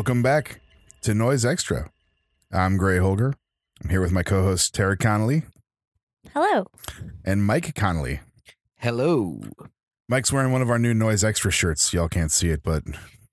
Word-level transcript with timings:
Welcome 0.00 0.22
back 0.22 0.62
to 1.02 1.12
Noise 1.12 1.44
Extra. 1.44 1.90
I'm 2.50 2.78
Gray 2.78 2.96
Holger. 2.96 3.34
I'm 3.84 3.90
here 3.90 4.00
with 4.00 4.12
my 4.12 4.22
co-host 4.22 4.74
Tara 4.74 4.96
Connolly 4.96 5.42
Hello. 6.32 6.64
and 7.22 7.44
Mike 7.44 7.74
Connolly. 7.74 8.20
Hello. 8.78 9.42
Mike's 10.08 10.32
wearing 10.32 10.52
one 10.52 10.62
of 10.62 10.70
our 10.70 10.78
new 10.78 10.94
Noise 10.94 11.22
Extra 11.22 11.50
shirts. 11.50 11.92
Y'all 11.92 12.08
can't 12.08 12.32
see 12.32 12.48
it, 12.48 12.62
but 12.62 12.82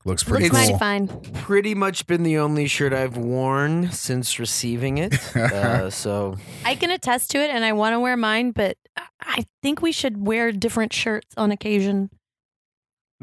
looks 0.03 0.25
pretty 0.25 0.49
Looks 0.49 0.57
It's- 0.57 0.69
cool. 0.71 0.77
fine. 0.77 1.07
Pretty 1.35 1.73
much 1.73 2.05
been 2.05 2.23
the 2.23 2.37
only 2.37 2.67
shirt 2.67 2.91
I've 2.91 3.15
worn 3.15 3.89
since 3.93 4.37
receiving 4.37 4.97
it. 4.97 5.15
Uh, 5.37 5.89
so 5.89 6.35
I 6.65 6.75
can 6.75 6.91
attest 6.91 7.31
to 7.31 7.37
it, 7.37 7.49
and 7.49 7.63
I 7.63 7.71
want 7.71 7.93
to 7.93 7.99
wear 8.01 8.17
mine, 8.17 8.51
but 8.51 8.75
I 9.21 9.45
think 9.61 9.81
we 9.81 9.93
should 9.93 10.27
wear 10.27 10.51
different 10.51 10.91
shirts 10.91 11.33
on 11.37 11.49
occasion. 11.51 12.09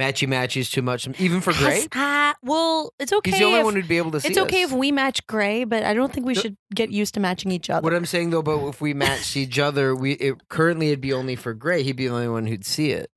Matchy 0.00 0.26
matchy's 0.28 0.70
too 0.70 0.82
much, 0.82 1.08
even 1.20 1.40
for 1.40 1.52
Gray. 1.52 1.78
Yes, 1.80 1.88
ah, 1.94 2.34
well, 2.42 2.92
it's 2.98 3.12
okay. 3.12 3.30
He's 3.30 3.40
the 3.40 3.46
only 3.46 3.58
if, 3.60 3.64
one 3.64 3.74
who'd 3.74 3.88
be 3.88 3.98
able 3.98 4.10
to 4.12 4.20
see. 4.20 4.28
It. 4.28 4.30
It's 4.32 4.38
okay 4.40 4.64
us. 4.64 4.72
if 4.72 4.76
we 4.76 4.90
match 4.92 5.26
gray, 5.26 5.64
but 5.64 5.82
I 5.84 5.94
don't 5.94 6.12
think 6.12 6.26
we 6.26 6.34
The- 6.34 6.40
should 6.40 6.56
get 6.74 6.90
used 6.90 7.14
to 7.14 7.20
matching 7.20 7.51
each 7.51 7.70
other. 7.70 7.84
What 7.84 7.95
I'm 7.95 8.06
saying 8.06 8.30
though, 8.30 8.42
but 8.42 8.66
if 8.68 8.80
we 8.80 8.95
matched 8.95 9.36
each 9.36 9.59
other, 9.59 9.95
we 9.95 10.12
it, 10.12 10.48
currently 10.48 10.88
it'd 10.88 11.01
be 11.01 11.12
only 11.12 11.36
for 11.36 11.54
Gray. 11.54 11.82
He'd 11.82 11.96
be 11.96 12.06
the 12.09 12.14
only 12.14 12.28
one 12.28 12.46
who'd 12.46 12.64
see 12.64 12.90
it. 12.90 13.10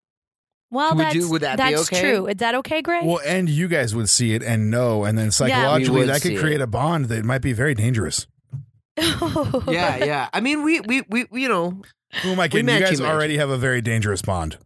well, 0.69 0.95
would 0.95 0.99
that's 1.05 1.15
you- 1.15 1.29
would 1.29 1.41
that 1.41 1.57
be 1.57 1.63
that's 1.63 1.91
okay? 1.91 2.01
true. 2.01 2.27
Is 2.27 2.35
that 2.37 2.55
okay, 2.55 2.81
Gray? 2.81 3.01
Well, 3.03 3.21
and 3.25 3.49
you 3.49 3.67
guys 3.67 3.95
would 3.95 4.09
see 4.09 4.33
it 4.33 4.43
and 4.43 4.69
know, 4.69 5.03
and 5.05 5.17
then 5.17 5.31
psychologically 5.31 6.01
would 6.01 6.09
that 6.09 6.21
could 6.21 6.37
create 6.37 6.55
it. 6.59 6.61
a 6.61 6.67
bond 6.67 7.05
that 7.05 7.23
might 7.25 7.41
be 7.41 7.53
very 7.53 7.73
dangerous. 7.73 8.27
Yeah, 8.97 10.03
yeah. 10.03 10.29
I 10.33 10.39
mean, 10.41 10.63
we 10.63 10.79
we 10.81 11.03
we 11.09 11.27
you 11.33 11.47
know 11.49 11.81
Who 12.23 12.29
am 12.29 12.39
I 12.39 12.47
kidding? 12.47 12.67
You 12.67 12.79
guys 12.79 12.99
already 13.01 13.37
have 13.37 13.49
a 13.49 13.57
very 13.57 13.81
dangerous 13.81 14.21
bond. 14.21 14.57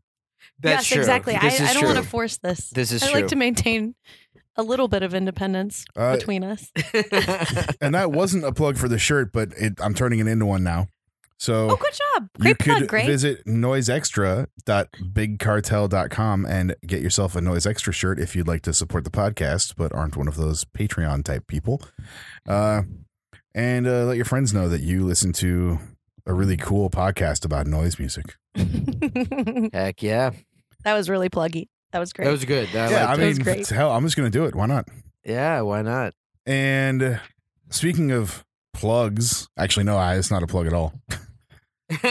That's 0.62 0.84
yes, 0.84 0.88
true. 0.88 1.00
exactly. 1.02 1.36
I, 1.36 1.40
This 1.42 1.60
is 1.60 1.70
I 1.70 1.74
don't 1.74 1.84
true. 1.84 1.94
want 1.94 2.04
to 2.04 2.10
force 2.10 2.38
this. 2.38 2.70
This 2.70 2.92
is 2.92 3.02
true. 3.02 3.10
I 3.10 3.12
true. 3.14 3.22
like 3.22 3.30
to 3.30 3.36
maintain 3.36 3.96
a 4.58 4.64
little 4.64 4.88
bit 4.88 5.04
of 5.04 5.14
independence 5.14 5.86
Uh, 5.96 6.16
between 6.16 6.44
us. 6.44 6.72
And 7.82 7.96
that 7.96 8.12
wasn't 8.12 8.44
a 8.44 8.52
plug 8.52 8.78
for 8.78 8.88
the 8.88 9.00
shirt, 9.00 9.32
but 9.34 9.50
it, 9.58 9.74
I'm 9.82 9.94
turning 9.94 10.20
it 10.20 10.28
into 10.28 10.46
one 10.46 10.64
now. 10.64 10.88
So 11.40 11.72
Oh, 11.72 11.76
good 11.76 11.94
job. 11.94 12.30
you 12.38 12.44
Great 12.44 12.60
could 12.60 12.66
plug, 12.78 12.88
Gray. 12.88 13.06
visit 13.08 13.44
noiseextra.bigcartel.com 13.48 16.46
and 16.46 16.76
get 16.86 17.02
yourself 17.02 17.36
a 17.36 17.42
Noise 17.42 17.66
Extra 17.66 17.92
shirt 17.94 18.20
if 18.20 18.36
you'd 18.36 18.48
like 18.48 18.62
to 18.64 18.74
support 18.74 19.04
the 19.04 19.10
podcast, 19.10 19.74
but 19.76 19.92
aren't 19.94 20.16
one 20.18 20.28
of 20.28 20.36
those 20.36 20.66
Patreon 20.66 21.24
type 21.24 21.48
people. 21.48 21.82
Uh, 22.48 22.84
and 23.56 23.88
uh, 23.88 24.06
let 24.06 24.18
your 24.18 24.26
friends 24.26 24.54
know 24.54 24.70
that 24.70 24.82
you 24.82 25.04
listen 25.06 25.34
to 25.34 25.80
a 26.26 26.34
really 26.34 26.58
cool 26.58 26.90
podcast 26.90 27.46
about 27.46 27.68
noise 27.68 27.98
music. 28.00 28.36
Heck 29.74 30.04
yeah, 30.04 30.32
that 30.84 30.94
was 30.94 31.10
really 31.10 31.30
pluggy. 31.30 31.68
That 31.92 32.00
was 32.00 32.14
great. 32.14 32.26
that 32.26 32.32
was 32.32 32.46
good. 32.46 32.70
I 32.70 32.74
yeah, 32.74 32.84
liked 32.86 32.94
I 32.96 33.02
it. 33.02 33.18
That 33.18 33.26
was 33.28 33.38
mean, 33.38 33.44
great. 33.44 33.68
hell, 33.70 33.92
I'm 33.92 34.04
just 34.06 34.16
going 34.16 34.32
to 34.32 34.38
do 34.38 34.46
it. 34.46 34.56
Why 34.56 34.66
not? 34.66 34.88
yeah. 35.26 35.62
Why 35.62 35.82
not? 35.82 36.14
And 36.46 37.04
uh, 37.04 37.18
speaking 37.70 38.12
of 38.12 38.44
plugs, 38.74 39.48
actually, 39.58 39.84
no, 39.84 39.98
I, 39.98 40.16
it's 40.18 40.32
not 40.32 40.42
a 40.44 40.48
plug 40.48 40.68
at 40.68 40.74
all. 40.74 40.94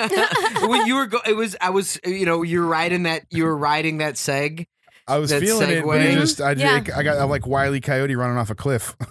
when 0.68 0.86
you 0.86 0.96
were 0.96 1.06
go- 1.06 1.20
it 1.26 1.34
was 1.34 1.56
I 1.60 1.70
was 1.70 1.98
you 2.04 2.26
know 2.26 2.42
you're 2.42 2.66
riding 2.66 3.04
that 3.04 3.22
you 3.30 3.44
were 3.44 3.56
riding 3.56 3.98
that 3.98 4.14
seg. 4.14 4.66
I 5.08 5.18
was 5.18 5.30
That 5.30 5.40
feeling 5.40 5.70
it, 5.70 5.84
but 5.84 6.00
it 6.02 6.14
just 6.18 6.40
I, 6.40 6.52
Yeah. 6.52 6.84
I 6.94 7.02
got 7.02 7.18
I'm 7.18 7.30
like 7.30 7.46
Wiley 7.46 7.80
Coyote 7.80 8.14
running 8.14 8.36
off 8.36 8.50
a 8.50 8.54
cliff. 8.54 8.94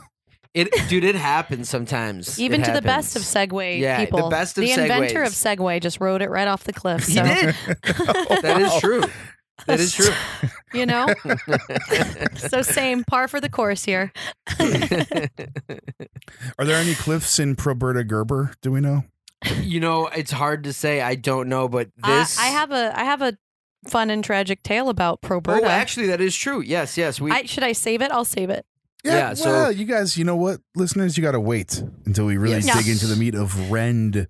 It 0.56 0.68
dude, 0.90 1.03
it 1.03 1.14
happens 1.14 1.70
sometimes. 1.70 2.40
Even 2.40 2.62
It 2.62 2.66
to 2.66 2.72
the 2.72 2.81
best 2.81 3.16
of. 3.16 3.22
Segway 3.22 3.80
Yeah, 3.80 4.00
the 4.00 4.06
people. 4.08 4.30
best 4.31 4.58
of 4.58 4.64
the 4.64 4.72
inventor 4.72 5.22
of 5.22 5.34
Segway 5.34 5.80
just 5.80 6.02
rode 6.02 6.24
it 6.24 6.30
right 6.31 6.47
off 6.47 6.64
the 6.64 6.74
cliff. 6.74 7.06
He 7.08 7.14
So, 7.14 7.24
did. 7.24 7.56
That 8.41 8.59
is 8.59 8.81
true. 8.81 9.03
That 9.66 9.80
is 9.80 9.94
true. 9.94 10.14
you 10.74 10.86
know? 10.86 11.08
so 12.36 12.62
same, 12.62 13.03
par 13.03 13.28
for 13.28 13.40
the 13.40 13.50
course 13.50 13.84
here. 13.86 14.12
Are 16.58 16.66
there 16.66 16.78
any 16.78 16.94
cliffs 16.96 17.40
in 17.40 17.56
Proberta 17.56 18.08
Gerber? 18.08 18.53
Do 18.62 18.72
we 18.72 18.80
know? 18.81 19.03
you 19.62 19.80
know, 19.80 20.08
it's 20.08 20.31
hard 20.31 20.66
to 20.66 20.74
say. 20.74 21.02
I 21.02 21.16
don't 21.16 21.50
know, 21.50 21.68
but 21.68 21.90
I- 22.03 22.20
this 22.20 22.40
I, 22.40 22.47
have 22.47 22.72
a 22.72 23.00
I 23.00 23.03
have 23.03 23.22
a 23.22 23.38
fun 23.88 24.09
and 24.09 24.24
tragic 24.24 24.64
tale 24.64 24.90
about 24.90 25.20
oh, 25.24 25.28
Proberta. 25.28 25.62
Oh, 25.64 25.66
actually, 25.66 26.08
that 26.08 26.22
is 26.22 26.36
true. 26.36 26.62
Yes, 26.62 26.97
yes. 26.97 27.22
We 27.22 27.31
I, 27.31 27.44
should 27.44 27.64
I 27.64 27.72
save 27.72 28.02
it? 28.02 28.12
I'll 28.12 28.26
save 28.26 28.50
it. 28.50 28.66
Yeah, 29.03 29.34
so- 29.34 29.50
well, 29.50 29.72
you 29.72 29.86
guys, 29.86 30.18
you 30.18 30.26
know 30.26 30.36
what, 30.36 30.59
listeners, 30.76 31.18
you 31.18 31.24
got 31.24 31.31
to 31.31 31.40
wait 31.40 31.81
until 32.06 32.26
we 32.26 32.36
really 32.36 32.59
Yes. 32.59 32.78
dig 32.78 32.91
into 32.91 33.08
the 33.08 33.16
meat 33.16 33.34
of 33.34 33.72
Rend 33.72 34.28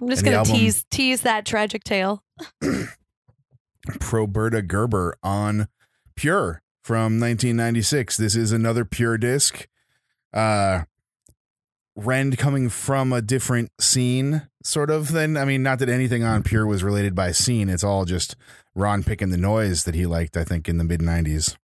I'm 0.00 0.08
just 0.08 0.24
gonna 0.24 0.44
tease 0.44 0.84
tease 0.90 1.22
that 1.22 1.44
tragic 1.44 1.84
tale. 1.84 2.24
Proberta 3.88 4.66
Gerber 4.66 5.16
on 5.22 5.68
Pure 6.16 6.62
from 6.82 7.18
1996. 7.20 8.16
This 8.16 8.36
is 8.36 8.52
another 8.52 8.84
Pure 8.84 9.18
disc. 9.18 9.66
Uh, 10.32 10.82
Rend 11.94 12.38
coming 12.38 12.70
from 12.70 13.12
a 13.12 13.20
different 13.20 13.70
scene, 13.78 14.48
sort 14.62 14.90
of. 14.90 15.12
Then, 15.12 15.36
I 15.36 15.44
mean, 15.44 15.62
not 15.62 15.78
that 15.80 15.90
anything 15.90 16.24
on 16.24 16.42
Pure 16.42 16.66
was 16.66 16.82
related 16.82 17.14
by 17.14 17.32
scene. 17.32 17.68
It's 17.68 17.84
all 17.84 18.06
just 18.06 18.34
Ron 18.74 19.02
picking 19.02 19.28
the 19.30 19.36
noise 19.36 19.84
that 19.84 19.94
he 19.94 20.06
liked. 20.06 20.36
I 20.36 20.44
think 20.44 20.68
in 20.68 20.78
the 20.78 20.84
mid 20.84 21.00
90s. 21.00 21.56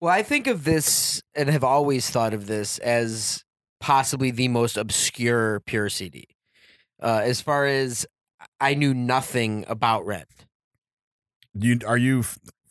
well, 0.00 0.12
I 0.12 0.22
think 0.24 0.48
of 0.48 0.64
this 0.64 1.22
and 1.36 1.48
have 1.48 1.62
always 1.62 2.10
thought 2.10 2.34
of 2.34 2.46
this 2.46 2.78
as 2.78 3.44
possibly 3.80 4.32
the 4.32 4.48
most 4.48 4.76
obscure 4.76 5.60
Pure 5.60 5.90
CD. 5.90 6.26
Uh, 7.00 7.20
as 7.22 7.40
far 7.40 7.66
as 7.66 8.06
I 8.60 8.74
knew 8.74 8.92
nothing 8.92 9.64
about 9.68 10.04
Rend. 10.04 10.26
You 11.54 11.78
are 11.86 11.98
you 11.98 12.24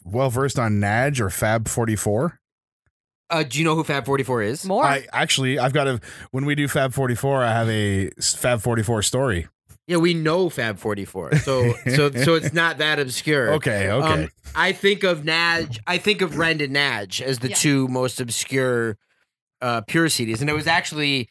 well 0.03 0.29
versed 0.29 0.57
on 0.59 0.73
Naj 0.79 1.19
or 1.19 1.29
Fab 1.29 1.67
44? 1.67 2.39
Uh, 3.29 3.43
do 3.43 3.59
you 3.59 3.63
know 3.65 3.75
who 3.75 3.83
Fab 3.83 4.05
Forty 4.05 4.23
Four 4.23 4.41
is? 4.41 4.65
More. 4.65 4.83
I 4.83 5.07
actually, 5.13 5.57
I've 5.57 5.71
got 5.71 5.87
a. 5.87 6.01
When 6.31 6.43
we 6.45 6.53
do 6.53 6.67
Fab 6.67 6.93
44, 6.93 7.43
I 7.43 7.51
have 7.53 7.69
a 7.69 8.09
Fab 8.19 8.61
44 8.61 9.03
story. 9.03 9.47
Yeah, 9.87 9.97
we 9.97 10.13
know 10.13 10.49
Fab 10.49 10.77
Forty 10.79 11.05
Four. 11.05 11.35
So, 11.37 11.73
so, 11.87 12.11
so 12.23 12.35
it's 12.35 12.51
not 12.53 12.79
that 12.79 12.99
obscure. 12.99 13.53
Okay, 13.53 13.89
okay. 13.89 14.23
Um, 14.23 14.29
I 14.53 14.73
think 14.73 15.03
of 15.03 15.21
Naj. 15.21 15.79
I 15.87 15.97
think 15.97 16.21
of 16.21 16.37
Rend 16.37 16.61
and 16.61 16.75
Naj 16.75 17.21
as 17.21 17.39
the 17.39 17.49
Yeah. 17.49 17.55
two 17.55 17.87
most 17.87 18.19
obscure 18.19 18.97
uh, 19.61 19.81
pure 19.87 20.07
CDs, 20.07 20.41
and 20.41 20.49
it 20.49 20.53
was 20.53 20.67
actually 20.67 21.29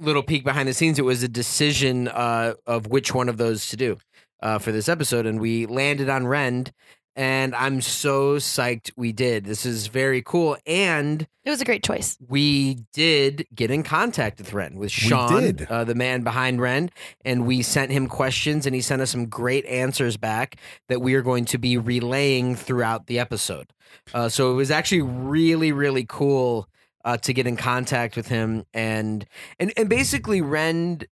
little 0.00 0.22
peek 0.22 0.42
behind 0.42 0.68
the 0.68 0.72
scenes. 0.74 0.98
It 0.98 1.04
was 1.04 1.22
a 1.22 1.28
decision 1.28 2.08
uh, 2.08 2.54
of 2.66 2.86
which 2.86 3.12
one 3.12 3.28
of 3.28 3.36
those 3.36 3.68
to 3.68 3.76
do 3.76 3.98
uh, 4.40 4.58
for 4.58 4.72
this 4.72 4.88
episode, 4.88 5.26
and 5.26 5.40
we 5.40 5.66
landed 5.66 6.08
on 6.08 6.26
Rend. 6.26 6.72
And 7.18 7.54
I'm 7.54 7.80
so 7.80 8.36
psyched 8.36 8.90
we 8.94 9.10
did. 9.10 9.46
This 9.46 9.64
is 9.64 9.86
very 9.86 10.20
cool, 10.20 10.58
and 10.66 11.26
it 11.44 11.50
was 11.50 11.62
a 11.62 11.64
great 11.64 11.82
choice. 11.82 12.18
we 12.28 12.80
did 12.92 13.46
get 13.54 13.70
in 13.70 13.84
contact 13.84 14.36
with 14.36 14.52
Rend, 14.52 14.76
with 14.76 14.90
Sean. 14.90 15.66
Uh, 15.70 15.84
the 15.84 15.94
man 15.94 16.20
behind 16.20 16.60
Rend, 16.60 16.92
and 17.24 17.46
we 17.46 17.62
sent 17.62 17.90
him 17.90 18.06
questions, 18.06 18.66
and 18.66 18.74
he 18.74 18.82
sent 18.82 19.00
us 19.00 19.12
some 19.12 19.26
great 19.30 19.64
answers 19.64 20.18
back 20.18 20.56
that 20.90 21.00
we 21.00 21.14
are 21.14 21.22
going 21.22 21.46
to 21.46 21.56
be 21.56 21.78
relaying 21.78 22.54
throughout 22.54 23.06
the 23.06 23.18
episode. 23.18 23.72
Uh, 24.12 24.28
so 24.28 24.52
it 24.52 24.54
was 24.54 24.70
actually 24.70 25.00
really, 25.00 25.72
really 25.72 26.04
cool 26.06 26.68
uh, 27.06 27.16
to 27.16 27.32
get 27.32 27.46
in 27.46 27.56
contact 27.56 28.14
with 28.14 28.28
him, 28.28 28.66
and 28.74 29.24
and 29.58 29.72
and 29.78 29.88
basically 29.88 30.42
Rend 30.42 31.06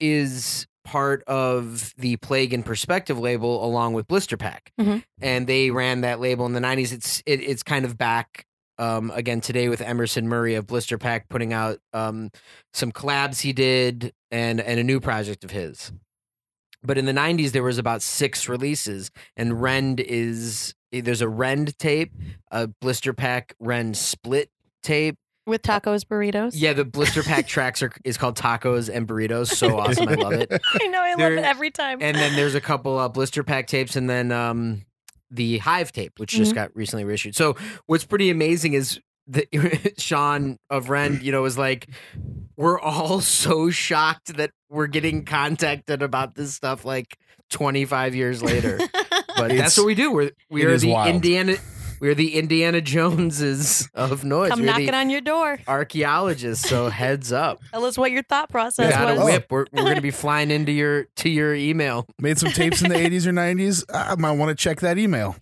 is 0.00 0.66
part 0.86 1.22
of 1.26 1.92
the 1.98 2.16
Plague 2.16 2.54
in 2.54 2.62
Perspective 2.62 3.18
label 3.18 3.62
along 3.64 3.92
with 3.92 4.06
Blister 4.06 4.36
Pack, 4.36 4.72
Mhm. 4.80 5.02
and 5.20 5.46
they 5.46 5.70
ran 5.70 6.00
that 6.02 6.20
label 6.20 6.46
in 6.46 6.52
the 6.52 6.60
'90s. 6.60 6.92
It's 6.92 7.22
it, 7.26 7.40
it's 7.42 7.62
kind 7.62 7.84
of 7.84 7.98
back 7.98 8.46
um, 8.78 9.10
again 9.14 9.40
today 9.40 9.68
with 9.68 9.80
Emerson 9.80 10.28
Murray 10.28 10.54
of 10.54 10.66
Blister 10.66 10.96
Pack 10.98 11.28
putting 11.28 11.52
out 11.52 11.78
um, 11.92 12.30
some 12.72 12.92
collabs 12.92 13.40
he 13.40 13.52
did 13.52 14.12
and 14.30 14.60
and 14.60 14.78
a 14.80 14.84
new 14.84 15.00
project 15.00 15.44
of 15.44 15.50
his. 15.50 15.92
But 16.82 16.98
in 16.98 17.04
the 17.06 17.12
'90s, 17.12 17.50
there 17.52 17.62
was 17.64 17.78
about 17.78 18.00
six 18.02 18.48
releases, 18.48 19.10
and 19.36 19.60
Rend 19.60 19.98
is 20.00 20.74
there's 20.92 21.20
a 21.22 21.28
Rend 21.28 21.78
tape, 21.78 22.12
a 22.50 22.68
Blister 22.68 23.12
Pack 23.12 23.54
Rend 23.58 23.96
split 23.96 24.50
tape. 24.82 25.16
With 25.46 25.62
tacos, 25.62 26.04
burritos. 26.04 26.52
Yeah, 26.54 26.72
the 26.72 26.84
Blister 26.84 27.22
Pack 27.22 27.46
tracks 27.48 27.80
are 27.82 27.92
is 28.04 28.18
called 28.18 28.36
Tacos 28.36 28.92
and 28.92 29.06
Burritos. 29.06 29.48
So 29.54 29.78
awesome, 29.78 30.08
I 30.08 30.14
love 30.14 30.32
it. 30.32 30.50
I 30.50 30.86
know. 30.88 31.00
I 31.00 31.14
love 31.14 31.32
it 31.32 31.44
every 31.44 31.70
time. 31.70 31.98
And 32.02 32.16
then 32.16 32.34
there's 32.34 32.54
a 32.56 32.60
couple 32.60 32.98
uh, 32.98 33.08
Blister 33.08 33.44
Pack 33.44 33.68
tapes, 33.68 33.94
and 33.94 34.10
then 34.10 34.32
um, 34.32 34.84
the 35.30 35.58
Hive 35.58 35.92
tape, 35.92 36.18
which 36.18 36.32
just 36.32 36.54
got 36.54 36.74
recently 36.74 37.04
reissued. 37.04 37.36
So 37.36 37.56
what's 37.86 38.04
pretty 38.04 38.28
amazing 38.30 38.72
is 38.74 38.98
that 39.28 39.46
Sean 39.98 40.58
of 40.68 40.88
Rend, 40.90 41.22
you 41.22 41.30
know, 41.32 41.42
was 41.42 41.56
like, 41.58 41.88
we're 42.56 42.80
all 42.80 43.20
so 43.20 43.70
shocked 43.70 44.36
that 44.36 44.50
we're 44.68 44.86
getting 44.88 45.24
contacted 45.24 46.02
about 46.02 46.34
this 46.34 46.54
stuff 46.54 46.84
like 46.84 47.16
25 47.50 48.14
years 48.16 48.42
later. 48.42 48.78
But 49.36 49.50
It's- 49.52 49.58
that's 49.60 49.78
what 49.78 49.86
we 49.86 49.94
do. 49.94 50.10
We're 50.12 50.30
we 50.50 50.64
are 50.64 50.76
the 50.76 50.90
wild. 50.90 51.14
Indiana. 51.14 51.54
We're 52.00 52.14
the 52.14 52.34
Indiana 52.34 52.80
Joneses 52.80 53.88
of 53.94 54.24
noise. 54.24 54.50
Come 54.50 54.60
we're 54.60 54.66
knocking 54.66 54.94
on 54.94 55.10
your 55.10 55.20
door. 55.20 55.58
archaeologists. 55.66 56.68
So 56.68 56.88
heads 56.90 57.32
up. 57.32 57.60
Tell 57.72 57.84
us 57.84 57.96
what 57.96 58.10
your 58.10 58.22
thought 58.22 58.48
process 58.50 58.92
got 58.92 59.16
was. 59.16 59.22
a 59.22 59.24
whip. 59.24 59.46
We're, 59.50 59.66
we're 59.72 59.82
going 59.82 59.96
to 59.96 60.02
be 60.02 60.10
flying 60.12 60.50
into 60.50 60.72
your 60.72 61.04
to 61.16 61.28
your 61.28 61.54
email. 61.54 62.06
Made 62.20 62.38
some 62.38 62.52
tapes 62.52 62.82
in 62.82 62.90
the 62.90 62.96
80s 62.96 63.26
or 63.26 63.32
90s. 63.32 63.84
I 63.92 64.14
might 64.16 64.32
want 64.32 64.56
to 64.56 64.62
check 64.62 64.80
that 64.80 64.98
email. 64.98 65.36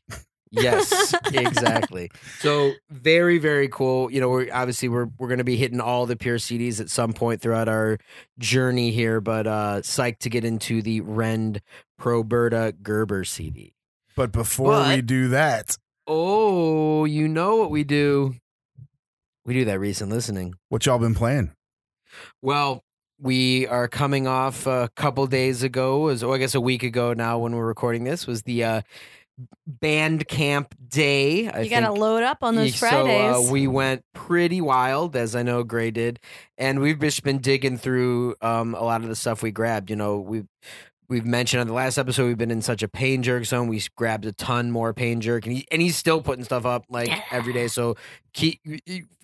Yes, 0.51 1.15
exactly. 1.33 2.11
So 2.39 2.73
very, 2.91 3.39
very 3.39 3.69
cool. 3.69 4.11
You 4.13 4.21
know, 4.21 4.29
we're 4.29 4.53
obviously 4.53 4.89
we're 4.89 5.09
we're 5.19 5.29
gonna 5.29 5.43
be 5.45 5.57
hitting 5.57 5.81
all 5.81 6.07
the 6.07 6.17
pure 6.17 6.37
CDs 6.39 6.81
at 6.81 6.91
some 6.91 7.13
point 7.13 7.41
throughout 7.41 7.69
our 7.69 7.99
journey 8.39 8.93
here, 8.93 9.21
but 9.21 9.47
uh 9.47 9.81
psyched 9.83 10.19
to 10.21 10.31
get 10.31 10.45
into 10.45 10.81
the 10.83 11.01
Rend 11.01 11.61
Proberta 12.01 12.73
Gerber 12.83 13.25
CD. 13.25 13.75
But 14.17 14.31
before 14.31 14.87
we 14.87 15.03
do 15.03 15.29
that, 15.29 15.77
Oh, 16.07 17.05
you 17.05 17.29
know 17.29 17.57
what 17.57 17.71
we 17.71 17.85
do? 17.85 18.35
We 19.47 19.55
do 19.55 19.65
that 19.67 19.79
recent 19.81 20.11
listening. 20.11 20.55
what 20.69 20.87
y'all 20.87 20.99
been 20.99 21.15
playing? 21.15 21.53
Well, 22.43 22.83
we 23.21 23.67
are 23.67 23.89
coming 23.89 24.27
off 24.27 24.67
a 24.67 24.91
couple 24.97 25.27
days 25.27 25.63
ago, 25.63 26.09
as 26.09 26.23
oh, 26.23 26.33
I 26.33 26.39
guess 26.39 26.55
a 26.55 26.61
week 26.61 26.83
ago 26.83 27.13
now 27.13 27.39
when 27.39 27.55
we're 27.55 27.67
recording 27.67 28.05
this 28.05 28.27
was 28.27 28.43
the 28.43 28.65
uh 28.65 28.83
Bandcamp 29.69 30.67
day. 30.89 31.49
I 31.49 31.63
you 31.63 31.71
got 31.71 31.81
to 31.81 31.93
load 31.93 32.23
up 32.23 32.43
on 32.43 32.55
those 32.55 32.75
So, 32.77 32.87
Fridays. 32.87 33.49
uh, 33.49 33.51
we 33.53 33.67
went 33.67 34.05
pretty 34.15 34.61
wild, 34.61 35.17
as 35.17 35.35
I 35.35 35.43
know 35.43 35.65
Gray 35.65 35.91
did, 35.91 36.21
and 36.57 36.79
we've 36.81 37.01
just 37.01 37.23
been 37.25 37.39
digging 37.39 37.77
through 37.77 38.37
um, 38.41 38.75
a 38.75 38.83
lot 38.85 39.03
of 39.03 39.09
the 39.09 39.17
stuff 39.17 39.43
we 39.43 39.51
grabbed. 39.51 39.91
You 39.91 39.97
know, 39.97 40.19
we've 40.19 40.47
we've 41.09 41.27
mentioned 41.27 41.61
on 41.61 41.67
the 41.67 41.73
last 41.73 41.99
episode 41.99 42.27
we've 42.27 42.39
been 42.39 42.51
in 42.51 42.63
such 42.63 42.83
a 42.83 42.89
pain 42.89 43.23
jerk 43.23 43.45
zone. 43.45 43.69
We 43.69 43.83
grabbed 43.97 44.27
a 44.27 44.33
ton 44.33 44.71
more 44.71 44.93
pain 44.95 45.21
jerk, 45.21 45.47
and 45.47 45.57
he, 45.57 45.67
and 45.71 45.81
he's 45.81 45.97
still 45.97 46.23
putting 46.23 46.45
stuff 46.45 46.67
up 46.67 46.85
like 46.89 47.11
every 47.33 47.53
day. 47.53 47.69
So 47.69 47.97
keep 48.33 48.61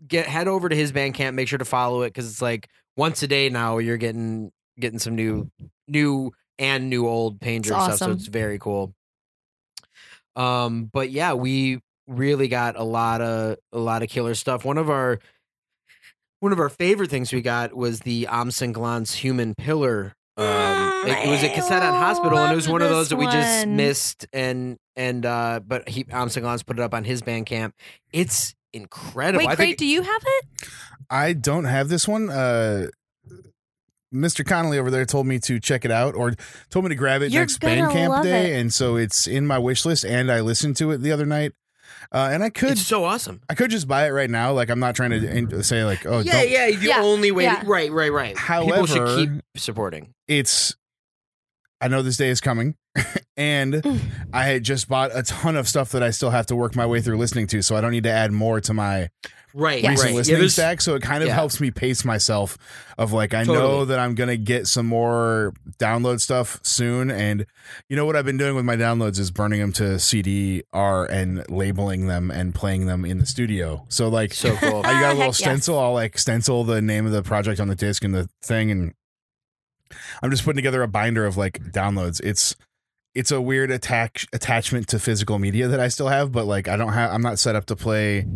get 0.07 0.27
head 0.27 0.49
over 0.49 0.69
to 0.69 0.77
his 0.77 0.93
Bandcamp. 0.93 1.35
Make 1.35 1.49
sure 1.49 1.59
to 1.59 1.65
follow 1.65 2.03
it 2.03 2.09
because 2.09 2.31
it's 2.31 2.43
like 2.43 2.69
once 2.97 3.23
a 3.23 3.27
day 3.27 3.49
now. 3.49 3.79
You're 3.79 3.97
getting 3.97 4.53
getting 4.79 4.99
some 4.99 5.15
new 5.15 5.51
new 5.89 6.33
and 6.59 6.91
new 6.91 7.07
old 7.07 7.41
pain 7.41 7.63
jerk 7.63 7.81
stuff. 7.81 7.99
So 7.99 8.11
it's 8.13 8.27
very 8.27 8.59
cool. 8.59 8.95
Um, 10.37 10.91
but 10.93 11.11
yeah, 11.11 11.35
we 11.35 11.81
really 12.07 12.49
got 12.49 12.77
a 12.77 12.83
lot 12.85 13.21
of 13.21 13.57
a 13.73 13.79
lot 13.79 14.03
of 14.03 14.09
killer 14.09 14.35
stuff. 14.35 14.65
One 14.65 14.79
of 14.79 14.91
our 14.91 15.19
one 16.41 16.53
of 16.53 16.59
our 16.59 16.69
favorite 16.69 17.11
things 17.11 17.33
we 17.33 17.43
got 17.43 17.75
was 17.75 18.01
the 18.01 18.27
Amsanglant 18.31 19.13
Human 19.13 19.55
Pillar. 19.55 20.15
Um, 20.37 20.90
it, 21.07 21.27
it 21.27 21.31
was 21.31 21.43
a 21.43 21.49
cassette 21.51 21.83
on 21.83 21.95
hospital, 21.95 22.39
and 22.39 22.53
it 22.53 22.57
was 22.57 22.69
one 22.69 22.83
of 22.83 22.91
those 22.91 23.09
that 23.11 23.17
we 23.17 23.27
just 23.27 23.67
one. 23.67 23.77
missed. 23.77 24.27
And 24.33 24.79
and 24.97 25.25
uh, 25.27 25.61
but 25.67 25.89
he 25.89 26.05
Amsanglant 26.05 26.65
put 26.67 26.79
it 26.79 26.83
up 26.83 26.95
on 26.95 27.05
his 27.05 27.23
Bandcamp. 27.23 27.73
It's 28.13 28.55
incredible. 28.73 29.45
Wait, 29.47 29.53
I 29.53 29.57
Gray, 29.57 29.67
think 29.67 29.79
do 29.79 29.87
you 29.87 30.03
have 30.03 30.23
it? 30.25 30.69
I 31.09 31.33
don't 31.33 31.65
have 31.65 31.89
this 31.89 32.07
one. 32.07 32.31
Uh, 32.31 32.89
Mr. 34.13 34.45
Connolly 34.45 34.79
over 34.79 34.91
there 34.91 35.05
told 35.05 35.27
me 35.27 35.39
to 35.39 35.61
check 35.61 35.85
it 35.85 35.91
out 35.93 36.15
or 36.17 36.35
told 36.69 36.85
me 36.85 36.89
to 36.89 36.95
grab 36.97 37.23
it 37.23 37.31
You're 37.31 37.43
next 37.43 37.61
Bandcamp 37.61 38.25
day. 38.25 38.55
it. 38.55 38.61
And 38.61 38.75
so 38.75 38.97
it's 38.97 39.29
in 39.29 39.47
my 39.47 39.59
wish 39.59 39.85
list 39.85 40.05
and 40.05 40.33
I 40.33 40.41
listened 40.41 40.77
to 40.79 40.91
it 40.91 40.99
the 40.99 41.13
other 41.13 41.27
night. 41.27 41.53
Uh, 42.11 42.29
and 42.33 42.43
I 42.43 42.51
could 42.51 42.71
it's 42.73 42.87
so 42.87 43.05
awesome. 43.05 43.41
I 43.49 43.55
could 43.55 43.71
just 43.71 43.87
buy 43.87 44.07
it 44.07 44.11
right 44.11 44.29
now. 44.31 44.53
Like 44.53 44.69
I'm 44.69 44.81
not 44.81 44.97
trying 44.97 45.11
to 45.11 45.63
say 45.63 45.85
like, 45.85 46.05
oh, 46.07 46.21
yeah, 46.21 46.33
don't. 46.33 46.51
yeah. 46.51 46.67
The 46.71 46.87
Yeah, 46.87 47.03
only 47.03 47.31
way, 47.31 47.45
yeah. 47.45 47.63
right, 47.67 47.93
right, 47.93 48.13
right. 48.13 48.35
People 48.35 48.47
However- 48.47 48.87
should 48.89 49.17
keep 49.17 49.43
supporting. 49.57 50.13
It's 50.27 50.75
I 51.81 51.89
know 51.89 52.03
this 52.03 52.17
day 52.17 52.29
is 52.29 52.41
coming, 52.41 52.75
and 53.37 53.75
Mm. 53.75 54.01
I 54.33 54.45
had 54.45 54.63
just 54.65 54.89
bought 54.89 55.11
a 55.15 55.23
ton 55.23 55.57
of 55.57 55.67
stuff 55.69 55.93
that 55.93 56.03
I 56.03 56.11
still 56.11 56.31
have 56.31 56.47
to 56.47 56.57
work 56.57 56.77
my 56.77 56.87
way 56.87 57.01
through 57.01 57.17
listening 57.19 57.47
to, 57.49 57.63
so 57.63 57.75
I 57.77 57.81
don't 57.81 57.93
need 57.93 58.05
to 58.05 58.11
add 58.13 58.33
more 58.33 58.61
to 58.61 58.75
my 58.75 59.09
Right, 59.53 59.83
recent 59.83 60.11
right. 60.11 60.15
listening 60.15 60.37
there's- 60.39 60.53
stack. 60.53 60.81
So 60.81 60.95
it 60.95 61.03
kind 61.03 61.25
of 61.25 61.29
yeah. 61.29 61.35
helps 61.35 61.61
me 61.61 61.73
pace 61.73 62.05
myself 62.05 62.57
of 62.99 63.13
like 63.13 63.35
I 63.35 63.43
know 63.43 63.85
that 63.85 63.99
I'm 63.99 64.15
gonna 64.15 64.37
get 64.37 64.69
some 64.69 64.87
more 64.87 65.53
download 65.81 66.21
stuff 66.21 66.61
soon, 66.63 67.11
and 67.11 67.47
you 67.89 67.97
know 67.97 68.05
what 68.05 68.15
I've 68.15 68.25
been 68.25 68.37
doing 68.37 68.55
with 68.55 68.65
my 68.65 68.77
downloads 68.77 69.19
is 69.19 69.33
burning 69.33 69.59
them 69.61 69.73
to 69.73 69.99
CDR 69.99 71.05
and 71.11 71.45
labeling 71.51 72.07
them 72.07 72.31
and 72.31 72.55
playing 72.55 72.87
them 72.87 73.05
in 73.05 73.19
the 73.19 73.27
studio. 73.27 73.85
So 73.89 74.09
like 74.09 74.35
So 74.35 74.55
cool. 74.57 74.83
I 74.85 75.01
got 75.01 75.15
a 75.15 75.15
little 75.19 75.19
heck 75.19 75.27
yes. 75.29 75.37
stencil. 75.39 75.79
I'll 75.79 75.95
like 75.95 76.17
stencil 76.19 76.63
the 76.63 76.81
name 76.81 77.07
of 77.07 77.13
the 77.13 77.23
project 77.23 77.59
on 77.61 77.67
the 77.69 77.75
disc 77.75 78.05
and 78.05 78.15
the 78.15 78.29
thing, 78.45 78.71
and 78.71 78.95
I'm 80.23 80.31
just 80.31 80.45
putting 80.45 80.57
together 80.57 80.83
a 80.83 80.89
binder 80.89 81.27
of 81.27 81.37
like 81.37 81.63
downloads. 81.73 82.21
It's 82.23 82.57
it's 83.15 83.31
a 83.31 83.41
weird 83.41 83.71
attach 83.71 84.27
attachment 84.33 84.87
to 84.89 84.99
physical 84.99 85.39
media 85.39 85.69
that 85.69 85.81
I 85.81 85.89
still 85.89 86.09
have, 86.09 86.33
but 86.33 86.47
like 86.47 86.69
I 86.69 86.77
don't 86.77 86.93
have. 86.93 87.13
I'm 87.13 87.23
not 87.23 87.39
set 87.39 87.57
up 87.57 87.67
to 87.67 87.77
play 87.77 88.27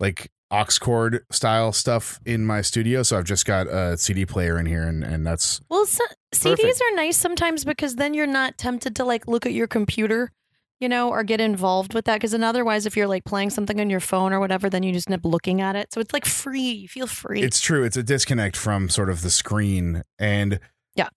like 0.00 0.30
aux 0.50 0.64
cord 0.80 1.24
style 1.30 1.72
stuff 1.72 2.20
in 2.24 2.44
my 2.44 2.60
studio, 2.60 3.02
so 3.02 3.18
I've 3.18 3.24
just 3.24 3.46
got 3.46 3.66
a 3.66 3.96
CD 3.96 4.26
player 4.26 4.58
in 4.58 4.66
here, 4.66 4.82
and 4.82 5.04
and 5.04 5.26
that's 5.26 5.60
Well, 5.70 5.86
so, 5.86 6.04
CDs 6.34 6.80
are 6.80 6.96
nice 6.96 7.16
sometimes 7.16 7.64
because 7.64 7.96
then 7.96 8.14
you're 8.14 8.26
not 8.26 8.58
tempted 8.58 8.96
to 8.96 9.04
like 9.04 9.26
look 9.26 9.46
at 9.46 9.52
your 9.52 9.66
computer, 9.66 10.32
you 10.80 10.88
know, 10.88 11.08
or 11.08 11.22
get 11.22 11.40
involved 11.40 11.94
with 11.94 12.04
that. 12.06 12.16
Because 12.16 12.32
then 12.32 12.44
otherwise, 12.44 12.84
if 12.84 12.96
you're 12.96 13.06
like 13.06 13.24
playing 13.24 13.50
something 13.50 13.80
on 13.80 13.90
your 13.90 14.00
phone 14.00 14.32
or 14.32 14.40
whatever, 14.40 14.68
then 14.68 14.82
you 14.82 14.92
just 14.92 15.08
end 15.08 15.18
up 15.20 15.24
looking 15.24 15.60
at 15.60 15.76
it. 15.76 15.92
So 15.92 16.00
it's 16.00 16.12
like 16.12 16.24
free. 16.24 16.60
You 16.72 16.88
feel 16.88 17.06
free. 17.06 17.42
it's 17.42 17.60
true. 17.60 17.84
It's 17.84 17.96
a 17.96 18.02
disconnect 18.02 18.56
from 18.56 18.88
sort 18.88 19.08
of 19.08 19.22
the 19.22 19.30
screen 19.30 20.02
and 20.18 20.58
Yeah. 20.96 21.08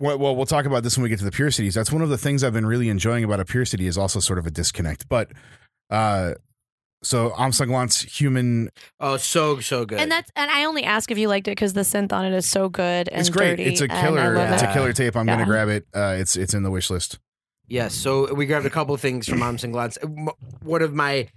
Well, 0.00 0.18
well, 0.18 0.36
we'll 0.36 0.46
talk 0.46 0.64
about 0.64 0.82
this 0.84 0.96
when 0.96 1.02
we 1.02 1.08
get 1.08 1.18
to 1.20 1.24
the 1.24 1.30
Pure 1.32 1.50
CDs. 1.50 1.74
That's 1.74 1.90
one 1.90 2.02
of 2.02 2.08
the 2.08 2.18
things 2.18 2.44
I've 2.44 2.52
been 2.52 2.66
really 2.66 2.88
enjoying 2.88 3.24
about 3.24 3.40
a 3.40 3.44
Pure 3.44 3.64
CD 3.64 3.86
is 3.86 3.98
also 3.98 4.20
sort 4.20 4.38
of 4.38 4.46
a 4.46 4.50
disconnect. 4.50 5.08
But 5.08 5.32
uh 5.90 6.34
so 7.02 7.30
Amsanglant's 7.30 8.00
human 8.00 8.70
oh, 8.98 9.16
so 9.18 9.60
so 9.60 9.84
good. 9.84 10.00
and 10.00 10.10
that's 10.10 10.30
and 10.36 10.50
I 10.50 10.64
only 10.64 10.82
ask 10.84 11.10
if 11.12 11.18
you 11.18 11.28
liked 11.28 11.46
it 11.48 11.52
because 11.52 11.72
the 11.72 11.82
synth 11.82 12.12
on 12.12 12.24
it 12.24 12.32
is 12.32 12.44
so 12.48 12.68
good 12.68 13.08
and 13.08 13.20
it's 13.20 13.30
great. 13.30 13.50
dirty, 13.56 13.64
It's 13.64 13.80
a 13.80 13.86
killer 13.88 14.34
it's 14.36 14.62
it. 14.62 14.68
a 14.68 14.72
killer 14.72 14.92
tape. 14.92 15.16
I'm 15.16 15.26
gonna 15.26 15.44
grab 15.46 15.68
it. 15.68 15.86
Uh 15.94 16.16
it's 16.18 16.36
it's 16.36 16.54
in 16.54 16.62
the 16.64 16.70
wish 16.70 16.90
list. 16.90 17.18
Yes. 17.68 17.94
So 17.94 18.32
we 18.34 18.46
grabbed 18.46 18.66
a 18.66 18.70
couple 18.70 18.94
of 18.94 19.00
things 19.00 19.28
from 19.28 19.38
Moms 19.40 19.62
and 19.64 19.72
Glance. 19.72 19.96
M- 20.02 20.28
One 20.62 20.82
of 20.82 20.94
my 20.94 21.28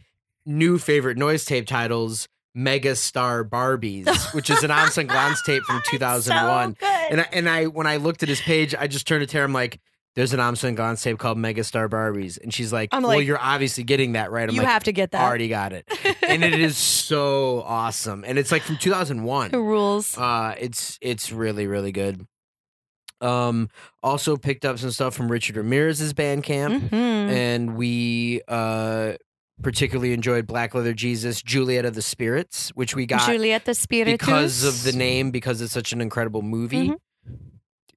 new 0.46 0.78
favorite 0.80 1.18
noise 1.18 1.46
tape 1.46 1.68
titles, 1.68 2.28
Mega 2.56 2.96
Star 2.96 3.44
Barbies, 3.44 4.34
which 4.34 4.50
is 4.50 4.64
an 4.64 4.72
Amsanglant 4.72 5.36
tape 5.46 5.64
from 5.64 5.82
2001. 5.92 6.76
So 6.76 6.76
good. 6.80 7.01
And 7.12 7.22
I, 7.22 7.28
and 7.32 7.48
I 7.50 7.66
when 7.68 7.86
I 7.86 7.98
looked 7.98 8.24
at 8.24 8.30
his 8.30 8.42
page, 8.42 8.74
I 8.74 8.88
just 8.88 9.06
turned 9.06 9.22
to 9.22 9.28
Tara. 9.28 9.46
I'm 9.46 9.54
like, 9.54 9.80
"There's 10.16 10.34
an 10.34 10.40
Amsanglant 10.40 11.04
tape 11.04 11.20
called 11.20 11.38
Mega 11.38 11.64
Star 11.64 11.88
Barbies," 11.88 12.42
and 12.42 12.52
she's 12.54 12.72
like, 12.74 12.90
I'm 12.92 13.04
"Well, 13.04 13.22
you're 13.22 13.38
obviously 13.38 13.84
getting 13.84 14.14
that 14.14 14.32
right." 14.32 14.50
I'm 14.50 14.56
you 14.56 14.62
like, 14.62 14.70
have 14.72 14.86
to 14.86 14.92
get 14.94 15.12
that. 15.12 15.22
"Already 15.22 15.48
got 15.50 15.74
it," 15.74 15.86
and 16.28 16.44
it 16.44 16.54
is 16.60 16.78
so 17.12 17.62
awesome, 17.68 18.24
and 18.26 18.40
it's 18.40 18.52
like 18.52 18.64
from 18.64 18.78
2001. 18.78 19.52
Who 19.52 19.62
rules? 19.64 20.18
Uh, 20.18 20.56
it's 20.58 20.98
it's 21.02 21.32
really 21.32 21.68
really 21.68 21.92
good. 21.92 22.26
Um, 23.20 23.70
also 24.02 24.36
picked 24.36 24.66
up 24.66 24.80
some 24.80 24.90
stuff 24.92 25.14
from 25.14 25.32
Richard 25.32 25.56
Ramirez's 25.58 26.14
Bandcamp, 26.14 26.90
Mhm. 26.90 26.94
and 27.30 27.76
we 27.76 28.42
uh 28.48 29.14
particularly 29.62 30.14
enjoyed 30.14 30.48
Black 30.48 30.74
Leather 30.76 30.94
Jesus, 30.94 31.42
Juliet 31.42 31.86
of 31.86 31.94
the 31.96 32.02
Spirits, 32.02 32.70
which 32.76 32.96
we 32.96 33.06
got 33.06 33.26
Juliet 33.30 33.66
the 33.66 33.74
Spiritus. 33.76 34.14
because 34.18 34.64
of 34.64 34.84
the 34.84 34.92
name, 34.98 35.32
because 35.32 35.62
it's 35.62 35.74
such 35.74 35.94
an 35.94 36.02
incredible 36.02 36.42
movie. 36.42 36.90
Mhm. 36.90 36.98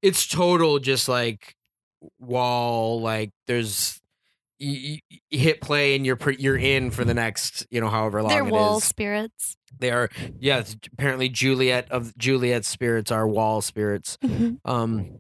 It's 0.03 0.27
total 0.27 0.79
just 0.79 1.09
like 1.09 1.55
wall, 2.19 3.01
like 3.01 3.31
there's. 3.47 4.01
You, 4.59 4.99
you- 5.11 5.19
hit 5.39 5.61
play 5.61 5.97
and 5.97 6.07
you're 6.07 6.15
pre- 6.17 6.37
you're 6.39 6.57
in 6.57 6.93
for 6.93 7.05
the 7.05 7.13
next 7.13 7.67
you 7.71 7.81
know 7.81 7.89
however 7.89 8.23
long 8.23 8.31
They're 8.31 8.45
wall 8.45 8.79
is. 8.79 8.85
spirits. 8.85 9.57
They 9.81 9.91
are 9.91 10.09
yeah. 10.39 10.59
it's- 10.61 10.77
Apparently 10.93 11.29
Juliet 11.29 11.91
of 11.91 12.17
Juliet's 12.17 12.69
spirits 12.69 13.11
are 13.11 13.27
wall 13.27 13.61
spirits. 13.63 14.17
Mhm. 14.23 14.59
Um, 14.65 15.19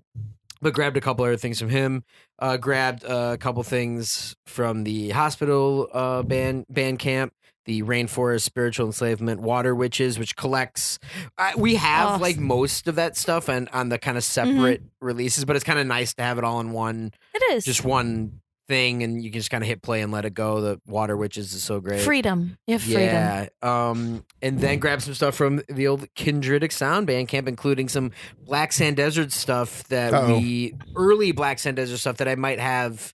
but 0.64 0.75
grabbed 0.75 0.97
a 0.97 1.00
couple 1.00 1.25
other 1.25 1.37
things 1.37 1.61
from 1.61 1.68
him. 1.68 2.02
Uh, 2.40 2.56
grabbed 2.56 3.04
a 3.04 3.37
couple 3.38 3.62
things 3.62 4.35
from 4.47 4.83
the 4.83 5.11
hospital 5.11 5.88
uh, 5.92 6.23
band 6.25 6.66
Bandcamp. 6.73 7.30
The 7.66 7.83
Rainforest 7.83 8.42
Spiritual 8.42 8.85
Enslavement 8.85 9.40
Water 9.40 9.75
Witches, 9.75 10.18
which 10.18 10.37
collects. 10.37 10.99
Uh, 11.38 11.52
we 11.56 11.76
have 11.76 12.09
Awesome. 12.09 12.21
like 12.21 12.37
most 12.37 12.88
of 12.88 12.97
that 12.97 13.16
stuff 13.16 13.49
and 13.49 13.71
on 13.71 13.88
the 13.88 13.99
kind 13.99 14.18
of 14.18 14.25
separate 14.25 14.83
releases, 15.00 15.47
but 15.47 15.56
it's 15.56 15.64
kind 15.64 15.78
of 15.78 15.87
nice 15.87 16.12
to 16.14 16.23
have 16.23 16.37
it 16.37 16.44
all 16.44 16.61
in 16.61 16.73
one, 16.73 17.12
It 17.35 17.42
is 17.54 17.64
just 17.64 17.83
one 17.83 18.40
thing, 18.68 19.02
and 19.02 19.23
you 19.23 19.30
can 19.30 19.40
just 19.40 19.50
kind 19.50 19.62
of 19.62 19.68
hit 19.68 19.83
play 19.83 20.00
and 20.02 20.12
let 20.12 20.25
it 20.25 20.35
go. 20.35 20.61
The 20.61 20.80
Water 20.87 21.16
Witches 21.16 21.52
is 21.54 21.62
so 21.62 21.80
great. 21.80 22.00
freedom. 22.00 22.56
You 22.66 22.75
have 22.75 22.83
freedom. 22.83 23.02
Yeah. 23.02 23.47
Um, 23.62 24.25
and 24.42 24.59
then 24.59 24.78
grab 24.78 25.02
some 25.02 25.14
stuff 25.14 25.35
from 25.35 25.62
the 25.68 25.87
old 25.87 26.06
Kindredic 26.14 26.73
Sound 26.73 27.09
Bandcamp, 27.09 27.49
including 27.49 27.88
some 27.88 28.12
Black 28.44 28.73
Sand 28.73 28.97
Desert 28.97 29.33
stuff 29.33 29.85
that 29.88 30.14
Uh-oh. 30.14 30.38
we 30.38 30.75
early 30.97 31.33
Black 31.33 31.59
Sand 31.59 31.76
Desert 31.76 31.99
stuff 31.99 32.16
that 32.18 32.28
I 32.28 32.35
might 32.35 32.61
have. 32.61 33.12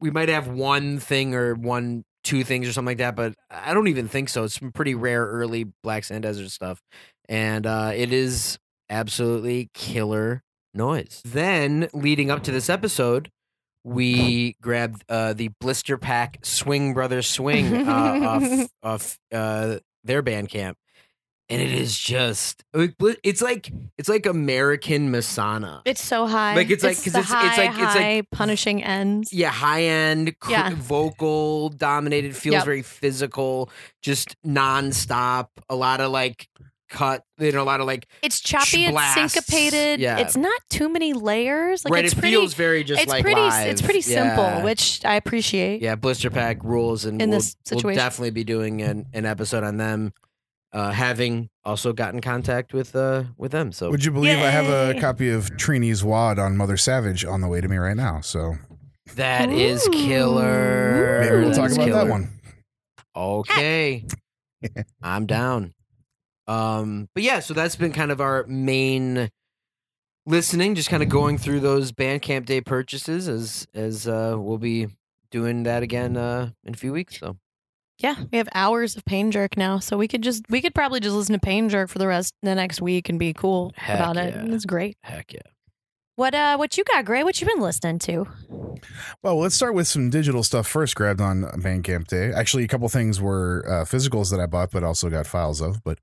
We 0.00 0.10
might 0.10 0.28
have 0.28 0.48
one 0.48 0.98
thing 0.98 1.34
or 1.34 1.54
one 1.54 2.04
two 2.24 2.44
things 2.44 2.68
or 2.68 2.72
something 2.72 2.90
like 2.90 2.98
that, 2.98 3.16
but 3.16 3.34
I 3.50 3.74
don't 3.74 3.88
even 3.88 4.08
think 4.08 4.28
so. 4.28 4.44
It's 4.44 4.58
some 4.58 4.72
pretty 4.72 4.94
rare 4.94 5.26
early 5.26 5.64
Black 5.82 6.04
Sand 6.04 6.22
Desert 6.22 6.50
stuff, 6.50 6.80
and 7.28 7.66
uh, 7.66 7.92
it 7.94 8.12
is 8.12 8.58
absolutely 8.90 9.70
killer 9.74 10.42
noise. 10.74 11.20
Then 11.24 11.88
leading 11.92 12.30
up 12.30 12.42
to 12.44 12.50
this 12.52 12.70
episode. 12.70 13.30
We 13.84 14.56
grabbed 14.62 15.04
uh, 15.08 15.32
the 15.32 15.48
blister 15.60 15.98
pack 15.98 16.38
Swing 16.42 16.94
Brothers 16.94 17.28
Swing 17.28 17.86
uh, 17.88 17.90
off 17.92 18.68
off 18.82 19.18
uh, 19.32 19.78
their 20.04 20.22
Bandcamp. 20.22 20.74
and 21.48 21.60
it 21.60 21.72
is 21.72 21.98
just 21.98 22.64
it's 22.72 23.42
like 23.42 23.70
it's 23.98 24.08
like 24.08 24.24
American 24.26 25.10
Masonna. 25.12 25.82
It's 25.84 26.02
so 26.02 26.26
high. 26.26 26.54
Like, 26.54 26.70
it's 26.70 26.82
like- 26.84 26.96
'cause 26.96 27.08
it's- 27.08 27.26
high, 27.26 27.48
it's 27.48 27.58
like- 27.58 27.70
it's 27.86 27.94
like- 27.96 28.30
punishing 28.30 28.82
ends. 28.82 29.32
Yeah, 29.32 29.50
high 29.50 29.82
end, 29.84 30.38
cr- 30.38 30.52
Yeah. 30.52 30.70
vocal 30.74 31.68
dominated, 31.70 32.34
feels 32.36 32.54
Yep. 32.54 32.64
very 32.64 32.82
physical, 32.82 33.68
just 34.00 34.36
nonstop. 34.46 35.48
A 35.68 35.74
lot 35.76 36.00
of 36.00 36.10
like 36.12 36.48
cut, 36.92 37.24
you 37.38 37.50
know, 37.50 37.62
a 37.62 37.64
lot 37.64 37.80
of 37.80 37.86
like 37.86 38.06
It's 38.22 38.38
choppy. 38.40 38.84
It's 38.84 39.14
syncopated. 39.14 39.98
Yeah. 39.98 40.18
It's 40.18 40.36
not 40.36 40.60
too 40.70 40.88
many 40.88 41.12
layers. 41.14 41.84
Like 41.84 41.92
right. 41.94 42.04
it's 42.04 42.12
it 42.14 42.18
pretty. 42.20 42.34
feels 42.36 42.54
very 42.54 42.84
just 42.84 43.02
it's 43.02 43.10
like 43.10 43.22
pretty. 43.24 43.40
live. 43.40 43.66
It's 43.68 43.82
pretty 43.82 44.00
Yeah. 44.08 44.36
simple, 44.36 44.62
which 44.64 45.04
I 45.04 45.14
appreciate. 45.16 45.82
yeah, 45.82 45.94
blister 45.96 46.30
pack 46.30 46.62
rules, 46.62 47.04
and 47.04 47.20
In 47.20 47.30
we'll, 47.30 47.38
this 47.40 47.56
we'll 47.70 47.78
situation. 47.80 47.98
definitely 47.98 48.30
be 48.30 48.44
doing 48.44 48.82
an, 48.82 49.06
an 49.12 49.26
episode 49.26 49.64
on 49.64 49.78
them. 49.78 50.12
Uh, 50.74 50.90
having 50.90 51.50
also 51.64 51.92
gotten 51.92 52.22
contact 52.22 52.72
with 52.72 52.96
uh 52.96 53.24
with 53.36 53.52
them, 53.52 53.72
so 53.72 53.90
Would 53.90 54.06
you 54.06 54.10
believe 54.10 54.38
I 54.38 54.48
have 54.48 54.68
a 54.70 54.98
copy 54.98 55.28
of 55.28 55.50
Trini's 55.56 56.02
Wad 56.02 56.38
on 56.38 56.56
Mother 56.56 56.78
Savage 56.78 57.26
on 57.26 57.42
the 57.42 57.48
way 57.48 57.60
to 57.60 57.68
me 57.68 57.76
right 57.76 57.96
now? 57.96 58.22
So 58.22 58.54
that 59.16 59.50
is 59.50 59.86
Ooh. 59.86 59.90
killer. 59.90 61.20
maybe 61.20 61.36
we'll 61.44 61.54
talk 61.54 61.70
is 61.70 61.76
about 61.76 61.90
that 61.90 62.06
one. 62.08 62.30
Okay. 63.14 64.06
I'm 65.02 65.26
down. 65.26 65.74
Um, 66.52 67.08
but 67.14 67.22
yeah, 67.22 67.40
so 67.40 67.54
that's 67.54 67.76
been 67.76 67.92
kind 67.92 68.10
of 68.10 68.20
our 68.20 68.44
main 68.46 69.30
listening, 70.26 70.74
just 70.74 70.90
kind 70.90 71.02
of 71.02 71.08
going 71.08 71.38
through 71.38 71.60
those 71.60 71.92
Bandcamp 71.92 72.46
Day 72.46 72.60
purchases 72.60 73.28
as 73.28 73.66
as 73.74 74.06
uh 74.06 74.36
we'll 74.38 74.58
be 74.58 74.88
doing 75.30 75.62
that 75.64 75.82
again 75.82 76.16
uh 76.16 76.50
in 76.64 76.74
a 76.74 76.76
few 76.76 76.92
weeks. 76.92 77.18
So 77.18 77.36
Yeah, 77.98 78.16
we 78.30 78.38
have 78.38 78.48
hours 78.54 78.96
of 78.96 79.04
Pain 79.04 79.30
Jerk 79.30 79.56
now, 79.56 79.78
so 79.78 79.96
we 79.96 80.08
could 80.08 80.22
just 80.22 80.44
we 80.48 80.60
could 80.60 80.74
probably 80.74 81.00
just 81.00 81.14
listen 81.16 81.32
to 81.32 81.40
Pain 81.40 81.68
Jerk 81.68 81.88
for 81.88 81.98
the 81.98 82.06
rest 82.06 82.34
the 82.42 82.54
next 82.54 82.80
week 82.80 83.08
and 83.08 83.18
be 83.18 83.32
cool 83.32 83.72
Heck 83.76 83.98
about 83.98 84.16
it. 84.16 84.34
yeah. 84.34 84.54
It's 84.54 84.64
great. 84.64 84.96
heck 85.02 85.32
yeah. 85.32 85.40
What 86.16 86.34
uh, 86.34 86.56
what 86.56 86.76
you 86.76 86.84
got, 86.84 87.04
Gray? 87.04 87.22
What 87.24 87.40
you 87.40 87.46
been 87.46 87.60
listening 87.60 87.98
to? 88.00 88.26
Well, 89.22 89.38
let's 89.38 89.54
start 89.54 89.74
with 89.74 89.88
some 89.88 90.10
digital 90.10 90.42
stuff 90.42 90.66
first. 90.66 90.94
Grabbed 90.94 91.20
on 91.20 91.42
Bandcamp 91.42 92.06
Day. 92.06 92.32
Actually, 92.32 92.64
a 92.64 92.68
couple 92.68 92.88
things 92.88 93.20
were 93.20 93.64
uh, 93.66 93.84
physicals 93.84 94.30
that 94.30 94.40
I 94.40 94.46
bought, 94.46 94.70
but 94.70 94.84
also 94.84 95.08
got 95.08 95.26
files 95.26 95.60
of. 95.60 95.82
But 95.82 95.98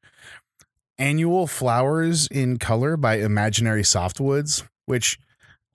Annual 0.98 1.48
Flowers 1.48 2.28
in 2.28 2.58
Color 2.58 2.98
by 2.98 3.18
Imaginary 3.18 3.84
Softwoods, 3.84 4.64
which 4.86 5.20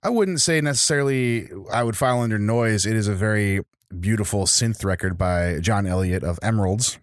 I 0.03 0.09
wouldn't 0.09 0.41
say 0.41 0.59
necessarily 0.59 1.47
I 1.71 1.83
would 1.83 1.95
file 1.97 2.19
under 2.19 2.37
noise. 2.37 2.85
It 2.85 2.95
is 2.95 3.07
a 3.07 3.15
very 3.15 3.61
beautiful 3.99 4.43
synth 4.45 4.83
record 4.83 5.17
by 5.17 5.59
John 5.59 5.87
Elliott 5.87 6.23
of 6.23 6.39
Emeralds. 6.41 6.99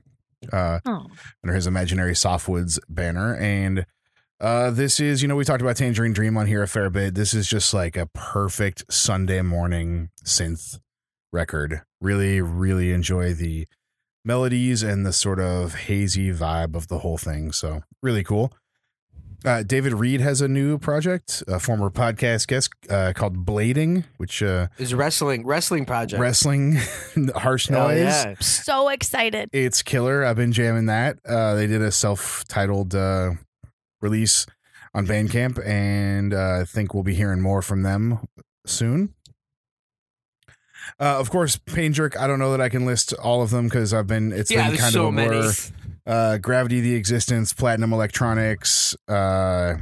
Uh, 0.52 0.80
Oh, 0.84 1.06
under 1.42 1.54
his 1.54 1.66
Imaginary 1.68 2.14
Softwoods 2.14 2.78
banner. 2.88 3.34
And 3.36 3.86
uh, 4.42 4.70
this 4.70 4.98
is, 5.00 5.22
you 5.22 5.28
know, 5.28 5.36
we 5.36 5.44
talked 5.44 5.62
about 5.62 5.76
Tangerine 5.76 6.12
Dream 6.12 6.36
on 6.36 6.46
here 6.48 6.62
a 6.62 6.68
fair 6.68 6.90
bit. 6.90 7.14
This 7.14 7.32
is 7.32 7.46
just 7.46 7.72
like 7.72 7.96
a 7.96 8.06
perfect 8.06 8.92
Sunday 8.92 9.40
morning 9.40 10.10
synth 10.24 10.80
record. 11.32 11.82
Really, 12.00 12.40
really 12.40 12.90
enjoy 12.92 13.32
the 13.34 13.66
melodies 14.24 14.82
and 14.82 15.06
the 15.06 15.12
sort 15.12 15.38
of 15.40 15.74
hazy 15.74 16.32
vibe 16.32 16.74
of 16.74 16.88
the 16.88 16.98
whole 16.98 17.18
thing. 17.18 17.52
So, 17.52 17.82
really 18.02 18.24
cool. 18.24 18.52
Uh, 19.44 19.62
David 19.64 19.92
Reed 19.92 20.20
has 20.20 20.40
a 20.40 20.46
new 20.46 20.78
project, 20.78 21.42
a 21.48 21.58
former 21.58 21.90
podcast 21.90 22.46
guest 22.46 22.70
uh, 22.88 23.12
called 23.14 23.44
Blading, 23.44 24.04
which 24.16 24.40
uh, 24.40 24.68
It's 24.78 24.92
a 24.92 24.96
wrestling 24.96 25.44
wrestling 25.44 25.84
project. 25.84 26.20
wrestling 26.20 26.78
harsh 27.34 27.66
Hell 27.66 27.88
noise. 27.88 27.98
yeah. 27.98 28.34
so 28.40 28.88
excited! 28.88 29.48
It's 29.52 29.82
killer. 29.82 30.24
I've 30.24 30.36
been 30.36 30.52
jamming 30.52 30.86
that. 30.86 31.18
Uh, 31.28 31.54
they 31.56 31.66
did 31.66 31.82
a 31.82 31.90
self-titled 31.90 32.94
uh, 32.94 33.32
release 34.02 34.44
on 34.94 35.06
Bandcamp, 35.06 35.64
and 35.66 36.34
uh, 36.34 36.58
I 36.60 36.64
think 36.64 36.92
we'll 36.92 37.02
be 37.02 37.14
hearing 37.14 37.40
more 37.40 37.62
from 37.62 37.82
them 37.82 38.26
soon. 38.66 39.14
Uh, 41.00 41.18
of 41.18 41.30
course, 41.30 41.56
Pain 41.56 41.92
Jerk. 41.92 42.18
I 42.20 42.26
don't 42.26 42.38
know 42.38 42.50
that 42.50 42.60
I 42.60 42.68
can 42.68 42.84
list 42.84 43.12
all 43.14 43.40
of 43.42 43.50
them 43.50 43.64
because 43.68 43.94
I've 43.94 44.06
been. 44.06 44.32
It's 44.32 44.50
yeah, 44.50 44.68
been 44.68 44.78
kind 44.78 44.92
so 44.92 45.02
of 45.04 45.08
a 45.08 45.12
many. 45.12 45.28
blur. 45.30 45.52
Uh, 46.04 46.38
Gravity, 46.38 46.80
the 46.80 46.94
Existence, 46.94 47.52
Platinum 47.52 47.92
Electronics. 47.92 48.96
Uh, 49.08 49.76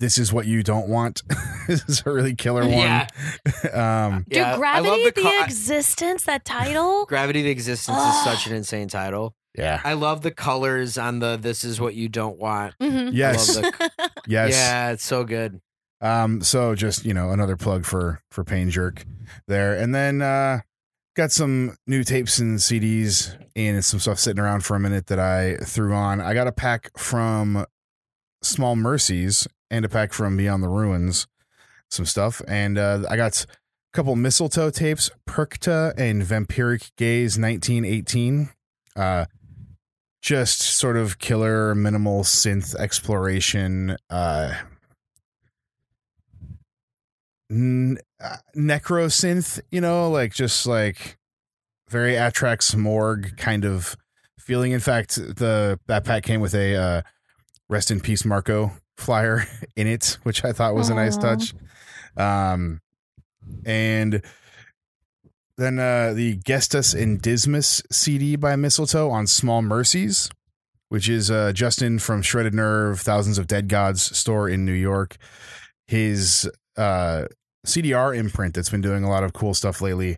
this 0.00 0.16
is 0.18 0.32
what 0.32 0.46
you 0.46 0.62
don't 0.62 0.88
want. 0.88 1.22
this 1.68 1.84
is 1.88 2.02
a 2.06 2.10
really 2.10 2.34
killer 2.34 2.62
one. 2.62 2.70
Yeah. 2.72 3.06
um, 4.06 4.24
Dude, 4.28 4.38
Yeah, 4.38 4.54
I 4.54 4.56
Gravity, 4.56 4.88
love 4.88 4.98
the, 5.04 5.12
the, 5.14 5.22
co- 5.22 5.28
I- 5.40 5.44
existence, 5.44 6.24
that 6.24 6.44
title. 6.44 7.04
Gravity 7.06 7.42
the 7.42 7.50
Existence 7.50 7.98
is 7.98 8.24
such 8.24 8.46
an 8.46 8.54
insane 8.54 8.88
title. 8.88 9.34
Yeah. 9.56 9.80
I 9.84 9.92
love 9.94 10.22
the 10.22 10.30
colors 10.30 10.98
on 10.98 11.18
the 11.20 11.36
this 11.36 11.64
is 11.64 11.80
what 11.80 11.94
you 11.94 12.08
don't 12.08 12.38
want. 12.38 12.74
Mhm. 12.80 13.10
Yes. 13.12 13.54
The, 13.56 13.90
Yes. 14.26 14.52
Yeah, 14.52 14.90
it's 14.92 15.04
so 15.04 15.24
good. 15.24 15.60
Um, 16.00 16.40
so 16.42 16.74
just 16.74 17.04
you 17.04 17.14
know, 17.14 17.30
another 17.30 17.56
plug 17.56 17.84
for 17.84 18.20
for 18.30 18.42
Pain 18.44 18.70
Jerk 18.70 19.04
there, 19.48 19.74
and 19.74 19.94
then 19.94 20.20
uh, 20.22 20.60
got 21.16 21.30
some 21.30 21.76
new 21.86 22.04
tapes 22.04 22.38
and 22.38 22.58
CDs 22.58 23.36
and 23.56 23.84
some 23.84 24.00
stuff 24.00 24.18
sitting 24.18 24.42
around 24.42 24.64
for 24.64 24.76
a 24.76 24.80
minute 24.80 25.06
that 25.06 25.18
I 25.18 25.56
threw 25.64 25.94
on. 25.94 26.20
I 26.20 26.34
got 26.34 26.46
a 26.46 26.52
pack 26.52 26.90
from 26.98 27.64
Small 28.42 28.76
Mercies 28.76 29.46
and 29.70 29.84
a 29.84 29.88
pack 29.88 30.12
from 30.12 30.36
Beyond 30.36 30.62
the 30.62 30.68
Ruins, 30.68 31.26
some 31.90 32.04
stuff, 32.06 32.42
and 32.48 32.76
uh, 32.78 33.04
I 33.08 33.16
got 33.16 33.42
a 33.42 33.46
couple 33.92 34.16
mistletoe 34.16 34.70
tapes, 34.70 35.10
Perkta 35.28 35.92
and 35.98 36.22
Vampiric 36.22 36.90
Gaze 36.96 37.38
1918. 37.38 38.50
Uh, 38.96 39.24
just 40.24 40.62
sort 40.62 40.96
of 40.96 41.18
killer 41.18 41.74
minimal 41.74 42.22
synth 42.22 42.74
exploration. 42.76 43.94
Uh, 44.08 44.54
n- 47.50 47.98
uh, 48.22 48.36
necrosynth, 48.56 49.60
you 49.70 49.82
know, 49.82 50.10
like 50.10 50.32
just 50.32 50.66
like 50.66 51.18
very 51.90 52.14
Atrax 52.14 52.74
Morgue 52.74 53.36
kind 53.36 53.66
of 53.66 53.98
feeling. 54.40 54.72
In 54.72 54.80
fact, 54.80 55.16
the 55.16 55.78
that 55.88 56.04
pack 56.04 56.22
came 56.22 56.40
with 56.40 56.54
a 56.54 56.74
uh, 56.74 57.02
rest 57.68 57.90
in 57.90 58.00
peace 58.00 58.24
Marco 58.24 58.72
flyer 58.96 59.46
in 59.76 59.86
it, 59.86 60.16
which 60.22 60.42
I 60.42 60.52
thought 60.52 60.74
was 60.74 60.88
a 60.88 60.94
nice 60.94 61.18
touch. 61.18 61.52
Um, 62.16 62.80
and 63.66 64.22
then 65.56 65.78
uh, 65.78 66.12
the 66.14 66.38
Gestus 66.38 67.00
and 67.00 67.20
Dismas 67.20 67.82
CD 67.90 68.36
by 68.36 68.56
Mistletoe 68.56 69.10
on 69.10 69.26
Small 69.26 69.62
Mercies, 69.62 70.28
which 70.88 71.08
is 71.08 71.30
uh, 71.30 71.52
Justin 71.52 71.98
from 71.98 72.22
Shredded 72.22 72.54
Nerve, 72.54 73.00
Thousands 73.00 73.38
of 73.38 73.46
Dead 73.46 73.68
Gods 73.68 74.16
store 74.16 74.48
in 74.48 74.64
New 74.64 74.72
York. 74.72 75.16
His 75.86 76.50
uh, 76.76 77.26
CDR 77.66 78.16
imprint 78.16 78.54
that's 78.54 78.70
been 78.70 78.80
doing 78.80 79.04
a 79.04 79.10
lot 79.10 79.24
of 79.24 79.32
cool 79.32 79.54
stuff 79.54 79.80
lately. 79.80 80.16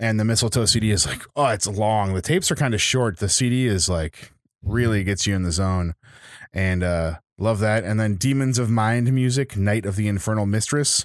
And 0.00 0.18
the 0.18 0.24
Mistletoe 0.24 0.64
CD 0.64 0.90
is 0.90 1.06
like, 1.06 1.22
oh, 1.34 1.46
it's 1.46 1.66
long. 1.66 2.14
The 2.14 2.22
tapes 2.22 2.50
are 2.50 2.56
kind 2.56 2.72
of 2.72 2.80
short. 2.80 3.18
The 3.18 3.28
CD 3.28 3.66
is 3.66 3.88
like 3.88 4.32
really 4.62 5.04
gets 5.04 5.26
you 5.26 5.34
in 5.34 5.42
the 5.42 5.52
zone. 5.52 5.94
And 6.52 6.82
uh, 6.82 7.18
love 7.36 7.58
that. 7.60 7.84
And 7.84 7.98
then 7.98 8.14
Demons 8.14 8.58
of 8.58 8.70
Mind 8.70 9.12
music, 9.12 9.56
Night 9.56 9.84
of 9.84 9.96
the 9.96 10.08
Infernal 10.08 10.46
Mistress 10.46 11.04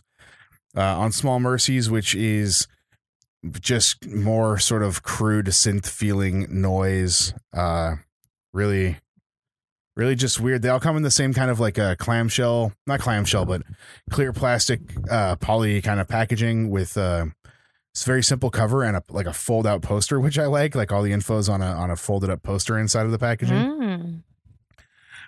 uh, 0.75 0.99
on 0.99 1.11
Small 1.11 1.39
Mercies, 1.39 1.89
which 1.89 2.15
is 2.15 2.67
just 3.59 4.07
more 4.07 4.57
sort 4.59 4.83
of 4.83 5.03
crude 5.03 5.47
synth 5.47 5.87
feeling 5.87 6.47
noise. 6.49 7.33
Uh, 7.55 7.95
really, 8.53 8.97
really 9.95 10.15
just 10.15 10.39
weird. 10.39 10.61
They 10.61 10.69
all 10.69 10.79
come 10.79 10.97
in 10.97 11.03
the 11.03 11.11
same 11.11 11.33
kind 11.33 11.51
of 11.51 11.59
like 11.59 11.77
a 11.77 11.95
clamshell, 11.97 12.73
not 12.87 12.99
clamshell, 12.99 13.45
but 13.45 13.63
clear 14.09 14.33
plastic 14.33 14.81
uh, 15.09 15.35
poly 15.37 15.81
kind 15.81 15.99
of 15.99 16.07
packaging 16.07 16.69
with 16.69 16.97
uh, 16.97 17.25
it's 17.93 18.05
very 18.05 18.23
simple 18.23 18.49
cover 18.49 18.83
and 18.83 18.97
a 18.97 19.03
like 19.09 19.27
a 19.27 19.33
fold 19.33 19.67
out 19.67 19.83
poster, 19.83 20.19
which 20.19 20.39
I 20.39 20.47
like. 20.47 20.73
Like 20.73 20.91
all 20.91 21.03
the 21.03 21.11
info's 21.11 21.47
on 21.47 21.61
a 21.61 21.67
on 21.67 21.91
a 21.91 21.95
folded 21.95 22.29
up 22.29 22.41
poster 22.41 22.77
inside 22.77 23.05
of 23.05 23.11
the 23.11 23.19
packaging. 23.19 23.55
Mm. 23.55 24.23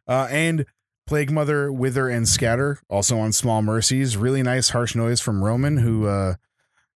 Uh, 0.08 0.28
and 0.32 0.66
Plague 1.08 1.32
Mother, 1.32 1.72
Wither, 1.72 2.10
and 2.10 2.28
Scatter, 2.28 2.80
also 2.90 3.20
on 3.20 3.32
Small 3.32 3.62
Mercies. 3.62 4.18
Really 4.18 4.42
nice 4.42 4.70
harsh 4.70 4.96
noise 4.96 5.22
from 5.22 5.44
Roman, 5.44 5.78
who 5.78 6.08
uh, 6.08 6.36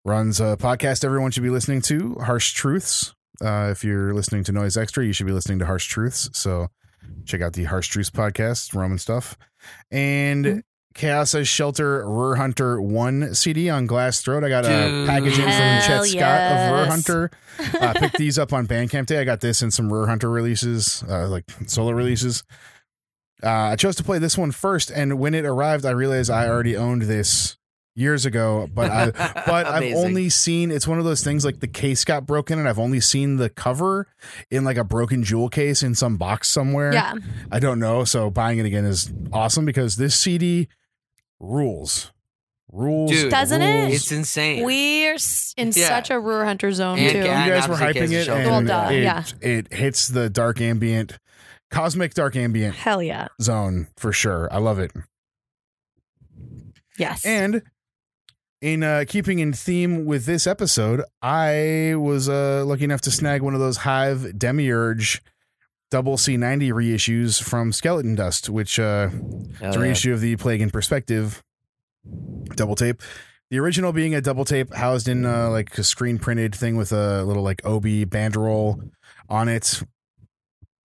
runs 0.09 0.41
a 0.41 0.57
podcast 0.57 1.05
everyone 1.05 1.31
should 1.31 1.43
be 1.43 1.50
listening 1.50 1.83
to, 1.83 2.15
Harsh 2.15 2.53
Truths. 2.53 3.15
Uh, 3.41 3.69
if 3.71 3.85
you're 3.85 4.15
listening 4.15 4.43
to 4.45 4.53
Noise 4.53 4.77
Extra, 4.77 5.05
you 5.05 5.12
should 5.12 5.27
be 5.27 5.33
listening 5.33 5.59
to 5.61 5.67
Harsh 5.67 5.87
Truths. 5.87 6.31
So 6.33 6.69
check 7.27 7.43
out 7.43 7.53
the 7.53 7.65
Harsh 7.65 7.88
Truths 7.88 8.11
podcast, 8.11 8.75
Roman 8.75 8.99
stuff. 8.99 9.37
And 9.91 10.65
Chaos's 10.95 11.47
Shelter 11.47 12.09
Ruhr 12.09 12.37
Hunter 12.37 12.81
1 12.81 13.35
CD 13.35 13.69
on 13.69 13.87
Glass 13.87 14.23
Throat. 14.23 14.43
I 14.45 14.49
got 14.49 14.65
a 14.65 14.69
Dude. 14.69 15.07
package 15.07 15.38
in 15.38 15.45
from 15.45 15.53
Chet 15.53 15.85
Hell 15.85 16.05
Scott 16.05 16.53
of 16.53 16.71
Ruhr 16.73 16.85
yes. 16.85 16.88
Hunter. 16.88 17.31
Uh, 17.81 17.93
picked 17.97 18.17
these 18.17 18.38
up 18.38 18.53
on 18.53 18.67
Bandcamp 18.67 19.07
Day. 19.07 19.21
I 19.21 19.25
got 19.25 19.41
this 19.41 19.61
and 19.61 19.73
some 19.73 19.93
Ruhr 19.93 20.07
Hunter 20.07 20.31
releases, 20.31 21.05
uh, 21.09 21.29
like 21.29 21.45
solo 21.67 21.93
releases. 21.93 22.43
Uh, 23.43 23.49
I 23.50 23.77
chose 23.77 23.95
to 23.97 24.03
play 24.03 24.19
this 24.19 24.37
one 24.37 24.50
first, 24.50 24.91
and 24.91 25.19
when 25.19 25.35
it 25.35 25.45
arrived, 25.45 25.85
I 25.85 25.91
realized 25.91 26.31
I 26.31 26.49
already 26.49 26.77
owned 26.77 27.03
this 27.03 27.58
years 27.99 28.25
ago, 28.25 28.69
but 28.73 28.90
I 28.90 29.11
but 29.47 29.67
I've 29.67 29.95
only 29.95 30.28
seen 30.28 30.71
it's 30.71 30.87
one 30.87 30.99
of 30.99 31.05
those 31.05 31.23
things 31.25 31.45
like 31.45 31.61
the 31.61 31.67
case 31.67 32.05
got 32.05 32.25
broken 32.26 32.59
and 32.59 32.69
I've 32.69 32.78
only 32.78 33.00
seen 33.00 33.37
the 33.37 33.50
cover 33.50 34.07
in 34.50 34.64
like 34.64 34.76
a 34.76 34.85
broken 34.85 35.25
jewel 35.25 35.49
case 35.49 35.83
in 35.83 35.95
some 35.95 36.17
box 36.17 36.49
somewhere. 36.49 36.93
Yeah. 36.93 37.14
I 37.50 37.59
don't 37.59 37.78
know. 37.81 38.05
So 38.05 38.31
buying 38.31 38.59
it 38.59 38.67
again 38.67 38.85
is 38.85 39.12
awesome 39.33 39.64
because 39.64 39.97
this 39.97 40.14
CD 40.17 40.69
rules. 41.40 42.12
Rules. 42.71 43.11
Dude, 43.11 43.31
Doesn't 43.31 43.62
it? 43.62 43.95
It's 43.95 44.12
insane. 44.12 44.62
We're 44.62 45.17
in 45.57 45.73
Yeah. 45.75 45.88
such 45.88 46.11
a 46.11 46.21
Ruhr 46.21 46.45
Hunter 46.45 46.71
zone 46.71 46.99
And 46.99 47.12
too. 47.12 47.23
Ga- 47.23 47.45
you 47.47 47.50
guys 47.50 47.67
were 47.67 47.76
hyping 47.76 48.12
it 48.12 48.28
of 48.28 48.37
and 48.37 48.69
Well, 48.69 48.87
duh, 48.88 48.93
it, 48.93 49.02
yeah. 49.02 49.25
it 49.40 49.73
hits 49.73 50.09
the 50.09 50.28
dark 50.28 50.61
ambient 50.61 51.19
cosmic 51.71 52.12
dark 52.14 52.37
ambient 52.37 52.75
Hell 52.75 53.02
yeah. 53.02 53.28
zone 53.40 53.88
for 53.97 54.12
sure. 54.12 54.49
I 54.52 54.59
love 54.59 54.78
it. 54.78 54.93
Yes. 56.99 57.25
And 57.25 57.62
in 58.61 58.83
uh, 58.83 59.05
keeping 59.07 59.38
in 59.38 59.53
theme 59.53 60.05
with 60.05 60.25
this 60.25 60.47
episode, 60.47 61.03
I 61.23 61.95
was 61.97 62.29
uh, 62.29 62.65
lucky 62.67 62.85
enough 62.85 63.00
to 63.03 63.11
snag 63.11 63.43
one 63.43 63.55
of 63.55 63.61
those 63.61 63.79
Hive 63.79 64.38
Demiurge 64.38 65.23
double 65.91 66.17
C90 66.17 66.73
reissues 66.73 67.43
from 67.43 67.73
Skeleton 67.73 68.15
Dust, 68.15 68.50
which 68.50 68.79
uh, 68.79 69.09
Hell 69.09 69.71
is 69.71 69.77
a 69.77 69.79
yeah. 69.79 69.85
reissue 69.85 70.12
of 70.12 70.21
the 70.21 70.37
Plague 70.37 70.61
in 70.61 70.71
Perspective 70.71 71.43
double 72.55 72.75
tape. 72.75 73.03
The 73.50 73.59
original 73.59 73.93
being 73.93 74.15
a 74.15 74.21
double 74.21 74.45
tape 74.45 74.75
housed 74.75 75.09
in 75.09 75.25
uh, 75.25 75.50
like 75.50 75.77
a 75.79 75.85
screen 75.85 76.19
printed 76.19 76.55
thing 76.55 76.77
with 76.77 76.93
a 76.93 77.25
little 77.25 77.43
like 77.43 77.65
OB 77.65 77.85
banderole 78.11 78.91
on 79.29 79.49
it. 79.49 79.83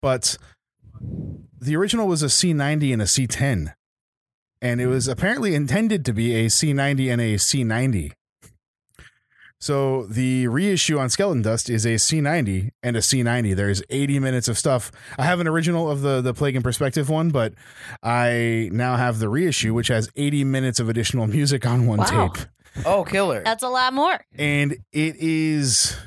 But 0.02 0.38
the 1.62 1.76
original 1.76 2.08
was 2.08 2.24
a 2.24 2.28
C90 2.28 2.94
and 2.94 3.02
a 3.02 3.06
C10. 3.06 3.74
And 4.62 4.82
it 4.82 4.88
was 4.88 5.08
apparently 5.08 5.56
intended 5.56 6.04
to 6.06 6.13
be 6.13 6.36
a 6.36 6.48
C90 6.48 7.12
and 7.12 7.22
a 7.22 7.36
C90. 7.36 8.12
So 9.62 10.06
the 10.06 10.48
reissue 10.48 10.98
on 11.00 11.10
Skeleton 11.10 11.42
Dust 11.42 11.70
is 11.70 11.86
a 11.86 11.96
C90 11.96 12.70
and 12.82 12.96
a 12.96 13.00
C90. 13.00 13.56
There's 13.56 13.84
80 13.89 14.20
minutes 14.20 14.48
of 14.48 14.58
stuff. 14.58 14.89
I 15.18 15.25
have 15.25 15.42
an 15.42 15.48
original 15.50 15.89
of 15.92 16.01
the 16.01 16.22
the 16.22 16.34
Plague 16.34 16.56
in 16.56 16.63
Perspective 16.63 17.10
one, 17.10 17.30
but 17.30 17.54
I 18.01 18.70
now 18.72 18.96
have 18.96 19.20
the 19.20 19.28
reissue, 19.28 19.74
which 19.74 19.89
has 19.89 20.10
80 20.16 20.46
minutes 20.46 20.80
of 20.80 20.88
additional 20.88 21.28
music 21.38 21.66
on 21.66 21.88
one 21.88 22.00
Wow. 22.00 22.30
tape. 22.30 22.46
Oh, 22.86 23.04
killer. 23.04 23.42
That's 23.44 23.63
a 23.63 23.68
lot 23.68 23.94
more. 23.94 24.24
And 24.38 24.78
it 24.94 25.16
is 25.18 25.98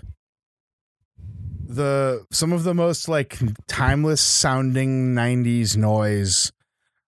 the 1.69 2.25
some 2.31 2.53
of 2.53 2.65
the 2.65 2.75
most 2.75 3.09
like 3.09 3.39
timeless 3.67 4.21
sounding 4.23 5.15
90s 5.15 5.77
noise 5.77 6.53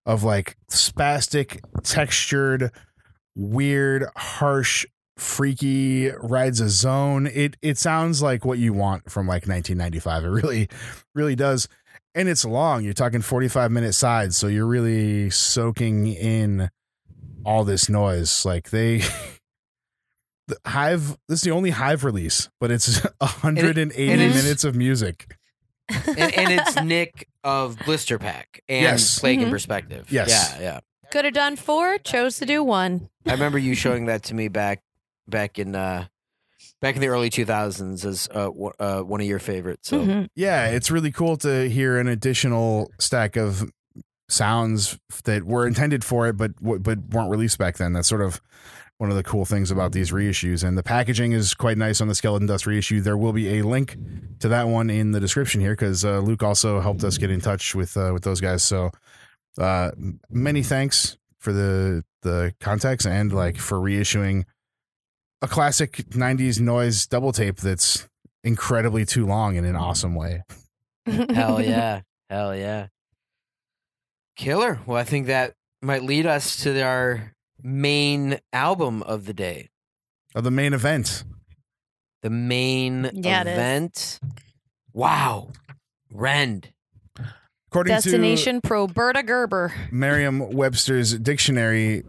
of 0.06 0.22
like 0.24 0.56
spastic, 0.70 1.60
textured, 1.82 2.70
weird, 3.34 4.04
harsh, 4.16 4.84
freaky 5.16 6.10
rides 6.10 6.60
a 6.60 6.68
zone. 6.68 7.26
It 7.26 7.56
it 7.62 7.78
sounds 7.78 8.20
like 8.22 8.44
what 8.44 8.58
you 8.58 8.72
want 8.72 9.10
from 9.10 9.26
like 9.26 9.46
1995. 9.46 10.24
It 10.24 10.28
really 10.28 10.68
really 11.14 11.36
does. 11.36 11.68
And 12.16 12.28
it's 12.28 12.44
long. 12.44 12.84
You're 12.84 12.92
talking 12.94 13.22
45 13.22 13.72
minute 13.72 13.92
sides, 13.94 14.36
so 14.36 14.46
you're 14.46 14.66
really 14.66 15.30
soaking 15.30 16.06
in 16.06 16.70
all 17.44 17.64
this 17.64 17.88
noise. 17.88 18.44
Like 18.44 18.70
they 18.70 18.98
the 20.48 20.56
Hive 20.66 21.16
this 21.28 21.38
is 21.38 21.42
the 21.42 21.50
only 21.50 21.70
Hive 21.70 22.04
release, 22.04 22.48
but 22.60 22.70
it's 22.70 23.00
180 23.18 23.80
and 24.12 24.20
it's- 24.20 24.34
minutes 24.42 24.64
of 24.64 24.76
music. 24.76 25.36
And, 25.88 26.18
and 26.18 26.52
it's 26.60 26.76
Nick 26.82 27.28
of 27.42 27.78
Blister 27.84 28.18
Pack 28.18 28.62
and 28.68 28.82
Yes. 28.82 29.18
Plague 29.18 29.40
in 29.42 29.48
Mhm. 29.48 29.50
Perspective. 29.50 30.06
Yes. 30.10 30.28
Yeah, 30.30 30.60
yeah. 30.62 30.80
Could 31.10 31.24
have 31.26 31.34
done 31.34 31.56
four, 31.56 31.98
chose 31.98 32.38
to 32.38 32.46
do 32.46 32.62
one. 32.64 33.08
I 33.26 33.32
remember 33.32 33.58
you 33.58 33.74
showing 33.74 34.06
that 34.06 34.22
to 34.24 34.34
me 34.34 34.48
back 34.48 34.82
back 35.28 35.58
in 35.58 35.74
uh 35.76 36.06
back 36.80 36.96
in 36.96 37.00
the 37.00 37.08
early 37.08 37.30
2000s 37.30 38.04
as 38.04 38.28
uh, 38.32 38.44
w- 38.46 38.72
uh 38.78 39.00
one 39.02 39.20
of 39.20 39.26
your 39.26 39.38
favorites. 39.38 39.88
So 39.88 40.00
Mhm. 40.04 40.28
Yeah, 40.34 40.66
it's 40.68 40.90
really 40.90 41.12
cool 41.12 41.36
to 41.38 41.68
hear 41.68 41.98
an 41.98 42.08
additional 42.08 42.90
stack 42.98 43.36
of 43.36 43.70
sounds 44.28 44.98
that 45.24 45.44
were 45.44 45.66
intended 45.66 46.02
for 46.04 46.26
it, 46.28 46.36
but 46.36 46.56
w- 46.56 46.78
but 46.80 46.98
weren't 47.10 47.30
released 47.30 47.58
back 47.58 47.76
then. 47.76 47.92
That's 47.92 48.08
sort 48.08 48.22
of 48.22 48.40
one 48.98 49.10
of 49.10 49.16
the 49.16 49.22
cool 49.22 49.44
things 49.44 49.70
about 49.70 49.92
these 49.92 50.10
reissues, 50.12 50.62
and 50.62 50.78
the 50.78 50.82
packaging 50.82 51.32
is 51.32 51.54
quite 51.54 51.76
nice 51.76 52.00
on 52.00 52.08
the 52.08 52.14
Skeleton 52.14 52.46
Dust 52.46 52.66
reissue. 52.66 53.00
There 53.00 53.16
will 53.16 53.32
be 53.32 53.58
a 53.58 53.62
link 53.62 53.96
to 54.38 54.48
that 54.48 54.68
one 54.68 54.88
in 54.88 55.10
the 55.10 55.20
description 55.20 55.60
here 55.60 55.72
because 55.72 56.04
uh, 56.04 56.20
Luke 56.20 56.42
also 56.42 56.80
helped 56.80 57.02
us 57.02 57.18
get 57.18 57.30
in 57.30 57.40
touch 57.40 57.74
with 57.74 57.96
uh, 57.96 58.10
with 58.12 58.22
those 58.22 58.40
guys. 58.40 58.62
So 58.62 58.90
uh, 59.58 59.90
many 60.30 60.62
thanks 60.62 61.16
for 61.38 61.52
the 61.52 62.04
the 62.22 62.54
contacts 62.60 63.04
and 63.04 63.32
like 63.32 63.58
for 63.58 63.78
reissuing 63.78 64.44
a 65.42 65.48
classic 65.48 65.96
'90s 66.10 66.60
noise 66.60 67.06
double 67.06 67.32
tape 67.32 67.56
that's 67.56 68.08
incredibly 68.44 69.04
too 69.04 69.26
long 69.26 69.56
in 69.56 69.64
an 69.64 69.74
awesome 69.76 70.14
way. 70.14 70.44
hell 71.06 71.60
yeah. 71.60 72.02
Hell 72.30 72.54
yeah. 72.54 72.88
Killer. 74.36 74.80
Well, 74.86 74.98
I 74.98 75.04
think 75.04 75.26
that 75.26 75.54
might 75.82 76.02
lead 76.02 76.26
us 76.26 76.62
to 76.62 76.80
our 76.80 77.32
main 77.64 78.38
album 78.52 79.02
of 79.02 79.24
the 79.24 79.34
day. 79.34 79.70
Of 80.34 80.44
the 80.44 80.50
main 80.52 80.72
event. 80.72 81.24
The 82.22 82.30
main 82.30 83.10
Yeah, 83.12 83.40
event. 83.40 84.20
Wow. 84.92 85.48
Rend. 86.12 86.72
According 87.68 87.96
to 87.96 88.02
Destination 88.02 88.60
Proberta 88.60 89.26
Gerber. 89.26 89.74
Merriam-Webster's 89.90 91.18
dictionary, 91.18 92.04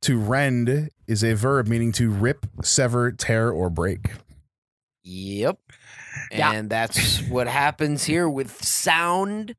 to 0.00 0.18
rend 0.18 0.90
is 1.06 1.22
a 1.22 1.34
verb 1.34 1.66
meaning 1.66 1.92
to 1.92 2.10
rip, 2.10 2.46
sever, 2.62 3.12
tear, 3.12 3.50
or 3.50 3.68
break. 3.68 4.12
Yep. 5.04 5.58
Yeah. 6.30 6.52
And 6.52 6.70
that's 6.70 7.20
what 7.28 7.46
happens 7.46 8.04
here 8.04 8.28
with 8.28 8.64
sound. 8.64 9.54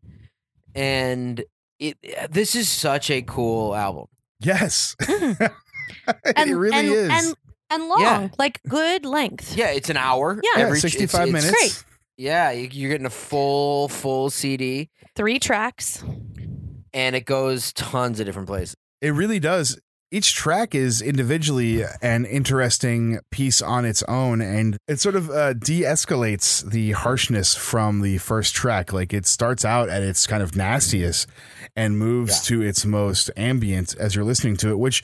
And 0.75 1.43
it 1.79 1.97
this 2.31 2.55
is 2.55 2.69
such 2.69 3.09
a 3.09 3.21
cool 3.21 3.75
album. 3.75 4.07
Yes, 4.43 4.95
mm. 5.01 5.53
And, 6.35 6.49
it 6.49 6.55
really 6.55 6.77
and, 6.77 6.87
is. 6.87 7.09
And, 7.09 7.35
and 7.69 7.87
long, 7.87 8.01
Yeah. 8.01 8.29
like 8.37 8.61
good 8.67 9.05
length. 9.05 9.55
Yeah, 9.55 9.69
it's 9.71 9.89
an 9.89 9.97
hour. 9.97 10.39
Yeah. 10.43 10.49
yeah, 10.57 10.63
Every- 10.65 10.77
it's- 10.77 10.81
sixty-five 10.93 11.27
it's- 11.29 11.43
minutes. 11.43 11.51
great. 11.83 11.83
Yeah, 12.17 12.51
you're 12.51 12.89
getting 12.91 13.05
a 13.07 13.09
full 13.09 13.87
full 13.89 14.29
CD 14.29 14.89
Three 15.15 15.39
tracks. 15.39 16.03
and 16.93 17.15
it 17.15 17.25
goes 17.25 17.73
tons 17.73 18.19
of 18.19 18.25
different 18.25 18.47
places. 18.47 18.75
It 19.01 19.11
really 19.11 19.39
does. 19.39 19.79
Each 20.13 20.35
track 20.35 20.75
is 20.75 21.01
individually 21.01 21.83
an 21.99 22.25
interesting 22.25 23.19
piece 23.31 23.63
on 23.63 23.83
its 23.83 24.03
own, 24.03 24.41
and 24.41 24.77
it 24.87 24.99
sort 24.99 25.15
of 25.15 25.31
uh, 25.31 25.53
de-escalates 25.53 26.69
the 26.69 26.91
harshness 26.91 27.55
from 27.55 28.01
the 28.01 28.19
first 28.19 28.53
track. 28.53 28.93
Like 28.93 29.11
it 29.11 29.25
starts 29.25 29.65
out 29.65 29.89
at 29.89 30.03
its 30.03 30.27
kind 30.27 30.43
of 30.43 30.55
nastiest 30.55 31.27
and 31.75 31.97
moves 31.97 32.45
to 32.45 32.61
its 32.61 32.85
most 32.85 33.31
ambient 33.35 33.95
as 33.97 34.13
you're 34.13 34.23
listening 34.23 34.55
to 34.57 34.69
it. 34.69 34.77
Which, 34.77 35.01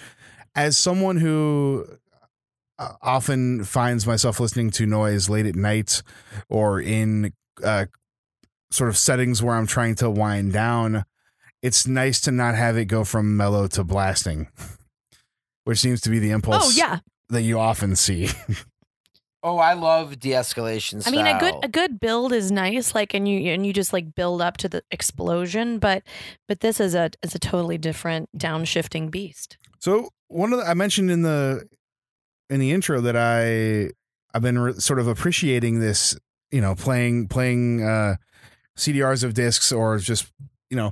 as 0.54 0.78
someone 0.78 1.18
who 1.18 1.88
uh, 2.78 2.94
often 3.02 3.64
finds 3.64 4.06
myself 4.06 4.40
listening 4.40 4.70
to 4.70 4.86
noise 4.86 5.28
late 5.28 5.48
at 5.48 5.56
night 5.56 6.04
or 6.50 6.80
in 6.80 7.34
uh, 7.64 7.86
sort 8.70 8.90
of 8.92 8.96
settings 8.96 9.42
where 9.42 9.56
I'm 9.56 9.66
trying 9.66 9.96
to 9.96 10.10
wind 10.12 10.54
down, 10.54 11.04
it's 11.64 11.88
nice 11.88 12.22
to 12.22 12.32
not 12.32 12.54
have 12.54 12.78
it 12.78 12.86
go 12.86 13.04
from 13.04 13.36
mellow 13.36 13.68
to 13.70 13.84
blasting, 13.84 14.50
which 15.64 15.80
seems 15.80 16.02
to 16.02 16.10
be 16.10 16.20
the 16.20 16.32
impulse 16.32 16.64
Oh 16.66 16.72
yeah. 16.72 17.00
that 17.30 17.42
you 17.42 17.60
often 17.60 17.96
see. 17.96 18.30
Oh, 19.42 19.58
I 19.58 19.74
love 19.74 20.20
de-escalation 20.20 21.08
I 21.08 21.12
mean, 21.12 21.26
a 21.26 21.40
good 21.40 21.56
a 21.64 21.70
good 21.70 21.98
build 21.98 22.34
is 22.34 22.52
nice, 22.52 22.94
like, 22.94 23.14
and 23.14 23.26
you 23.26 23.54
and 23.54 23.66
you 23.66 23.72
just 23.72 23.94
like 23.94 24.14
build 24.14 24.42
up 24.42 24.58
to 24.58 24.68
the 24.68 24.84
explosion. 24.92 25.80
But 25.80 26.04
but 26.50 26.60
this 26.60 26.82
is 26.82 26.94
a 26.94 27.12
is 27.24 27.36
a 27.36 27.40
totally 27.40 27.78
different 27.78 28.28
downshifting 28.38 29.10
beast. 29.10 29.58
So 29.80 30.10
one 30.28 30.52
of 30.52 30.60
the, 30.60 30.66
I 30.66 30.74
mentioned 30.74 31.10
in 31.10 31.22
the 31.22 31.66
in 32.50 32.60
the 32.60 32.74
intro 32.74 33.00
that 33.00 33.16
I 33.16 33.92
I've 34.34 34.42
been 34.42 34.60
re- 34.60 34.74
sort 34.74 35.00
of 35.00 35.08
appreciating 35.08 35.80
this, 35.80 36.18
you 36.52 36.60
know, 36.60 36.76
playing 36.76 37.30
playing 37.30 37.82
uh 37.82 38.18
CDRs 38.78 39.24
of 39.24 39.36
discs 39.36 39.72
or 39.72 40.00
just 40.00 40.30
you 40.70 40.76
know 40.76 40.92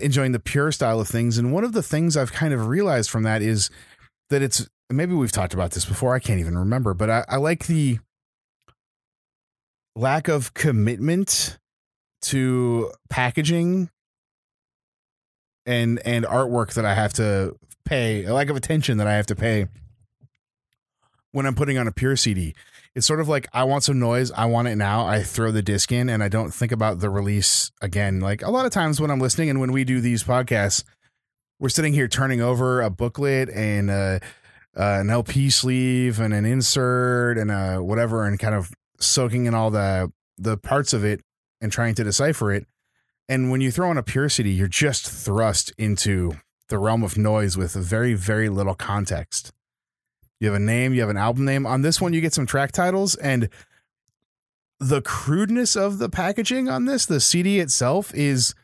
enjoying 0.00 0.30
the 0.30 0.38
pure 0.38 0.70
style 0.70 1.00
of 1.00 1.08
things. 1.08 1.36
And 1.36 1.52
one 1.52 1.64
of 1.64 1.72
the 1.72 1.82
things 1.82 2.16
I've 2.16 2.32
kind 2.32 2.54
of 2.54 2.68
realized 2.68 3.10
from 3.10 3.24
that 3.24 3.42
is 3.42 3.70
that 4.30 4.42
it's 4.42 4.68
maybe 4.90 5.14
we've 5.14 5.32
talked 5.32 5.54
about 5.54 5.72
this 5.72 5.84
before. 5.84 6.14
I 6.14 6.18
can't 6.18 6.40
even 6.40 6.56
remember, 6.58 6.94
but 6.94 7.10
I, 7.10 7.24
I 7.28 7.36
like 7.36 7.66
the 7.66 7.98
lack 9.96 10.28
of 10.28 10.54
commitment 10.54 11.58
to 12.20 12.92
packaging 13.08 13.90
and 15.66 16.00
and 16.04 16.24
artwork 16.24 16.74
that 16.74 16.84
I 16.84 16.94
have 16.94 17.12
to 17.14 17.56
pay, 17.84 18.24
a 18.24 18.34
lack 18.34 18.48
of 18.48 18.56
attention 18.56 18.98
that 18.98 19.06
I 19.06 19.14
have 19.14 19.26
to 19.26 19.36
pay 19.36 19.66
when 21.32 21.46
I'm 21.46 21.54
putting 21.54 21.78
on 21.78 21.86
a 21.86 21.92
pure 21.92 22.16
CD. 22.16 22.54
It's 22.94 23.06
sort 23.06 23.20
of 23.20 23.28
like 23.28 23.48
I 23.52 23.64
want 23.64 23.84
some 23.84 23.98
noise, 23.98 24.30
I 24.32 24.46
want 24.46 24.68
it 24.68 24.76
now. 24.76 25.06
I 25.06 25.22
throw 25.22 25.50
the 25.52 25.62
disc 25.62 25.92
in 25.92 26.08
and 26.08 26.22
I 26.22 26.28
don't 26.28 26.52
think 26.52 26.72
about 26.72 27.00
the 27.00 27.10
release 27.10 27.70
again. 27.80 28.20
Like 28.20 28.42
a 28.42 28.50
lot 28.50 28.66
of 28.66 28.72
times 28.72 29.00
when 29.00 29.10
I'm 29.10 29.20
listening 29.20 29.50
and 29.50 29.60
when 29.60 29.72
we 29.72 29.84
do 29.84 30.00
these 30.00 30.24
podcasts, 30.24 30.84
we're 31.58 31.68
sitting 31.68 31.92
here 31.92 32.08
turning 32.08 32.40
over 32.40 32.80
a 32.80 32.90
booklet 32.90 33.48
and 33.50 33.90
uh 33.90 34.18
uh, 34.78 34.98
an 35.00 35.10
LP 35.10 35.50
sleeve 35.50 36.20
and 36.20 36.32
an 36.32 36.44
insert 36.44 37.36
and 37.36 37.50
a 37.50 37.82
whatever, 37.82 38.24
and 38.24 38.38
kind 38.38 38.54
of 38.54 38.70
soaking 39.00 39.46
in 39.46 39.54
all 39.54 39.70
the 39.70 40.12
the 40.36 40.56
parts 40.56 40.92
of 40.92 41.04
it 41.04 41.20
and 41.60 41.72
trying 41.72 41.94
to 41.96 42.04
decipher 42.04 42.52
it. 42.52 42.66
And 43.28 43.50
when 43.50 43.60
you 43.60 43.72
throw 43.72 43.90
in 43.90 43.98
a 43.98 44.02
Pure 44.02 44.28
CD, 44.30 44.50
you're 44.50 44.68
just 44.68 45.10
thrust 45.10 45.72
into 45.76 46.32
the 46.68 46.78
realm 46.78 47.02
of 47.02 47.18
noise 47.18 47.56
with 47.56 47.72
very, 47.72 48.14
very 48.14 48.48
little 48.48 48.74
context. 48.74 49.52
You 50.38 50.46
have 50.46 50.56
a 50.56 50.64
name, 50.64 50.94
you 50.94 51.00
have 51.00 51.10
an 51.10 51.16
album 51.16 51.44
name. 51.44 51.66
On 51.66 51.82
this 51.82 52.00
one, 52.00 52.12
you 52.12 52.20
get 52.20 52.32
some 52.32 52.46
track 52.46 52.70
titles 52.70 53.16
and 53.16 53.48
the 54.78 55.02
crudeness 55.02 55.74
of 55.74 55.98
the 55.98 56.08
packaging 56.08 56.68
on 56.68 56.84
this, 56.84 57.04
the 57.04 57.20
CD 57.20 57.58
itself 57.58 58.14
is 58.14 58.54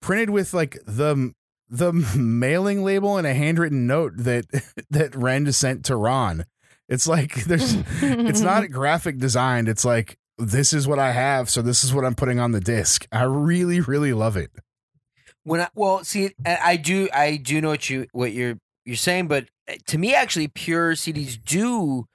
printed 0.00 0.30
with 0.30 0.52
like 0.52 0.78
the 0.84 1.32
the 1.72 1.92
mailing 2.16 2.84
label 2.84 3.16
and 3.16 3.26
a 3.26 3.34
handwritten 3.34 3.86
note 3.86 4.12
that 4.18 4.44
that 4.90 5.14
Rend 5.16 5.52
sent 5.54 5.84
to 5.86 5.96
Ron. 5.96 6.44
It's 6.88 7.08
like 7.08 7.44
there's 7.44 7.76
it's 8.02 8.40
not 8.40 8.68
graphic 8.70 9.18
designed. 9.18 9.68
It's 9.68 9.84
like 9.84 10.18
this 10.38 10.72
is 10.72 10.86
what 10.86 10.98
I 10.98 11.12
have, 11.12 11.48
so 11.48 11.62
this 11.62 11.82
is 11.82 11.94
what 11.94 12.04
I'm 12.04 12.14
putting 12.14 12.38
on 12.38 12.52
the 12.52 12.60
disc. 12.60 13.06
I 13.10 13.24
really, 13.24 13.80
really 13.80 14.12
love 14.12 14.36
it. 14.36 14.50
When 15.44 15.62
I 15.62 15.68
well, 15.74 16.04
see, 16.04 16.34
I 16.44 16.58
I 16.62 16.76
do 16.76 17.08
I 17.12 17.36
do 17.36 17.60
know 17.60 17.70
what 17.70 17.88
you 17.88 18.06
what 18.12 18.32
you're 18.32 18.58
you're 18.84 18.96
saying, 18.96 19.28
but 19.28 19.46
uh, 19.68 19.74
to 19.86 19.98
me, 19.98 20.14
actually, 20.14 20.48
pure 20.48 20.92
CDs 20.92 21.42
do 21.42 22.06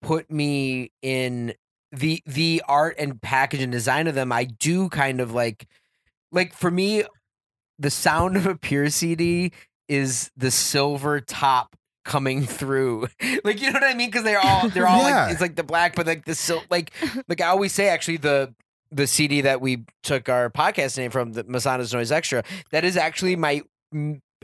put 0.00 0.30
me 0.30 0.90
in 1.02 1.52
the 1.90 2.22
the 2.24 2.62
art 2.66 2.96
and 2.98 3.20
package 3.20 3.60
and 3.60 3.70
design 3.70 4.06
of 4.06 4.14
them. 4.14 4.32
I 4.32 4.44
do 4.44 4.88
kind 4.88 5.20
of 5.20 5.34
like 5.34 5.66
like 6.30 6.54
for 6.54 6.70
me, 6.70 7.04
the 7.82 7.90
sound 7.90 8.36
of 8.36 8.46
a 8.46 8.54
pure 8.56 8.88
CD 8.90 9.52
is 9.88 10.30
the 10.36 10.50
silver 10.50 11.20
top 11.20 11.76
coming 12.04 12.42
through 12.46 13.06
like 13.44 13.60
you 13.60 13.68
know 13.68 13.74
what 13.78 13.84
i 13.84 13.94
mean 13.94 14.08
because 14.08 14.24
they're 14.24 14.40
all 14.44 14.68
they're 14.70 14.88
all 14.88 15.02
Yeah. 15.08 15.22
like 15.26 15.32
it's 15.32 15.40
like 15.40 15.54
the 15.54 15.62
black 15.62 15.94
but 15.94 16.04
like 16.04 16.24
the 16.24 16.34
sil- 16.34 16.66
like 16.68 16.92
like 17.28 17.40
i 17.40 17.46
always 17.46 17.72
say 17.72 17.88
actually 17.88 18.16
the 18.16 18.52
the 18.90 19.06
cd 19.06 19.42
that 19.42 19.60
we 19.60 19.84
took 20.02 20.28
our 20.28 20.50
podcast 20.50 20.98
name 20.98 21.12
from 21.12 21.32
the 21.32 21.44
Masonna's 21.44 21.94
noise 21.94 22.10
extra 22.10 22.42
that 22.72 22.84
is 22.84 22.96
actually 22.96 23.36
my 23.36 23.62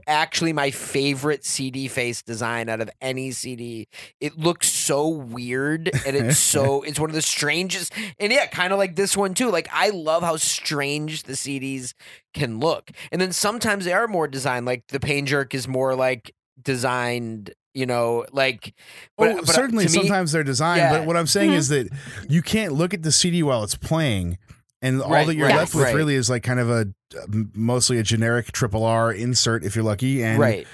actually 0.09 0.53
my 0.53 0.71
favorite 0.71 1.45
cd 1.45 1.87
face 1.87 2.23
design 2.23 2.69
out 2.69 2.81
of 2.81 2.89
any 3.01 3.31
cd 3.31 3.87
it 4.21 4.37
looks 4.39 4.67
so 4.69 5.07
weird 5.07 5.89
and 6.07 6.17
it's 6.17 6.39
so 6.55 6.83
it's 6.83 6.99
one 6.99 7.11
of 7.11 7.15
the 7.15 7.23
strangest 7.23 7.93
and 8.19 8.33
yeah 8.33 8.47
kind 8.47 8.73
of 8.73 8.79
like 8.79 8.97
this 8.97 9.17
one 9.17 9.35
too 9.35 9.51
like 9.51 9.69
i 9.73 9.91
love 9.91 10.23
how 10.23 10.37
strange 10.37 11.25
the 11.25 11.35
cds 11.35 11.93
can 12.35 12.59
look 12.59 12.91
and 13.13 13.21
then 13.21 13.33
sometimes 13.33 13.85
they 13.85 13.93
are 13.93 14.09
more 14.09 14.27
designed 14.27 14.65
like 14.67 14.83
the 14.89 14.99
pain 15.01 15.27
jerk 15.27 15.55
is 15.55 15.69
more 15.69 15.95
like 15.95 16.35
designed 16.63 17.53
you 17.75 17.85
know 17.87 18.25
like 18.33 18.75
but, 19.17 19.31
oh, 19.33 19.37
but 19.37 19.49
certainly 19.49 19.85
to 19.87 19.93
me- 19.93 19.99
sometimes 19.99 20.33
they're 20.33 20.43
designed, 20.45 20.79
Yeah. 20.79 20.99
but 20.99 21.07
what 21.07 21.17
I'm 21.17 21.27
saying 21.27 21.51
Mhm. 21.51 21.57
is 21.57 21.69
that 21.69 21.89
you 22.29 22.41
can't 22.43 22.73
look 22.73 22.95
at 22.95 23.03
the 23.03 23.13
CD 23.13 23.43
while 23.43 23.63
it's 23.63 23.75
playing, 23.75 24.39
and 24.83 25.03
all 25.03 25.11
Right, 25.11 25.27
that 25.27 25.35
you're 25.35 25.49
right, 25.49 25.57
left 25.57 25.75
with 25.75 25.85
right. 25.85 25.95
really 25.95 26.15
is 26.15 26.29
like 26.31 26.43
kind 26.43 26.61
of 26.61 26.71
a 26.71 26.87
uh, 27.17 27.27
mostly 27.55 27.99
a 27.99 28.03
generic 28.03 28.53
triple 28.53 28.85
R 28.85 29.13
insert 29.13 29.65
if 29.65 29.75
you're 29.75 29.85
lucky, 29.85 30.23
and 30.23 30.39
right 30.39 30.67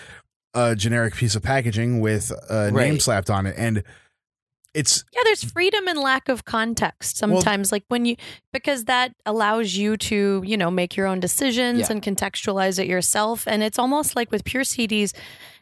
a 0.57 0.77
generic 0.77 1.15
piece 1.17 1.35
of 1.35 1.43
packaging 1.43 2.01
with 2.01 2.31
a 2.49 2.71
name 2.71 3.01
slapped 3.01 3.29
on 3.31 3.45
it, 3.47 3.55
and 3.59 3.83
it's 4.73 5.05
Yeah, 5.13 5.21
there's 5.25 5.43
freedom 5.45 5.87
and 5.89 5.99
lack 5.99 6.29
of 6.29 6.45
context 6.45 7.17
sometimes. 7.17 7.71
like 7.73 7.85
when 7.89 8.05
you, 8.05 8.17
because 8.53 8.85
that 8.87 9.13
allows 9.25 9.75
you 9.75 9.97
to, 9.97 10.43
you 10.45 10.57
know, 10.57 10.71
make 10.71 10.97
your 10.97 11.07
own 11.07 11.21
decisions 11.21 11.79
Yeah. 11.81 11.87
and 11.91 12.03
contextualize 12.03 12.79
it 12.81 12.89
yourself. 12.89 13.47
And 13.47 13.63
it's 13.63 13.79
almost 13.79 14.17
like 14.17 14.33
with 14.33 14.45
pure 14.45 14.65
CDs, 14.65 15.13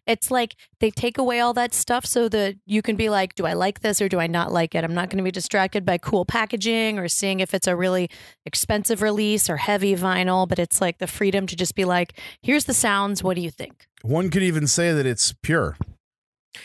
it's 0.06 0.30
like 0.30 0.56
they 0.80 0.90
take 0.90 1.16
away 1.18 1.38
all 1.40 1.52
that 1.54 1.72
stuff 1.72 2.04
so 2.04 2.28
that 2.28 2.56
you 2.66 2.82
can 2.82 2.96
be 2.96 3.08
like, 3.08 3.34
do 3.34 3.46
I 3.46 3.52
like 3.52 3.80
this 3.80 4.00
or 4.00 4.08
do 4.08 4.18
I 4.18 4.26
not 4.26 4.50
like 4.52 4.74
it? 4.74 4.82
I'm 4.84 4.94
not 4.94 5.08
going 5.10 5.18
to 5.18 5.24
be 5.24 5.30
distracted 5.30 5.84
by 5.84 5.98
cool 5.98 6.24
packaging 6.24 6.98
or 6.98 7.08
seeing 7.08 7.40
if 7.40 7.54
it's 7.54 7.66
a 7.68 7.76
really 7.76 8.10
expensive 8.44 9.00
release 9.02 9.48
or 9.48 9.58
heavy 9.58 9.94
vinyl. 9.94 10.48
But 10.48 10.58
it's 10.58 10.80
like 10.80 10.98
the 10.98 11.06
freedom 11.06 11.46
to 11.46 11.54
just 11.56 11.74
be 11.74 11.84
like, 11.84 12.18
here's 12.42 12.64
the 12.64 12.74
sounds. 12.74 13.22
What 13.22 13.36
do 13.36 13.42
you 13.42 13.50
think? 13.50 13.86
one 14.02 14.30
could 14.30 14.42
even 14.42 14.66
say 14.66 14.92
that 14.92 15.06
it's 15.06 15.32
pure. 15.42 15.76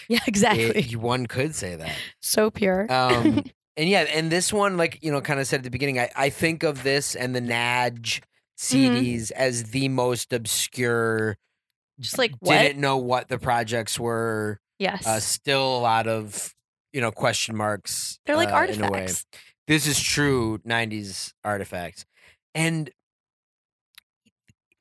Yeah, 0.10 0.20
exactly. 0.28 0.66
It- 0.66 0.96
one 0.98 1.28
could 1.28 1.56
say 1.56 1.76
that 1.78 1.96
so 2.20 2.52
pure. 2.52 2.92
um 2.92 3.44
and 3.78 3.88
yeah 3.90 4.02
and 4.14 4.30
this 4.30 4.52
one 4.52 4.76
like 4.76 5.00
you 5.02 5.12
know 5.14 5.22
kind 5.22 5.40
of 5.40 5.48
said 5.48 5.60
at 5.60 5.64
the 5.64 5.70
beginning 5.70 5.98
i, 5.98 6.10
I 6.16 6.30
think 6.30 6.64
of 6.64 6.84
this 6.84 7.16
and 7.16 7.34
the 7.34 7.40
naj 7.42 8.20
cds 8.60 9.32
as 9.32 9.66
the 9.72 9.88
most 9.88 10.34
obscure 10.34 11.38
just 12.00 12.18
like 12.18 12.32
what? 12.40 12.58
didn't 12.60 12.80
know 12.82 12.98
what 12.98 13.28
the 13.28 13.38
projects 13.40 14.00
were 14.00 14.60
yes. 14.80 15.06
uh 15.08 15.20
still 15.20 15.78
a 15.78 15.80
lot 15.80 16.08
of 16.08 16.54
you 16.94 17.02
know 17.02 17.12
question 17.12 17.56
marks 17.56 18.20
They're 18.26 18.36
like 18.36 18.50
uh, 18.52 18.66
in 18.72 18.82
a 18.84 18.92
way. 18.92 19.00
artifacts. 19.02 19.26
this 19.68 19.88
is 19.88 20.00
true 20.02 20.60
90s 20.60 21.34
artifacts 21.44 22.06
and 22.56 22.90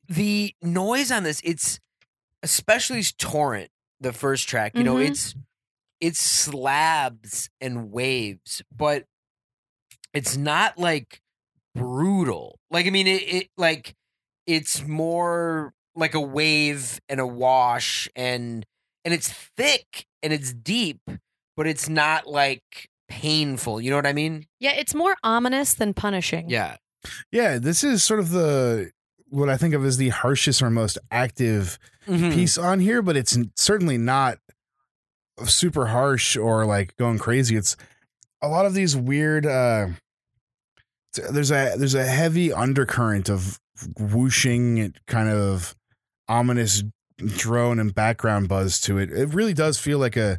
the 0.09 0.55
noise 0.63 1.11
on 1.11 1.23
this 1.25 1.41
it's 1.45 1.81
especially 2.43 3.03
torrent 3.19 3.71
the 4.01 4.13
first 4.13 4.49
track 4.49 4.77
you 4.77 4.85
know 4.85 4.97
Mhm. 4.97 5.09
it's 5.11 5.35
it's 6.01 6.21
slabs 6.21 7.49
and 7.61 7.91
waves 7.91 8.63
but 8.75 9.05
it's 10.13 10.37
not 10.37 10.79
like 10.79 11.21
brutal 11.75 12.59
like 12.71 12.87
i 12.87 12.91
mean 12.91 13.07
it, 13.07 13.23
it 13.23 13.49
like 13.57 13.95
it's 14.47 14.87
more 14.87 15.73
like 15.97 16.15
a 16.15 16.21
wave 16.21 17.01
and 17.09 17.19
a 17.21 17.27
wash 17.27 18.09
and 18.15 18.65
and 19.05 19.15
it's 19.15 19.33
thick 19.33 20.07
and 20.23 20.33
it's 20.33 20.53
deep 20.53 21.01
but 21.57 21.67
it's 21.67 21.89
not 21.89 22.27
like 22.27 22.89
painful 23.09 23.81
you 23.81 23.89
know 23.91 23.97
what 23.97 24.07
i 24.07 24.13
mean 24.13 24.45
Yeah, 24.61 24.73
it's 24.73 24.95
more 24.95 25.17
ominous 25.25 25.75
than 25.75 25.95
punishing. 25.95 26.51
yeah 26.51 26.77
Yeah, 27.31 27.59
this 27.59 27.85
is 27.85 28.03
sort 28.03 28.19
of 28.21 28.31
the 28.31 28.91
what 29.29 29.49
I 29.49 29.57
think 29.57 29.75
of 29.75 29.85
as 29.85 29.97
the 29.97 30.09
harshest 30.11 30.61
or 30.63 30.71
most 30.71 30.99
active 31.11 31.79
Mhm. 32.09 32.33
piece 32.33 32.57
on 32.59 32.79
here, 32.81 33.01
but 33.03 33.17
it's 33.17 33.37
certainly 33.57 33.97
not 33.99 34.39
super 35.45 35.87
harsh 35.87 36.37
or 36.37 36.65
like 36.65 36.97
going 36.97 37.19
crazy. 37.19 37.57
It's 37.57 37.77
a 38.43 38.49
lot 38.49 38.67
of 38.67 38.75
these 38.75 38.97
weird 38.97 39.47
uh 39.47 39.89
there's 41.31 41.51
a 41.51 41.75
there's 41.77 41.95
a 41.95 42.05
heavy 42.07 42.53
undercurrent 42.53 43.29
of 43.31 43.59
whooshing 43.99 44.95
kind 45.07 45.29
of 45.29 45.75
ominous 46.29 46.83
drone 47.19 47.79
and 47.79 47.95
background 47.95 48.49
buzz 48.49 48.81
to 48.83 48.99
it. 48.99 49.11
It 49.11 49.33
really 49.35 49.55
does 49.55 49.79
feel 49.79 49.99
like 49.99 50.17
a 50.17 50.39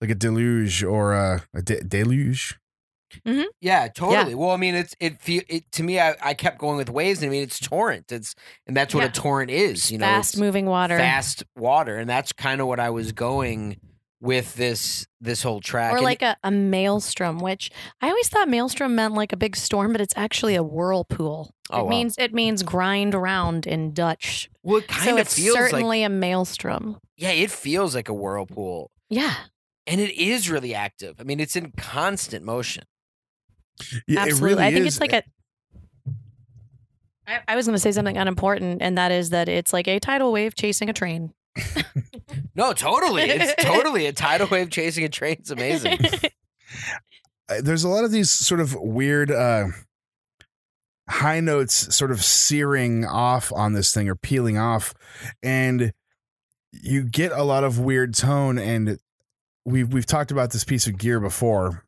like 0.00 0.10
a 0.10 0.14
deluge 0.14 0.84
or 0.84 1.14
a, 1.14 1.42
a 1.54 1.62
de- 1.62 1.82
deluge. 1.82 2.58
Mm-hmm. 3.26 3.44
Yeah, 3.62 3.88
totally. 3.88 4.34
Well, 4.34 4.50
I 4.50 4.56
mean, 4.56 4.74
it's 4.74 4.94
it 5.00 5.20
feel 5.22 5.42
it 5.48 5.70
to 5.72 5.82
me. 5.82 5.98
I, 5.98 6.16
I 6.22 6.34
kept 6.34 6.58
going 6.58 6.76
with 6.76 6.90
waves. 6.90 7.22
And 7.22 7.30
I 7.30 7.32
mean, 7.32 7.42
it's 7.42 7.58
torrent. 7.58 8.12
It's 8.12 8.34
and 8.66 8.76
that's 8.76 8.94
what 8.94 9.02
Yeah. 9.04 9.08
a 9.08 9.12
torrent 9.12 9.50
is. 9.50 9.90
You 9.90 9.98
know, 9.98 10.06
fast 10.06 10.34
it's 10.34 10.40
moving 10.40 10.66
water. 10.66 10.98
fast 10.98 11.44
water, 11.56 11.96
and 11.96 12.10
that's 12.10 12.32
kind 12.32 12.60
of 12.60 12.66
what 12.66 12.80
I 12.80 12.90
was 12.90 13.12
going 13.12 13.80
with 14.20 14.54
this 14.54 15.06
this 15.20 15.42
whole 15.42 15.60
track. 15.60 15.92
Or 15.92 15.96
And 15.96 16.04
like 16.04 16.22
a, 16.22 16.36
a 16.42 16.50
maelstrom, 16.50 17.38
which 17.38 17.70
I 18.00 18.08
always 18.08 18.28
thought 18.28 18.48
maelstrom 18.48 18.94
meant 18.94 19.14
like 19.14 19.32
a 19.32 19.36
big 19.36 19.56
storm, 19.56 19.92
but 19.92 20.00
it's 20.00 20.14
actually 20.16 20.54
a 20.54 20.62
whirlpool. 20.62 21.52
Oh, 21.70 21.80
it 21.80 21.82
wow. 21.84 21.88
means 21.90 22.14
it 22.18 22.32
means 22.32 22.62
grind 22.62 23.14
around 23.14 23.66
in 23.66 23.92
Dutch. 23.92 24.48
well, 24.62 24.78
it 24.78 24.88
kind 24.88 25.04
so 25.04 25.12
of 25.14 25.18
it's 25.18 25.34
feels 25.34 25.56
like 25.56 25.70
certainly 25.70 26.02
a 26.02 26.08
maelstrom. 26.08 26.98
yeah, 27.16 27.30
it 27.30 27.50
feels 27.50 27.94
like 27.94 28.08
a 28.08 28.14
whirlpool, 28.14 28.90
Yeah, 29.10 29.34
and 29.86 30.00
it 30.00 30.14
is 30.16 30.48
really 30.48 30.74
active. 30.74 31.16
I 31.20 31.24
mean, 31.24 31.40
it's 31.40 31.56
in 31.56 31.72
constant 31.72 32.44
motion. 32.44 32.84
Yeah, 34.06 34.20
absolutely. 34.20 34.30
It 34.30 34.40
really 34.56 34.64
I 34.64 34.72
think 34.72 34.86
is. 34.86 34.94
it's 34.94 35.00
like 35.00 35.12
a. 35.12 35.22
I, 37.26 37.40
I 37.48 37.56
was 37.56 37.66
going 37.66 37.74
to 37.74 37.80
say 37.80 37.92
something 37.92 38.16
unimportant, 38.16 38.80
and 38.82 38.96
that 38.96 39.10
is 39.10 39.30
that 39.30 39.48
it's 39.48 39.72
like 39.72 39.88
a 39.88 39.98
tidal 39.98 40.32
wave 40.32 40.54
chasing 40.54 40.88
a 40.88 40.92
train. 40.92 41.32
No, 42.56 42.72
totally. 42.72 43.24
It's 43.24 43.54
totally 43.64 44.06
a 44.06 44.12
tidal 44.12 44.48
wave 44.48 44.70
chasing 44.70 45.04
a 45.04 45.08
train. 45.08 45.36
It's 45.38 45.50
amazing. 45.50 45.98
uh, 47.48 47.60
there's 47.60 47.84
a 47.84 47.88
lot 47.88 48.04
of 48.04 48.10
these 48.10 48.30
sort 48.30 48.60
of 48.60 48.74
weird 48.74 49.30
uh 49.30 49.66
high 51.08 51.38
notes 51.38 51.94
sort 51.94 52.10
of 52.10 52.24
searing 52.24 53.04
off 53.04 53.52
on 53.52 53.74
this 53.74 53.94
thing 53.94 54.08
or 54.08 54.16
peeling 54.16 54.58
off 54.58 54.92
and 55.40 55.92
you 56.72 57.04
get 57.04 57.30
a 57.30 57.44
lot 57.44 57.62
of 57.62 57.78
weird 57.78 58.12
tone 58.12 58.58
and 58.58 58.98
we've 59.64 59.92
we've 59.92 60.06
talked 60.06 60.32
about 60.32 60.50
this 60.50 60.64
piece 60.64 60.88
of 60.88 60.98
gear 60.98 61.20
before 61.20 61.84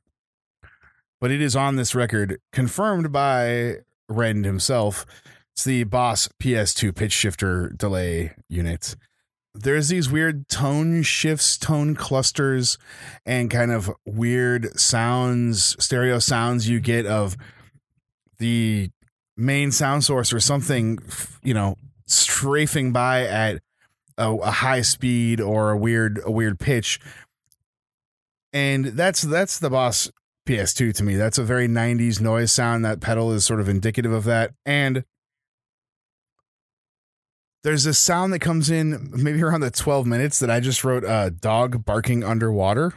but 1.20 1.32
it 1.32 1.42
is 1.42 1.56
on 1.56 1.74
this 1.74 1.96
record 1.96 2.38
confirmed 2.52 3.10
by 3.10 3.78
Rend 4.08 4.44
himself 4.44 5.04
it's 5.52 5.64
the 5.64 5.82
Boss 5.82 6.28
PS2 6.40 6.94
pitch 6.94 7.12
shifter 7.12 7.70
delay 7.70 8.36
unit 8.48 8.94
there's 9.62 9.88
these 9.88 10.10
weird 10.10 10.48
tone 10.48 11.02
shifts 11.02 11.56
tone 11.58 11.94
clusters 11.94 12.78
and 13.26 13.50
kind 13.50 13.72
of 13.72 13.90
weird 14.04 14.78
sounds, 14.78 15.76
stereo 15.82 16.18
sounds 16.18 16.68
you 16.68 16.80
get 16.80 17.06
of 17.06 17.36
the 18.38 18.90
main 19.36 19.72
sound 19.72 20.04
source 20.04 20.32
or 20.32 20.40
something, 20.40 20.98
you 21.42 21.54
know, 21.54 21.76
strafing 22.06 22.92
by 22.92 23.26
at 23.26 23.60
a, 24.16 24.32
a 24.32 24.50
high 24.50 24.82
speed 24.82 25.40
or 25.40 25.70
a 25.70 25.76
weird 25.76 26.20
a 26.24 26.30
weird 26.30 26.58
pitch. 26.58 27.00
And 28.52 28.86
that's 28.86 29.22
that's 29.22 29.58
the 29.58 29.70
Boss 29.70 30.10
PS2 30.46 30.94
to 30.94 31.04
me. 31.04 31.16
That's 31.16 31.38
a 31.38 31.44
very 31.44 31.68
90s 31.68 32.20
noise 32.20 32.50
sound. 32.50 32.84
That 32.84 33.00
pedal 33.00 33.32
is 33.32 33.44
sort 33.44 33.60
of 33.60 33.68
indicative 33.68 34.12
of 34.12 34.24
that. 34.24 34.52
And 34.64 35.04
there's 37.68 37.84
a 37.84 37.92
sound 37.92 38.32
that 38.32 38.38
comes 38.38 38.70
in 38.70 39.10
maybe 39.12 39.42
around 39.42 39.60
the 39.60 39.70
12 39.70 40.06
minutes 40.06 40.38
that 40.38 40.50
I 40.50 40.58
just 40.58 40.84
wrote 40.84 41.04
uh 41.04 41.28
dog 41.28 41.84
barking 41.84 42.24
underwater. 42.24 42.94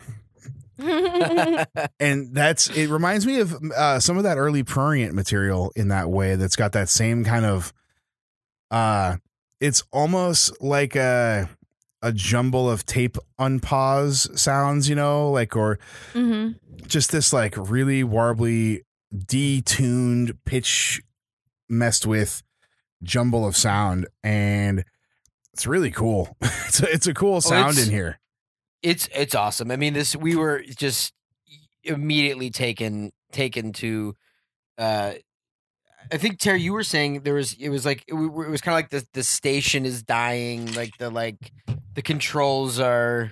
And 1.99 2.33
that's 2.33 2.69
it 2.69 2.87
reminds 2.89 3.27
me 3.27 3.41
of 3.41 3.53
uh 3.75 3.99
some 3.99 4.15
of 4.15 4.23
that 4.23 4.37
early 4.37 4.63
prurient 4.63 5.13
material 5.13 5.73
in 5.75 5.89
that 5.89 6.09
way 6.09 6.37
that's 6.37 6.55
got 6.55 6.71
that 6.71 6.87
same 6.87 7.25
kind 7.25 7.43
of 7.45 7.73
uh 8.71 9.17
it's 9.59 9.83
almost 9.91 10.61
like 10.61 10.95
a 10.95 11.49
a 12.01 12.13
jumble 12.13 12.69
of 12.69 12.85
tape 12.85 13.17
unpause 13.37 14.39
sounds, 14.39 14.87
you 14.87 14.95
know, 14.95 15.29
like 15.31 15.53
or 15.53 15.79
hmm 16.13 16.51
just 16.87 17.11
this 17.11 17.33
like 17.33 17.55
really 17.57 18.03
warbly 18.05 18.83
detuned 19.13 20.37
pitch 20.45 21.01
messed 21.67 22.05
with 22.05 22.41
jumble 23.03 23.45
of 23.45 23.55
sound 23.57 24.07
and 24.23 24.83
it's 25.53 25.65
really 25.67 25.91
cool 25.91 26.35
it's 26.41 26.81
a, 26.81 26.91
it's 26.91 27.07
a 27.07 27.13
cool 27.13 27.41
sound 27.41 27.71
it's- 27.71 27.87
in 27.87 27.91
here 27.93 28.19
it's 28.83 29.07
it's 29.13 29.35
awesome. 29.35 29.69
I 29.69 29.75
mean, 29.75 29.93
this 29.93 30.15
we 30.15 30.35
were 30.35 30.63
just 30.75 31.13
immediately 31.83 32.49
taken 32.49 33.11
taken 33.31 33.73
to. 33.73 34.15
uh 34.79 35.13
I 36.11 36.17
think 36.17 36.39
Tara, 36.39 36.57
you 36.57 36.73
were 36.73 36.81
saying 36.83 37.21
there 37.21 37.35
was 37.35 37.53
it 37.53 37.69
was 37.69 37.85
like 37.85 38.03
it, 38.07 38.15
it 38.15 38.17
was 38.49 38.59
kind 38.59 38.73
of 38.73 38.77
like 38.79 38.89
the 38.89 39.05
the 39.13 39.21
station 39.23 39.85
is 39.85 40.01
dying, 40.01 40.73
like 40.73 40.97
the 40.97 41.11
like 41.11 41.51
the 41.93 42.01
controls 42.01 42.79
are 42.79 43.31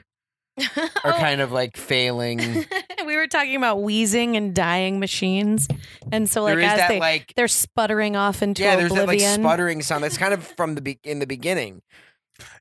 are 1.03 1.13
kind 1.13 1.41
of 1.41 1.51
like 1.51 1.77
failing. 1.77 2.65
we 3.05 3.15
were 3.15 3.27
talking 3.27 3.55
about 3.55 3.81
wheezing 3.81 4.35
and 4.37 4.53
dying 4.55 4.99
machines, 4.99 5.67
and 6.11 6.29
so 6.29 6.43
like 6.43 6.55
there 6.55 6.59
is 6.59 6.71
as 6.71 6.77
that 6.77 6.89
they 6.89 6.99
like 6.99 7.33
they're 7.35 7.47
sputtering 7.47 8.15
off 8.15 8.41
into 8.41 8.61
oblivion. 8.63 8.71
yeah, 8.73 8.79
there's 8.79 8.91
that 8.91 9.07
like 9.07 9.17
oblivion. 9.17 9.41
sputtering 9.41 9.81
sound 9.81 10.03
that's 10.03 10.17
kind 10.17 10.33
of 10.33 10.43
from 10.43 10.75
the 10.75 10.81
be- 10.81 10.99
in 11.03 11.19
the 11.19 11.27
beginning. 11.27 11.81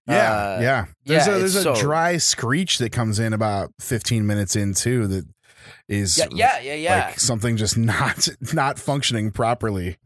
yeah 0.08 0.32
Uh, 0.32 0.58
yeah 0.60 0.84
there's 1.04 1.26
yeah, 1.26 1.34
a 1.34 1.38
there's 1.38 1.56
it's 1.56 1.64
a 1.66 1.74
so- 1.76 1.80
dry 1.80 2.16
screech 2.16 2.78
that 2.78 2.90
comes 2.90 3.18
in 3.18 3.32
about 3.32 3.72
15 3.80 4.26
minutes 4.26 4.56
in 4.56 4.74
too 4.74 5.06
that 5.06 5.24
is 5.88 6.18
Yeah, 6.18 6.26
yeah, 6.32 6.58
yeah, 6.60 6.74
yeah. 6.74 7.06
like 7.06 7.20
something 7.20 7.56
just 7.56 7.76
not 7.78 8.28
not 8.52 8.78
functioning 8.78 9.30
properly 9.30 9.98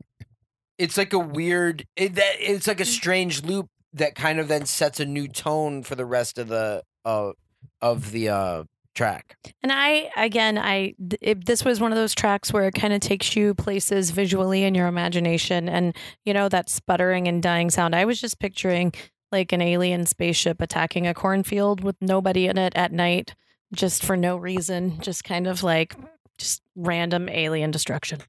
it's 0.79 0.97
like 0.99 1.13
a 1.13 1.19
weird 1.19 1.87
it, 1.97 2.15
that 2.17 2.35
it's 2.39 2.67
like 2.67 2.81
a 2.81 2.85
strange 2.85 3.45
loop 3.45 3.69
that 3.95 4.15
kind 4.15 4.39
of 4.41 4.49
then 4.49 4.65
sets 4.67 5.01
a 5.01 5.05
new 5.05 5.29
tone 5.29 5.83
for 5.83 5.95
the 5.95 6.07
rest 6.07 6.39
of 6.39 6.49
the 6.49 6.83
uh, 7.05 7.33
of 7.83 8.13
the 8.13 8.31
uh 8.31 8.65
track. 8.95 9.37
And 9.63 9.73
I, 9.73 10.11
again, 10.17 10.59
I 10.59 10.95
it, 11.21 11.47
this 11.47 11.65
was 11.65 11.81
one 11.81 11.93
of 11.93 11.97
those 11.97 12.15
tracks 12.15 12.53
where 12.53 12.65
it 12.65 12.75
kind 12.75 12.93
of 12.93 13.01
takes 13.01 13.35
you 13.37 13.55
places 13.55 14.11
visually 14.11 14.65
in 14.65 14.75
your 14.75 14.87
imagination, 14.87 15.69
and 15.69 15.97
you 16.25 16.35
know 16.35 16.49
that 16.49 16.69
sputtering 16.69 17.29
and 17.29 17.43
dying 17.43 17.71
sound. 17.71 17.95
I 17.95 18.05
was 18.05 18.21
just 18.21 18.39
picturing 18.39 18.93
like 19.31 19.53
an 19.53 19.63
alien 19.63 20.07
spaceship 20.07 20.61
attacking 20.61 21.07
a 21.07 21.15
cornfield 21.15 21.83
with 21.83 21.97
nobody 22.01 22.47
in 22.47 22.59
it 22.59 22.75
at 22.77 22.93
night, 22.93 23.35
just 23.73 24.05
for 24.05 24.17
no 24.17 24.37
reason, 24.37 25.01
just 25.01 25.25
kind 25.25 25.47
of 25.47 25.63
like 25.63 25.97
just 26.39 26.63
random 26.77 27.29
alien 27.29 27.71
destruction. 27.71 28.21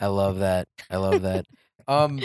I 0.00 0.06
love 0.06 0.38
that. 0.40 0.66
I 0.90 0.96
love 0.96 1.22
that. 1.22 1.46
um 1.88 2.20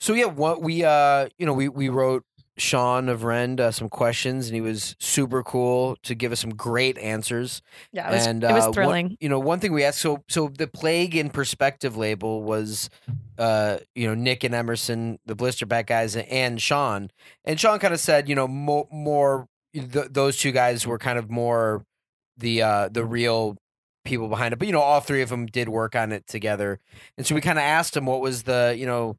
so 0.00 0.12
yeah, 0.12 0.26
what 0.26 0.60
we 0.60 0.84
uh 0.84 1.28
you 1.38 1.46
know, 1.46 1.52
we 1.52 1.68
we 1.68 1.88
wrote 1.88 2.24
Sean 2.58 3.08
of 3.08 3.22
Rend 3.24 3.60
uh, 3.60 3.70
some 3.70 3.88
questions 3.88 4.46
and 4.46 4.54
he 4.54 4.60
was 4.60 4.96
super 4.98 5.42
cool 5.42 5.96
to 6.02 6.14
give 6.14 6.32
us 6.32 6.40
some 6.40 6.54
great 6.54 6.96
answers. 6.98 7.60
Yeah, 7.92 8.08
it 8.10 8.14
was, 8.14 8.26
and 8.26 8.42
it 8.44 8.52
was 8.52 8.64
uh, 8.64 8.66
one- 8.68 8.72
thrilling. 8.72 9.16
you 9.20 9.28
know, 9.28 9.38
one 9.38 9.60
thing 9.60 9.72
we 9.72 9.84
asked 9.84 9.98
so 10.00 10.22
so 10.28 10.48
the 10.48 10.66
Plague 10.66 11.14
in 11.14 11.28
Perspective 11.30 11.96
label 11.96 12.42
was 12.42 12.88
uh 13.38 13.78
you 13.94 14.08
know 14.08 14.14
Nick 14.14 14.42
and 14.44 14.54
Emerson, 14.54 15.18
the 15.26 15.34
Blister 15.34 15.66
Pack 15.66 15.86
guys, 15.88 16.16
and 16.16 16.60
Sean. 16.60 17.10
And 17.44 17.60
Sean 17.60 17.78
kind 17.78 17.92
of 17.92 18.00
said, 18.00 18.28
you 18.28 18.34
know, 18.34 18.48
more 18.48 18.88
more 18.90 19.46
th- 19.74 20.08
those 20.10 20.38
two 20.38 20.52
guys 20.52 20.86
were 20.86 20.98
kind 20.98 21.18
of 21.18 21.30
more 21.30 21.84
the 22.38 22.62
uh 22.62 22.88
the 22.88 23.04
real 23.04 23.56
people 24.04 24.28
behind 24.28 24.52
it. 24.54 24.58
But 24.58 24.66
you 24.68 24.72
know, 24.72 24.80
all 24.80 25.00
three 25.00 25.20
of 25.20 25.28
them 25.28 25.46
did 25.46 25.68
work 25.68 25.94
on 25.96 26.12
it 26.12 26.26
together. 26.26 26.78
And 27.18 27.26
so 27.26 27.34
we 27.34 27.40
kind 27.40 27.58
of 27.58 27.62
asked 27.64 27.96
him 27.96 28.06
what 28.06 28.20
was 28.20 28.44
the 28.44 28.74
you 28.78 28.86
know 28.86 29.18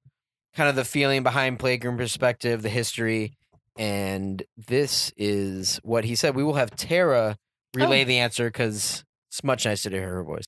kind 0.58 0.70
of 0.70 0.76
the 0.76 0.84
feeling 0.84 1.22
behind 1.22 1.60
Plague 1.60 1.86
in 1.86 1.96
Perspective, 1.98 2.63
the 2.63 2.70
history. 2.70 3.38
And 3.78 4.41
this 4.58 5.13
is 5.15 5.80
what 5.84 6.04
he 6.04 6.15
said. 6.15 6.36
We 6.36 6.43
will 6.43 6.56
have 6.56 6.76
Tara 6.76 7.38
oh. 7.38 7.80
relay 7.80 8.02
Oh. 8.02 8.06
the 8.06 8.17
answer 8.17 8.48
because 8.48 9.06
it's 9.30 9.43
much 9.43 9.65
nicer 9.65 9.91
to 9.91 9.96
hear 9.96 10.15
her 10.15 10.24
voice. 10.24 10.46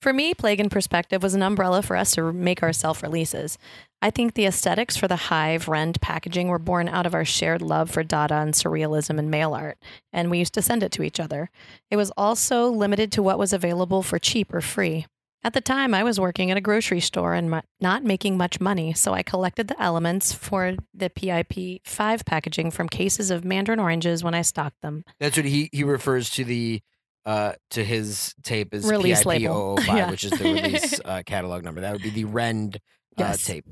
For 0.00 0.12
me, 0.12 0.34
Plague 0.34 0.60
in 0.60 0.68
Perspective 0.68 1.22
was 1.22 1.34
an 1.34 1.42
umbrella 1.42 1.80
for 1.82 1.96
us 1.96 2.12
to 2.14 2.32
make 2.32 2.62
our 2.62 2.72
self 2.72 3.02
releases. 3.02 3.56
I 4.00 4.10
think 4.10 4.34
the 4.34 4.46
aesthetics 4.46 4.96
for 4.96 5.06
the 5.06 5.16
Hive 5.16 5.68
Rend 5.68 6.00
packaging 6.00 6.48
were 6.48 6.58
born 6.58 6.88
out 6.88 7.06
of 7.06 7.14
our 7.14 7.24
shared 7.24 7.62
love 7.62 7.88
for 7.90 8.02
Dada 8.02 8.36
and 8.36 8.54
surrealism 8.54 9.18
and 9.18 9.30
mail 9.30 9.54
art, 9.54 9.78
and 10.12 10.30
we 10.30 10.38
used 10.38 10.54
to 10.54 10.62
send 10.62 10.82
it 10.82 10.92
to 10.92 11.02
each 11.02 11.20
other. 11.20 11.50
It 11.90 11.96
was 11.96 12.12
also 12.16 12.68
limited 12.68 13.12
to 13.12 13.22
what 13.22 13.38
was 13.38 13.52
available 13.52 14.02
for 14.02 14.18
cheap 14.18 14.52
or 14.52 14.60
free. 14.60 15.06
At 15.44 15.54
the 15.54 15.60
time, 15.60 15.92
I 15.92 16.04
was 16.04 16.20
working 16.20 16.50
at 16.52 16.56
a 16.56 16.60
grocery 16.60 17.00
store 17.00 17.34
and 17.34 17.50
mu- 17.50 17.60
not 17.80 18.04
making 18.04 18.36
much 18.36 18.60
money, 18.60 18.92
so 18.94 19.12
I 19.12 19.22
collected 19.24 19.66
the 19.66 19.80
elements 19.82 20.32
for 20.32 20.76
the 20.94 21.10
PIP 21.10 21.80
5 21.84 22.24
packaging 22.24 22.70
from 22.70 22.88
cases 22.88 23.30
of 23.32 23.44
mandarin 23.44 23.80
oranges 23.80 24.22
when 24.22 24.34
I 24.34 24.42
stocked 24.42 24.80
them. 24.82 25.04
That's 25.18 25.36
what 25.36 25.46
he 25.46 25.68
he 25.72 25.82
refers 25.82 26.30
to 26.30 26.44
the 26.44 26.80
uh 27.24 27.52
to 27.70 27.82
his 27.84 28.34
tape 28.44 28.72
as 28.72 28.88
Release 28.88 29.18
PIP 29.20 29.26
label. 29.26 29.76
005, 29.78 29.86
Yeah. 29.96 30.10
which 30.10 30.24
is 30.24 30.30
the 30.30 30.44
release 30.44 31.00
uh, 31.04 31.22
catalog 31.26 31.64
number. 31.64 31.80
That 31.80 31.92
would 31.92 32.02
be 32.02 32.10
the 32.10 32.24
Rend 32.24 32.76
uh, 32.76 32.78
Yes. 33.18 33.44
tape. 33.44 33.64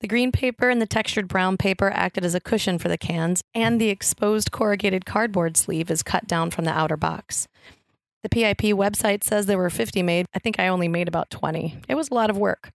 The 0.00 0.08
green 0.08 0.32
paper 0.32 0.68
and 0.68 0.82
the 0.82 0.86
textured 0.86 1.28
brown 1.28 1.56
paper 1.56 1.88
acted 1.88 2.24
as 2.24 2.34
a 2.34 2.40
cushion 2.40 2.78
for 2.78 2.88
the 2.88 2.98
cans, 2.98 3.42
and 3.54 3.80
the 3.80 3.88
exposed 3.90 4.50
corrugated 4.50 5.06
cardboard 5.06 5.56
sleeve 5.56 5.88
is 5.90 6.02
cut 6.02 6.26
down 6.26 6.50
from 6.50 6.64
the 6.64 6.72
outer 6.72 6.96
box. 6.96 7.46
The 8.22 8.28
PIP 8.28 8.74
website 8.76 9.22
says 9.22 9.46
there 9.46 9.58
were 9.58 9.70
50 9.70 10.02
made. 10.02 10.26
I 10.34 10.38
think 10.38 10.58
I 10.58 10.68
only 10.68 10.88
made 10.88 11.08
about 11.08 11.30
20. 11.30 11.80
It 11.88 11.94
was 11.94 12.10
a 12.10 12.14
lot 12.14 12.30
of 12.30 12.38
work. 12.38 12.70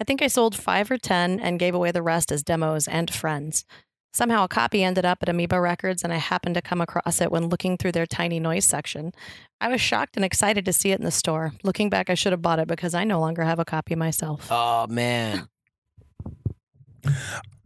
I 0.00 0.04
think 0.04 0.22
I 0.22 0.26
sold 0.26 0.54
five 0.54 0.90
or 0.90 0.98
10 0.98 1.40
and 1.40 1.58
gave 1.58 1.74
away 1.74 1.90
the 1.90 2.02
rest 2.02 2.32
as 2.32 2.42
demos 2.42 2.88
and 2.88 3.12
friends. 3.12 3.64
Somehow 4.12 4.44
a 4.44 4.48
copy 4.48 4.82
ended 4.82 5.04
up 5.04 5.18
at 5.22 5.28
Amoeba 5.28 5.60
Records, 5.60 6.02
and 6.02 6.12
I 6.12 6.16
happened 6.16 6.56
to 6.56 6.62
come 6.62 6.80
across 6.80 7.20
it 7.20 7.30
when 7.30 7.48
looking 7.48 7.76
through 7.76 7.92
their 7.92 8.06
tiny 8.06 8.40
noise 8.40 8.64
section. 8.64 9.12
I 9.60 9.68
was 9.68 9.80
shocked 9.80 10.16
and 10.16 10.24
excited 10.24 10.64
to 10.64 10.72
see 10.72 10.90
it 10.90 10.98
in 10.98 11.04
the 11.04 11.12
store. 11.12 11.52
Looking 11.62 11.90
back, 11.90 12.10
I 12.10 12.14
should 12.14 12.32
have 12.32 12.42
bought 12.42 12.58
it 12.58 12.66
because 12.66 12.92
I 12.92 13.04
no 13.04 13.20
longer 13.20 13.44
have 13.44 13.60
a 13.60 13.64
copy 13.64 13.94
myself. 13.94 14.48
Oh 14.50 14.88
man, 14.88 15.48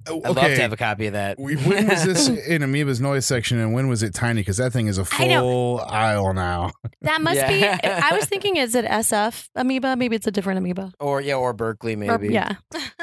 I'd 0.07 0.23
love 0.25 0.37
to 0.37 0.57
have 0.57 0.73
a 0.73 0.77
copy 0.77 1.07
of 1.07 1.13
that. 1.15 1.39
We- 1.39 1.57
when 1.57 1.89
was 1.89 2.05
this 2.05 2.29
in 2.47 2.63
Amoeba's 2.63 3.01
noise 3.01 3.27
section 3.27 3.59
and 3.59 3.73
when 3.73 3.89
was 3.89 4.03
it 4.03 4.15
tiny? 4.15 4.41
Because 4.43 4.57
that 4.59 4.73
thing 4.73 4.87
is 4.87 4.99
a 4.99 5.05
full 5.05 5.81
aisle 5.81 6.33
now. 6.35 6.73
That 7.03 7.21
must 7.23 7.37
Yeah. 7.37 7.79
be. 7.79 7.89
I 7.89 8.15
was 8.15 8.27
thinking, 8.27 8.57
is 8.57 8.75
it 8.75 8.85
SF 8.85 9.49
amoeba? 9.55 9.97
Maybe 9.97 10.17
it's 10.17 10.27
a 10.27 10.31
different 10.31 10.59
amoeba. 10.59 10.93
Or 11.01 11.21
yeah, 11.21 11.35
or 11.37 11.53
Berkeley 11.53 11.95
Or- 11.95 11.97
maybe. 12.19 12.33
yeah, 12.33 12.57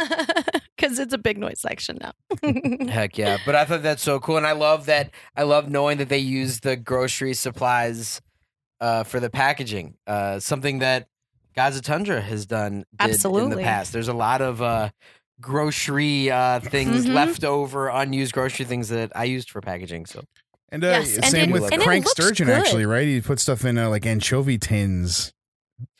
because 0.77 0.99
it's 0.99 1.13
a 1.13 1.17
big 1.17 1.37
noise 1.37 1.59
section 1.59 1.97
now. 2.01 2.13
Heck 2.91 3.17
yeah. 3.17 3.37
But 3.45 3.55
I 3.55 3.65
thought 3.65 3.83
that's 3.83 4.03
so 4.03 4.19
cool. 4.19 4.37
And 4.37 4.47
I 4.47 4.53
love 4.53 4.85
that 4.87 5.11
I 5.35 5.43
love 5.43 5.69
knowing 5.69 5.97
that 5.97 6.09
they 6.09 6.17
use 6.19 6.59
the 6.61 6.75
grocery 6.75 7.33
supplies 7.33 8.21
uh, 8.79 9.03
for 9.03 9.19
the 9.19 9.29
packaging. 9.29 9.95
Uh, 10.07 10.39
something 10.39 10.79
that 10.79 11.07
Gaza 11.55 11.81
Tundra 11.81 12.21
has 12.21 12.45
done 12.45 12.85
did 12.97 13.05
in 13.05 13.11
Absolutely. 13.11 13.55
the 13.57 13.61
past. 13.63 13.91
There's 13.93 14.07
a 14.07 14.13
lot 14.13 14.41
of 14.41 14.61
uh, 14.61 14.89
grocery 15.41 16.29
uh, 16.31 16.59
things 16.59 17.05
Mhm. 17.05 17.13
left 17.13 17.43
over, 17.43 17.89
unused 17.89 18.33
grocery 18.33 18.65
things 18.65 18.89
that 18.89 19.11
I 19.15 19.23
used 19.25 19.49
for 19.49 19.59
packaging. 19.61 20.05
So 20.05 20.23
And 20.69 20.83
uh, 20.83 20.87
Yes, 21.03 21.29
same 21.29 21.49
it- 21.49 21.53
with 21.53 21.63
and 21.73 21.81
it 21.81 21.85
Crank 21.85 22.07
Sturgeon, 22.07 22.47
good. 22.47 22.57
actually, 22.59 22.85
right? 22.85 23.05
He 23.07 23.19
put 23.21 23.39
stuff 23.39 23.65
in 23.65 23.77
uh, 23.77 23.89
like 23.89 24.05
anchovy 24.05 24.57
tins. 24.57 25.33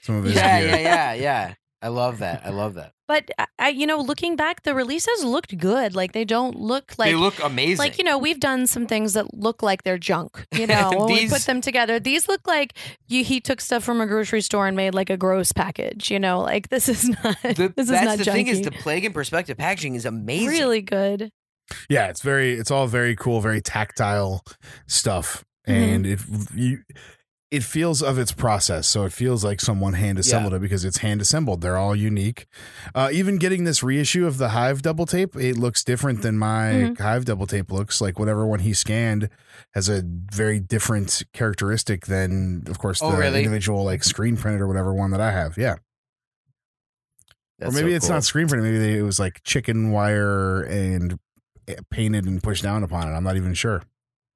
Some 0.02 0.16
of 0.16 0.24
his 0.26 0.36
yeah, 0.36 0.60
gear. 0.62 0.70
yeah, 0.70 0.80
yeah, 0.80 1.14
yeah. 1.14 1.54
I 1.82 1.88
love 1.90 2.20
that. 2.20 2.46
I 2.46 2.50
love 2.50 2.76
that. 2.76 2.94
But 3.12 3.24
I- 3.38 3.48
I, 3.68 3.70
you 3.70 3.86
know, 3.86 4.00
looking 4.12 4.36
back, 4.36 4.64
the 4.64 4.74
releases 4.74 5.24
looked 5.24 5.54
good. 5.58 5.90
Like 5.96 6.12
they 6.14 6.26
don't 6.26 6.56
look 6.60 6.86
like 6.98 7.10
they 7.12 7.16
look 7.16 7.38
amazing. 7.44 7.78
like 7.78 7.98
you 8.00 8.04
know 8.04 8.18
we've 8.18 8.40
done 8.40 8.66
some 8.68 8.86
things 8.88 9.14
that 9.14 9.26
look 9.46 9.62
like 9.62 9.84
they're 9.84 9.98
junk 10.12 10.32
you 10.54 10.66
know 10.72 10.90
when 10.96 11.14
we 11.14 11.28
put 11.30 11.42
them 11.50 11.60
together 11.62 12.00
these 12.00 12.28
look 12.28 12.44
like 12.48 12.70
you 13.08 13.24
he 13.24 13.40
took 13.40 13.60
stuff 13.62 13.84
from 13.84 14.02
a 14.02 14.08
grocery 14.08 14.42
store 14.42 14.66
and 14.68 14.76
made 14.78 14.94
like 14.96 15.10
a 15.10 15.18
gross 15.18 15.52
package 15.52 16.10
you 16.14 16.20
know 16.20 16.40
like 16.42 16.70
this 16.70 16.88
is 16.90 17.08
not 17.24 17.38
The- 17.44 17.74
this 17.76 17.86
is 17.86 17.90
that's 17.90 18.06
not 18.06 18.18
the 18.18 18.24
junky. 18.24 18.34
thing 18.34 18.48
is 18.48 18.62
the 18.62 18.72
plague 18.72 19.06
in 19.06 19.14
perspective 19.14 19.58
packaging 19.58 19.96
is 19.96 20.06
amazing. 20.06 20.48
really 20.50 20.82
good 20.82 21.30
Yeah, 21.90 22.08
it's 22.12 22.22
very, 22.22 22.50
it's 22.60 22.72
all 22.72 22.88
very 22.88 23.16
cool, 23.16 23.40
very 23.42 23.62
tactile 23.62 24.42
stuff, 24.88 25.44
Mhm. 25.68 25.74
and 25.96 26.06
it 26.06 26.20
you 26.56 26.80
it 27.52 27.64
feels 27.64 28.02
of 28.02 28.18
its 28.18 28.32
process. 28.32 28.88
So 28.88 29.04
it 29.04 29.12
feels 29.12 29.44
like 29.44 29.60
someone 29.60 29.92
hand 29.94 30.18
assembled 30.18 30.54
it 30.54 30.62
because 30.62 30.86
it's 30.86 31.00
hand 31.00 31.20
assembled. 31.22 31.60
They're 31.60 31.78
all 31.78 31.94
unique. 31.96 32.48
Uh, 32.96 33.10
even 33.12 33.38
getting 33.38 33.66
this 33.66 33.84
reissue 33.84 34.26
of 34.26 34.38
the 34.38 34.50
Hive 34.50 34.82
double 34.82 35.06
tape, 35.06 35.36
it 35.36 35.58
looks 35.58 35.84
different 35.84 36.22
than 36.22 36.38
my 36.38 36.72
Mhm. 36.96 37.00
Hive 37.00 37.26
double 37.26 37.46
tape 37.46 37.70
looks. 37.70 38.00
Like 38.00 38.18
whatever 38.18 38.48
one 38.48 38.60
he 38.62 38.74
scanned 38.74 39.28
has 39.74 39.90
a 39.90 40.02
very 40.06 40.62
different 40.62 41.24
characteristic 41.34 42.06
than, 42.06 42.64
of 42.68 42.80
course, 42.80 43.00
the 43.02 43.08
Oh, 43.08 43.18
really? 43.18 43.40
individual 43.40 43.84
like 43.84 44.06
screen 44.06 44.38
printed 44.38 44.62
or 44.62 44.68
whatever 44.68 44.94
one 44.94 45.12
that 45.12 45.20
I 45.22 45.32
have. 45.32 45.58
Yeah. 45.58 45.76
That's 47.60 47.74
or 47.76 47.78
maybe 47.78 47.92
so 47.92 47.96
it's 47.98 48.06
cool. 48.08 48.16
not 48.16 48.24
screen 48.24 48.48
printed. 48.48 48.72
Maybe 48.72 48.80
they, 48.80 48.98
it 48.98 49.04
was 49.04 49.20
like 49.20 49.42
chicken 49.44 49.92
wire 49.92 50.62
and 50.64 51.20
eh, 51.68 51.76
painted 51.90 52.26
and 52.26 52.42
pushed 52.42 52.64
down 52.64 52.82
upon 52.84 53.08
it. 53.10 53.12
I'm 53.16 53.24
not 53.26 53.36
even 53.36 53.54
sure. 53.54 53.84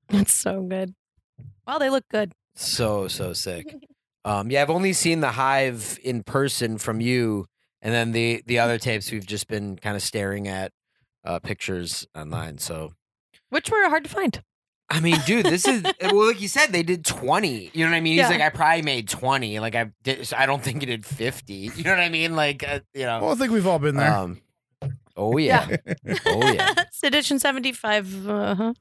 That's 0.10 0.34
so 0.34 0.62
good. 0.62 0.94
Well, 1.66 1.80
they 1.80 1.90
look 1.90 2.04
good. 2.12 2.34
So 2.56 3.08
so 3.08 3.34
sick. 3.34 3.76
Um, 4.26 4.50
yeah, 4.50 4.64
I've 4.64 4.72
only 4.72 4.92
seen 4.92 5.20
the 5.20 5.30
Hive 5.30 6.00
in 6.04 6.24
person 6.24 6.80
from 6.80 7.00
you, 7.00 7.46
and 7.80 7.94
then 7.94 8.12
the 8.12 8.42
the 8.48 8.58
other 8.58 8.80
tapes 8.80 9.12
we've 9.12 9.24
just 9.24 9.48
been 9.48 9.78
kind 9.78 9.96
of 9.96 10.02
staring 10.02 10.48
at 10.48 10.72
uh, 11.24 11.38
pictures 11.38 12.08
online. 12.16 12.58
So 12.58 12.94
Which 13.50 13.70
were 13.70 13.88
hard 13.88 14.04
to 14.04 14.10
find. 14.10 14.42
I 14.90 15.00
mean, 15.00 15.18
dude, 15.28 15.46
this 15.46 15.68
is 15.68 15.84
well, 16.02 16.28
like 16.28 16.42
you 16.42 16.48
said, 16.48 16.72
they 16.72 16.82
did 16.82 17.06
twenty. 17.06 17.70
You 17.74 17.86
know 17.86 17.92
what 17.92 17.98
I 17.98 18.02
mean? 18.02 18.18
He's 18.18 18.30
like, 18.30 18.42
I 18.42 18.50
probably 18.50 18.82
made 18.82 19.08
twenty. 19.08 19.60
Like 19.60 19.76
I 19.76 19.92
did, 20.02 20.34
I 20.34 20.48
don't 20.48 20.64
think 20.64 20.82
he 20.82 20.88
did 20.88 21.06
fifty. 21.06 21.70
You 21.76 21.84
know 21.84 21.92
what 21.92 22.00
I 22.00 22.10
mean? 22.10 22.36
Like 22.36 22.68
uh, 22.68 22.80
you 22.96 23.06
know. 23.06 23.22
Well, 23.22 23.32
I 23.32 23.36
think 23.36 23.52
we've 23.52 23.68
all 23.68 23.78
been 23.80 23.96
there. 23.96 24.12
Um, 24.12 24.42
oh 25.16 25.38
yeah. 25.38 25.68
oh 26.26 26.52
yeah. 26.52 26.74
it's 26.78 27.04
edition 27.04 27.38
75. 27.38 28.28
Uh-huh. 28.28 28.74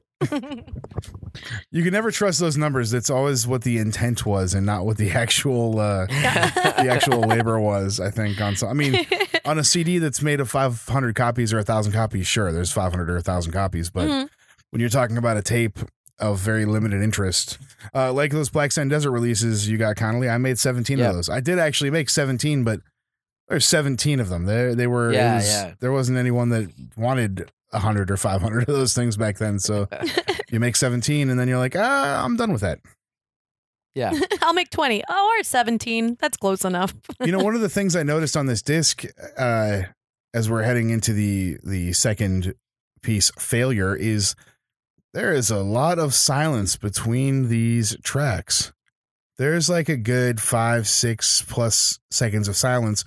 You 1.71 1.83
can 1.83 1.91
never 1.91 2.11
trust 2.11 2.39
those 2.39 2.57
numbers. 2.57 2.93
It's 2.93 3.09
always 3.09 3.45
what 3.47 3.63
the 3.63 3.77
intent 3.77 4.25
was 4.25 4.53
and 4.53 4.65
not 4.65 4.85
what 4.85 4.97
the 4.97 5.11
actual 5.23 5.79
uh, 5.79 6.05
the 6.07 6.87
actual 6.89 7.21
labor 7.21 7.59
was. 7.59 7.99
I 7.99 8.09
think 8.11 8.39
on 8.41 8.55
some. 8.55 8.69
I 8.69 8.73
mean, 8.73 9.05
on 9.45 9.57
a 9.59 9.63
CD 9.63 9.97
that's 9.97 10.21
made 10.21 10.39
of 10.39 10.49
500 10.49 11.15
copies 11.15 11.53
or 11.53 11.59
a 11.59 11.63
thousand 11.63 11.93
copies, 11.93 12.27
sure, 12.27 12.51
there's 12.51 12.71
500 12.71 13.09
or 13.09 13.17
a 13.17 13.21
thousand 13.21 13.51
copies. 13.51 13.89
But 13.89 14.07
Mhm. 14.09 14.29
when 14.71 14.79
you're 14.79 14.89
talking 14.89 15.17
about 15.17 15.37
a 15.37 15.41
tape 15.41 15.79
of 16.19 16.39
very 16.39 16.65
limited 16.65 17.01
interest, 17.03 17.57
uh, 17.93 18.13
like 18.13 18.31
those 18.31 18.49
Black 18.49 18.71
Sand 18.71 18.89
Desert 18.89 19.11
releases, 19.11 19.67
you 19.69 19.77
got 19.77 19.97
Connolly. 19.97 20.29
I 20.29 20.37
made 20.37 20.57
17 20.57 20.97
Yeah. 20.97 21.09
of 21.09 21.15
those. 21.15 21.29
I 21.29 21.41
did 21.41 21.59
actually 21.59 21.89
make 21.89 22.09
17, 22.09 22.63
but 22.63 22.79
there's 23.49 23.65
17 23.65 24.19
of 24.21 24.29
them. 24.29 24.45
They 24.45 24.73
they 24.73 24.87
were. 24.87 25.11
Yeah, 25.11 25.35
was- 25.35 25.47
yeah. 25.47 25.73
There 25.81 25.91
wasn't 25.91 26.17
anyone 26.17 26.49
that 26.49 26.69
wanted. 26.95 27.51
100 27.75 28.11
or 28.11 28.17
500 28.17 28.61
of 28.61 28.75
those 28.75 28.93
things 28.93 29.17
back 29.17 29.37
then. 29.37 29.59
So 29.59 29.87
you 30.49 30.59
make 30.59 30.75
17 30.75 31.29
and 31.29 31.39
then 31.39 31.47
you're 31.47 31.57
like, 31.57 31.75
ah, 31.75 32.23
I'm 32.23 32.35
done 32.35 32.51
with 32.51 32.61
that. 32.61 32.79
Yeah. 33.93 34.11
I'll 34.41 34.53
make 34.53 34.69
20. 34.69 35.03
Oh, 35.09 35.35
or 35.39 35.43
17. 35.43 36.17
That's 36.19 36.37
close 36.37 36.65
enough. 36.65 36.93
you 37.21 37.31
know, 37.31 37.43
one 37.43 37.55
of 37.55 37.61
the 37.61 37.69
things 37.77 37.95
I 37.95 38.03
noticed 38.03 38.35
on 38.37 38.45
this 38.45 38.61
disc, 38.61 39.03
uh, 39.37 39.83
as 40.33 40.49
we're 40.49 40.63
heading 40.63 40.89
into 40.89 41.13
the 41.13 41.57
the 41.63 41.93
second 41.93 42.55
piece, 43.01 43.31
failure, 43.37 43.95
is 43.95 44.35
there 45.13 45.31
is 45.31 45.49
a 45.49 45.63
lot 45.63 45.97
of 45.97 46.13
silence 46.13 46.75
between 46.75 47.47
these 47.47 47.95
tracks. 48.03 48.73
There's 49.37 49.69
like 49.69 49.87
a 49.87 49.97
good 49.97 50.41
five, 50.41 50.87
six 50.87 51.41
plus 51.41 51.99
seconds 52.11 52.47
of 52.49 52.57
silence. 52.57 53.05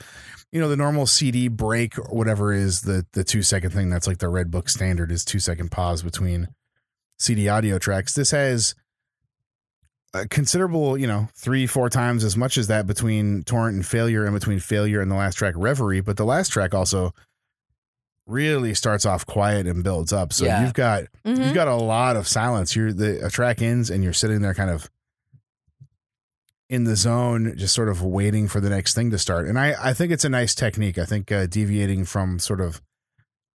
You 0.52 0.61
know, 0.61 0.68
the 0.68 0.76
normal 0.76 1.06
CD 1.06 1.48
break 1.48 1.98
or 1.98 2.04
whatever 2.04 2.52
is 2.52 2.82
the 2.82 3.06
the 3.12 3.24
two 3.24 3.42
second 3.42 3.70
thing. 3.72 3.90
That's 3.90 4.06
like 4.06 4.18
the 4.18 4.28
Red 4.28 4.50
Book 4.50 4.68
standard 4.68 5.12
is 5.12 5.24
two 5.24 5.38
second 5.38 5.70
pause 5.70 6.02
between 6.02 6.48
CD 7.18 7.48
audio 7.48 7.78
tracks. 7.78 8.14
This 8.14 8.30
has 8.30 8.74
a 10.14 10.26
considerable, 10.26 10.96
you 10.96 11.06
know, 11.06 11.28
three, 11.34 11.66
four 11.66 11.90
times 11.90 12.24
as 12.24 12.34
much 12.37 12.56
as 12.56 12.66
that 12.68 12.87
between 12.87 13.42
Torrent 13.42 13.74
and 13.76 13.84
Failure 13.84 14.24
and 14.24 14.32
between 14.32 14.58
Failure 14.58 15.02
and 15.02 15.11
the 15.11 15.16
last 15.16 15.34
track, 15.34 15.52
Reverie. 15.56 16.00
But 16.00 16.16
the 16.16 16.24
last 16.24 16.48
track 16.48 16.72
also 16.72 17.12
really 18.26 18.72
starts 18.72 19.04
off 19.04 19.26
quiet 19.26 19.66
and 19.66 19.84
builds 19.84 20.12
up. 20.14 20.32
So 20.32 20.46
Yeah. 20.46 20.62
you've 20.62 20.74
got 20.74 21.04
Mhm. 21.26 21.44
you've 21.44 21.54
got 21.54 21.68
a 21.68 21.74
lot 21.76 22.16
of 22.16 22.26
silence. 22.26 22.74
You're 22.74 22.92
the 22.94 23.24
a 23.26 23.30
track 23.30 23.61
ends 23.61 23.90
and 23.90 24.02
you're 24.02 24.12
sitting 24.14 24.40
there 24.40 24.54
kind 24.54 24.70
of 24.70 24.88
in 26.68 26.85
the 26.85 26.96
zone, 26.96 27.54
just 27.57 27.74
sort 27.74 27.88
of 27.88 28.02
waiting 28.02 28.46
for 28.48 28.61
the 28.61 28.68
next 28.70 28.94
thing 28.94 29.11
to 29.11 29.18
start. 29.18 29.46
And 29.46 29.59
I, 29.59 29.74
I 29.83 29.94
think 29.94 30.12
it's 30.12 30.24
a 30.24 30.28
nice 30.28 30.54
technique. 30.54 30.98
I 30.98 31.04
think 31.04 31.33
uh, 31.33 31.46
deviating 31.46 32.04
from 32.04 32.38
sort 32.38 32.61
of 32.61 32.83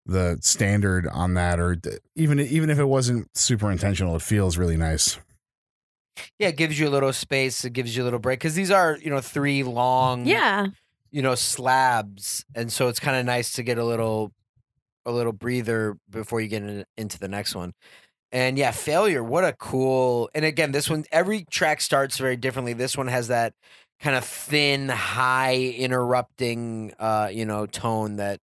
the 0.05 0.37
standard 0.41 1.07
on 1.07 1.35
that, 1.35 1.59
or 1.59 1.75
d- 1.75 1.91
even 2.15 2.39
even 2.39 2.69
if 2.69 2.79
it 2.79 2.85
wasn't 2.85 3.29
super 3.37 3.71
intentional, 3.71 4.15
it 4.15 4.21
feels 4.21 4.57
really 4.57 4.77
nice. 4.77 5.17
Yeah, 6.37 6.49
it 6.49 6.57
gives 6.57 6.79
you 6.79 6.87
a 6.87 6.91
little 6.91 7.13
space. 7.13 7.63
It 7.65 7.73
gives 7.73 7.95
you 7.95 8.03
a 8.03 8.05
little 8.05 8.19
break 8.19 8.39
because 8.39 8.53
these 8.55 8.69
are, 8.71 8.97
you 9.01 9.09
know, 9.09 9.21
three 9.21 9.63
long, 9.63 10.25
Yeah. 10.27 10.67
you 11.11 11.21
know, 11.21 11.35
slabs, 11.35 12.45
and 12.55 12.71
so 12.71 12.87
it's 12.87 12.99
kind 12.99 13.17
of 13.17 13.25
nice 13.25 13.53
to 13.53 13.63
get 13.63 13.77
a 13.77 13.83
little, 13.85 14.31
a 15.05 15.11
little 15.11 15.31
breather 15.33 15.97
before 16.09 16.39
you 16.41 16.47
get 16.47 16.63
in, 16.63 16.85
into 16.97 17.17
the 17.17 17.27
next 17.27 17.55
one. 17.55 17.73
And 18.33 18.57
yeah, 18.57 18.71
failure. 18.71 19.23
What 19.23 19.45
a 19.45 19.53
cool. 19.53 20.29
And 20.33 20.43
again, 20.43 20.71
this 20.71 20.89
one, 20.89 21.05
every 21.11 21.45
track 21.51 21.79
starts 21.79 22.17
very 22.17 22.35
differently. 22.35 22.73
This 22.73 22.97
one 22.97 23.07
has 23.07 23.27
that 23.27 23.53
kind 23.99 24.15
of 24.15 24.25
thin, 24.25 24.89
high, 24.89 25.57
interrupting, 25.77 26.93
uh, 26.99 27.29
you 27.31 27.45
know, 27.45 27.67
tone 27.67 28.15
that 28.15 28.39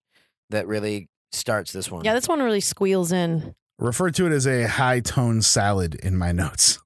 that 0.50 0.66
really 0.66 1.08
starts 1.32 1.72
this 1.72 1.90
one. 1.90 2.04
Yeah, 2.04 2.12
this 2.12 2.28
one 2.28 2.40
really 2.40 2.60
squeals 2.60 3.12
in. 3.12 3.54
Refer 3.78 4.10
to 4.10 4.26
it 4.26 4.32
as 4.32 4.46
a 4.46 4.68
high 4.68 5.00
tone 5.00 5.40
salad 5.40 5.94
in 5.94 6.16
my 6.16 6.32
notes. 6.32 6.78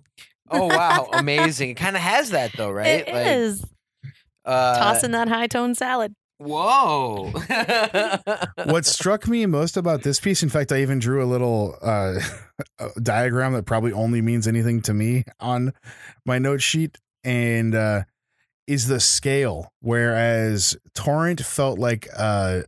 Oh 0.48 0.66
wow, 0.66 1.08
amazing! 1.12 1.70
It 1.70 1.74
kind 1.74 1.96
of 1.96 2.02
has 2.02 2.30
that 2.30 2.52
though, 2.56 2.70
right? 2.70 3.06
It 3.06 3.08
is 3.08 3.64
uh, 4.44 4.78
Tossing 4.78 5.10
that 5.12 5.28
high 5.28 5.48
tone 5.48 5.74
salad. 5.74 6.14
Whoa! 6.44 7.30
what 8.64 8.84
struck 8.84 9.28
me 9.28 9.46
most 9.46 9.76
about 9.76 10.02
this 10.02 10.18
piece, 10.18 10.42
in 10.42 10.48
fact, 10.48 10.72
I 10.72 10.82
even 10.82 10.98
drew 10.98 11.22
a 11.22 11.26
little 11.26 11.76
uh, 11.80 12.18
diagram 13.02 13.52
that 13.52 13.64
probably 13.64 13.92
only 13.92 14.20
means 14.22 14.48
anything 14.48 14.82
to 14.82 14.94
me 14.94 15.24
on 15.38 15.72
my 16.26 16.38
note 16.38 16.60
sheet, 16.60 16.98
and 17.22 17.74
uh, 17.74 18.02
is 18.66 18.88
the 18.88 18.98
scale. 18.98 19.72
Whereas 19.80 20.76
Torrent 20.94 21.40
felt 21.44 21.78
like 21.78 22.08
uh, 22.16 22.62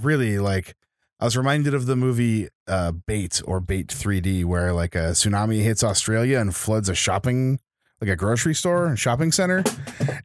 really 0.00 0.40
like 0.40 0.74
I 1.20 1.24
was 1.24 1.36
reminded 1.36 1.74
of 1.74 1.86
the 1.86 1.96
movie 1.96 2.48
uh, 2.66 2.92
Bait 2.92 3.40
or 3.44 3.60
Bait 3.60 3.88
3D, 3.88 4.44
where 4.44 4.72
like 4.72 4.94
a 4.94 5.12
tsunami 5.12 5.62
hits 5.62 5.84
Australia 5.84 6.38
and 6.40 6.54
floods 6.54 6.88
a 6.88 6.94
shopping, 6.94 7.60
like 8.00 8.10
a 8.10 8.16
grocery 8.16 8.54
store 8.54 8.86
and 8.86 8.98
shopping 8.98 9.30
center, 9.30 9.62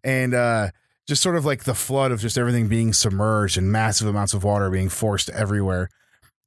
and 0.04 0.34
uh, 0.34 0.70
just 1.08 1.22
sort 1.22 1.36
of 1.36 1.46
like 1.46 1.64
the 1.64 1.74
flood 1.74 2.12
of 2.12 2.22
just 2.22 2.38
everything 2.38 2.68
being 2.68 2.94
submerged 2.94 3.58
and 3.58 3.72
massive 3.72 4.08
amounts 4.08 4.34
of 4.34 4.44
water 4.44 4.70
being 4.70 4.90
forced 4.90 5.30
everywhere. 5.32 5.90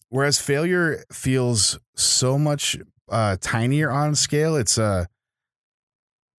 Whereas 0.09 0.40
failure 0.40 1.05
feels 1.12 1.79
so 1.95 2.38
much 2.38 2.77
uh, 3.11 3.37
tinier 3.40 3.90
on 3.90 4.14
scale. 4.14 4.57
It's 4.57 4.79
uh, 4.79 5.07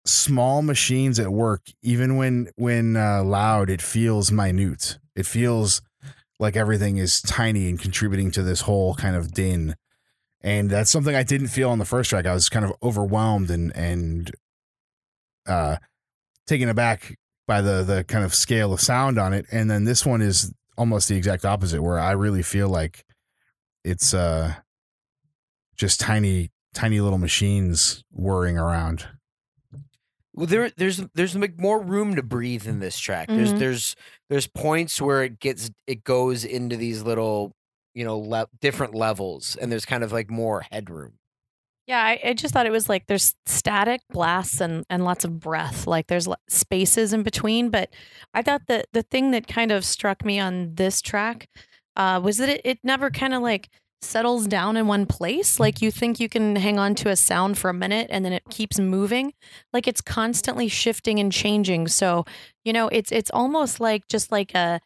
small 0.05 0.61
machines 0.61 1.19
at 1.19 1.29
work. 1.31 1.67
Even 1.83 2.15
when 2.15 2.49
when 2.55 2.95
uh, 2.95 3.23
loud, 3.23 3.69
it 3.69 3.81
feels 3.81 4.31
minute. 4.31 4.97
It 5.15 5.25
feels 5.25 5.81
like 6.39 6.55
everything 6.55 6.97
is 6.97 7.21
tiny 7.21 7.69
and 7.69 7.79
contributing 7.79 8.31
to 8.31 8.43
this 8.43 8.61
whole 8.61 8.95
kind 8.95 9.15
of 9.15 9.33
din. 9.33 9.75
And 10.41 10.69
that's 10.69 10.91
something 10.91 11.15
I 11.15 11.23
didn't 11.23 11.47
feel 11.47 11.69
on 11.69 11.79
the 11.79 11.85
first 11.85 12.09
track. 12.09 12.25
I 12.25 12.33
was 12.33 12.49
kind 12.49 12.65
of 12.65 12.73
overwhelmed 12.81 13.51
and 13.51 13.75
and 13.75 14.31
uh, 15.45 15.77
taken 16.45 16.69
aback 16.69 17.17
by 17.47 17.61
the 17.61 17.83
the 17.83 18.03
kind 18.03 18.23
of 18.25 18.35
scale 18.35 18.73
of 18.73 18.81
sound 18.81 19.17
on 19.17 19.33
it. 19.33 19.45
And 19.51 19.69
then 19.71 19.85
this 19.85 20.05
one 20.05 20.21
is 20.21 20.53
almost 20.77 21.07
the 21.09 21.15
exact 21.15 21.45
opposite, 21.45 21.81
where 21.81 21.97
I 21.99 22.11
really 22.11 22.43
feel 22.43 22.69
like 22.69 23.03
it's 23.83 24.13
uh 24.13 24.53
just 25.75 25.99
tiny 25.99 26.51
tiny 26.73 26.99
little 26.99 27.17
machines 27.19 28.03
whirring 28.11 28.57
around. 28.57 29.07
well, 30.33 30.45
there, 30.45 30.69
there's, 30.77 30.97
there's 31.15 31.35
like 31.35 31.59
more 31.59 31.81
room 31.81 32.15
to 32.15 32.21
breathe 32.21 32.67
in 32.67 32.77
this 32.79 32.99
track. 32.99 33.27
There's, 33.27 33.53
Mhm. 33.53 33.57
there's, 33.59 33.95
there's 34.29 34.45
points 34.45 35.01
where 35.01 35.23
it 35.23 35.39
gets, 35.39 35.71
it 35.87 36.03
goes 36.03 36.45
into 36.45 36.77
these 36.77 37.01
little, 37.01 37.55
you 37.95 38.05
know, 38.05 38.19
le- 38.19 38.47
different 38.61 38.93
levels, 38.93 39.55
and 39.59 39.71
there's 39.71 39.85
kind 39.85 40.03
of 40.03 40.11
like 40.11 40.29
more 40.29 40.63
headroom. 40.69 41.13
Yeah, 41.87 42.01
I, 42.03 42.19
I 42.23 42.33
just 42.33 42.53
thought 42.53 42.65
it 42.65 42.71
was 42.71 42.89
like 42.89 43.07
there's 43.07 43.33
static 43.45 44.01
blasts 44.11 44.59
and, 44.59 44.83
and 44.89 45.05
lots 45.05 45.23
of 45.23 45.39
breath. 45.39 45.87
Like 45.87 46.07
there's 46.07 46.27
spaces 46.49 47.13
in 47.13 47.23
between. 47.23 47.69
But 47.69 47.89
I 48.33 48.41
thought 48.41 48.63
that 48.67 48.87
the 48.91 49.03
thing 49.03 49.31
that 49.31 49.47
kind 49.47 49.71
of 49.71 49.85
struck 49.85 50.25
me 50.25 50.37
on 50.39 50.75
this 50.75 51.01
track 51.01 51.47
uh, 51.95 52.19
was 52.21 52.37
that 52.37 52.49
it, 52.49 52.61
it 52.65 52.79
never 52.83 53.09
kind 53.09 53.33
of 53.33 53.41
like 53.41 53.69
settles 54.01 54.47
down 54.47 54.75
in 54.75 54.87
one 54.87 55.05
place. 55.05 55.61
Like 55.61 55.81
you 55.81 55.89
think 55.89 56.19
you 56.19 56.27
can 56.27 56.57
hang 56.57 56.77
on 56.77 56.93
to 56.95 57.09
a 57.09 57.15
sound 57.15 57.57
for 57.57 57.69
a 57.69 57.73
minute 57.73 58.07
and 58.09 58.25
then 58.25 58.33
it 58.33 58.43
keeps 58.49 58.77
moving. 58.79 59.31
Like 59.71 59.87
it's 59.87 60.01
constantly 60.01 60.67
shifting 60.67 61.19
and 61.19 61.31
changing. 61.31 61.87
So, 61.87 62.25
you 62.65 62.73
know, 62.73 62.89
it's 62.89 63.13
it's 63.13 63.31
almost 63.31 63.79
like 63.79 64.07
just 64.09 64.29
like 64.29 64.53
a 64.53 64.81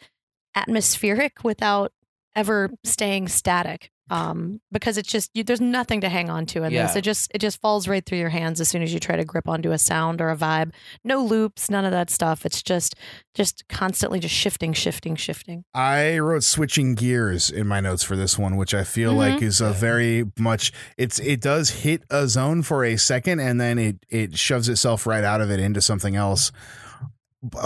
atmospheric 0.55 1.43
without 1.43 1.93
ever 2.35 2.71
staying 2.83 3.27
static. 3.29 3.91
Um, 4.11 4.59
because 4.71 4.97
it's 4.97 5.09
just 5.09 5.31
you, 5.33 5.43
there's 5.43 5.61
nothing 5.61 6.01
to 6.01 6.09
hang 6.09 6.29
on 6.29 6.45
to 6.47 6.63
in 6.63 6.73
this. 6.73 6.95
It 6.97 7.01
just 7.01 7.31
it 7.33 7.39
just 7.39 7.61
falls 7.61 7.87
right 7.87 8.05
through 8.05 8.17
your 8.19 8.29
hands 8.29 8.59
as 8.59 8.67
soon 8.69 8.81
as 8.83 8.93
you 8.93 8.99
try 8.99 9.15
to 9.15 9.23
grip 9.23 9.47
onto 9.47 9.71
a 9.71 9.77
sound 9.77 10.19
or 10.21 10.29
a 10.29 10.35
vibe. 10.35 10.73
No 11.03 11.23
loops, 11.23 11.69
none 11.69 11.85
of 11.85 11.91
that 11.91 12.09
stuff. 12.09 12.45
It's 12.45 12.61
just 12.61 12.95
just 13.33 13.67
constantly 13.69 14.19
just 14.19 14.35
shifting, 14.35 14.73
shifting, 14.73 15.15
shifting. 15.15 15.63
I 15.73 16.19
wrote 16.19 16.43
switching 16.43 16.93
gears 16.95 17.49
in 17.49 17.65
my 17.67 17.79
notes 17.79 18.03
for 18.03 18.17
this 18.17 18.37
one, 18.37 18.57
which 18.57 18.73
I 18.73 18.83
feel 18.83 19.13
Mhm. 19.13 19.17
like 19.17 19.41
is 19.41 19.61
a 19.61 19.71
very 19.71 20.25
much 20.37 20.73
it's 20.97 21.17
it 21.19 21.39
does 21.39 21.69
hit 21.69 22.03
a 22.09 22.27
zone 22.27 22.63
for 22.63 22.83
a 22.83 22.97
second 22.97 23.39
and 23.39 23.61
then 23.61 23.79
it 23.79 24.05
it 24.09 24.37
shoves 24.37 24.67
itself 24.67 25.07
right 25.07 25.23
out 25.23 25.39
of 25.39 25.49
it 25.49 25.59
into 25.61 25.79
something 25.81 26.17
else. 26.17 26.51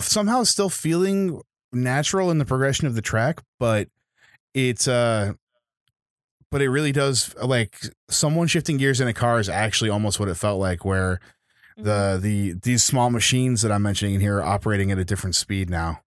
Somehow 0.02 0.44
still 0.44 0.70
feeling 0.70 1.42
natural 1.74 2.32
in 2.32 2.38
the 2.38 2.46
progression 2.46 2.88
of 2.88 2.96
the 2.96 3.02
track, 3.02 3.42
but 3.60 3.90
it's 4.54 4.88
uh 4.88 5.34
but 6.56 6.62
it 6.62 6.70
really 6.70 6.94
does 6.94 7.36
like 7.44 7.76
someone 8.08 8.48
shifting 8.48 8.78
gears 8.78 9.02
in 9.02 9.10
a 9.10 9.14
car 9.14 9.42
is 9.42 9.50
actually 9.50 9.90
almost 9.90 10.22
what 10.22 10.30
it 10.30 10.36
felt 10.36 10.58
like 10.58 10.86
where 10.86 11.20
the 11.76 12.18
the 12.22 12.54
these 12.64 12.82
small 12.82 13.10
machines 13.10 13.62
that 13.62 13.74
I'm 13.74 13.82
mentioning 13.82 14.16
in 14.16 14.22
here 14.22 14.38
are 14.38 14.42
operating 14.42 14.90
at 14.90 14.98
a 14.98 15.04
different 15.04 15.36
speed 15.36 15.70
now. 15.70 16.00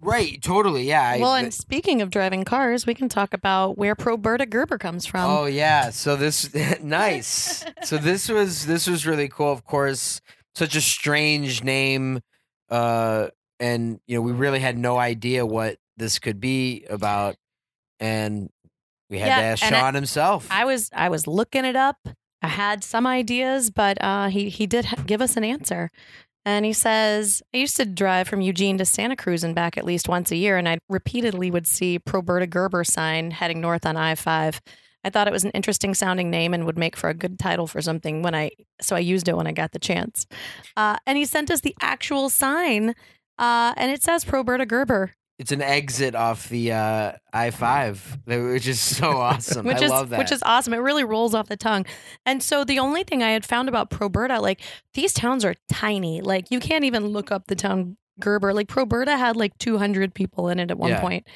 Right, 0.00 0.40
totally. 0.40 0.84
Yeah. 0.84 1.02
I- 1.02 1.18
well, 1.18 1.34
and 1.34 1.52
speaking 1.52 2.00
of 2.00 2.08
driving 2.08 2.44
cars, 2.44 2.86
we 2.86 2.94
can 2.94 3.10
talk 3.10 3.34
about 3.34 3.76
where 3.76 3.94
Proberta 3.94 4.48
Gerber 4.48 4.78
comes 4.78 5.04
from. 5.04 5.28
Oh 5.28 5.44
yeah, 5.44 5.90
so 5.90 6.16
this 6.16 6.54
nice. 6.82 7.66
So 7.82 7.98
this 7.98 8.30
was 8.30 8.64
this 8.64 8.86
was 8.86 9.06
really 9.06 9.28
cool. 9.28 9.52
Of 9.52 9.66
course, 9.66 10.22
such 10.54 10.74
a 10.74 10.80
strange 10.80 11.62
name, 11.62 12.20
uh, 12.70 13.28
and 13.60 14.00
you 14.06 14.16
know 14.16 14.22
we 14.22 14.32
really 14.32 14.60
had 14.60 14.78
no 14.78 14.96
idea 14.96 15.44
what 15.44 15.76
this 15.98 16.18
could 16.18 16.40
be 16.40 16.86
about, 16.88 17.36
and 18.00 18.48
we 19.10 19.18
had 19.18 19.28
Yeah, 19.28 19.36
to 19.38 19.42
ask 19.44 19.64
and 19.64 19.74
I- 19.74 19.80
Sean 19.80 19.94
himself. 19.94 20.46
I 20.50 20.64
was 20.64 20.90
I 20.94 21.08
was 21.08 21.26
looking 21.26 21.64
it 21.64 21.76
up. 21.76 21.96
I 22.42 22.48
had 22.48 22.84
some 22.84 23.06
ideas, 23.06 23.70
but 23.70 23.98
uh, 24.00 24.28
he 24.28 24.48
he 24.48 24.66
did 24.66 24.86
give 25.06 25.20
us 25.20 25.36
an 25.36 25.42
answer, 25.44 25.90
and 26.44 26.64
he 26.64 26.72
says 26.72 27.42
I 27.52 27.58
used 27.58 27.76
to 27.78 27.84
drive 27.84 28.28
from 28.28 28.40
Eugene 28.40 28.78
to 28.78 28.84
Santa 28.84 29.16
Cruz 29.16 29.42
and 29.42 29.54
back 29.54 29.76
at 29.76 29.84
least 29.84 30.08
once 30.08 30.30
a 30.30 30.36
year, 30.36 30.56
and 30.56 30.68
I 30.68 30.78
repeatedly 30.88 31.50
would 31.50 31.66
see 31.66 31.98
Proberta 31.98 32.48
Gerber 32.48 32.84
sign 32.84 33.32
heading 33.32 33.60
north 33.60 33.84
on 33.84 33.96
I 33.96 34.14
five. 34.14 34.60
I 35.04 35.10
thought 35.10 35.26
it 35.28 35.32
was 35.32 35.44
an 35.44 35.52
interesting 35.52 35.94
sounding 35.94 36.28
name 36.30 36.52
and 36.54 36.64
would 36.66 36.76
make 36.78 36.96
for 36.96 37.08
a 37.08 37.14
good 37.14 37.38
title 37.38 37.66
for 37.66 37.80
something 37.80 38.22
when 38.22 38.34
I 38.34 38.50
so 38.80 38.94
I 38.94 38.98
used 39.00 39.28
it 39.28 39.36
when 39.36 39.46
I 39.46 39.52
got 39.52 39.72
the 39.72 39.78
chance. 39.78 40.26
Uh, 40.76 40.96
and 41.06 41.16
he 41.18 41.24
sent 41.24 41.50
us 41.50 41.60
the 41.60 41.74
actual 41.80 42.28
sign, 42.28 42.90
uh, 43.38 43.74
and 43.76 43.90
it 43.90 44.02
says 44.02 44.24
Proberta 44.24 44.66
Gerber, 44.66 45.14
it's 45.38 45.52
an 45.52 45.62
exit 45.62 46.14
off 46.14 46.48
the 46.48 46.72
uh, 46.72 47.12
I 47.32 47.50
five, 47.50 48.18
which 48.26 48.66
is 48.66 48.80
so 48.80 49.10
awesome. 49.18 49.64
which 49.66 49.80
I 49.80 49.84
is 49.84 49.90
love 49.90 50.08
that. 50.10 50.18
which 50.18 50.32
is 50.32 50.42
awesome. 50.44 50.72
It 50.74 50.78
really 50.78 51.04
rolls 51.04 51.34
off 51.34 51.48
the 51.48 51.56
tongue. 51.56 51.86
And 52.26 52.42
so 52.42 52.64
the 52.64 52.78
only 52.80 53.04
thing 53.04 53.22
I 53.22 53.30
had 53.30 53.44
found 53.46 53.68
about 53.68 53.90
Proberta, 53.90 54.40
like 54.40 54.60
these 54.94 55.12
towns 55.12 55.44
are 55.44 55.54
tiny. 55.70 56.20
Like 56.20 56.50
you 56.50 56.58
can't 56.60 56.84
even 56.84 57.06
look 57.08 57.30
up 57.30 57.46
the 57.46 57.54
town 57.54 57.96
Gerber. 58.20 58.52
Like 58.52 58.66
Proberta 58.66 59.16
had 59.16 59.36
like 59.36 59.56
200 59.58 60.12
people 60.12 60.48
in 60.48 60.58
it 60.58 60.72
at 60.72 60.78
one 60.78 60.90
Yeah. 60.90 61.00
point. 61.00 61.26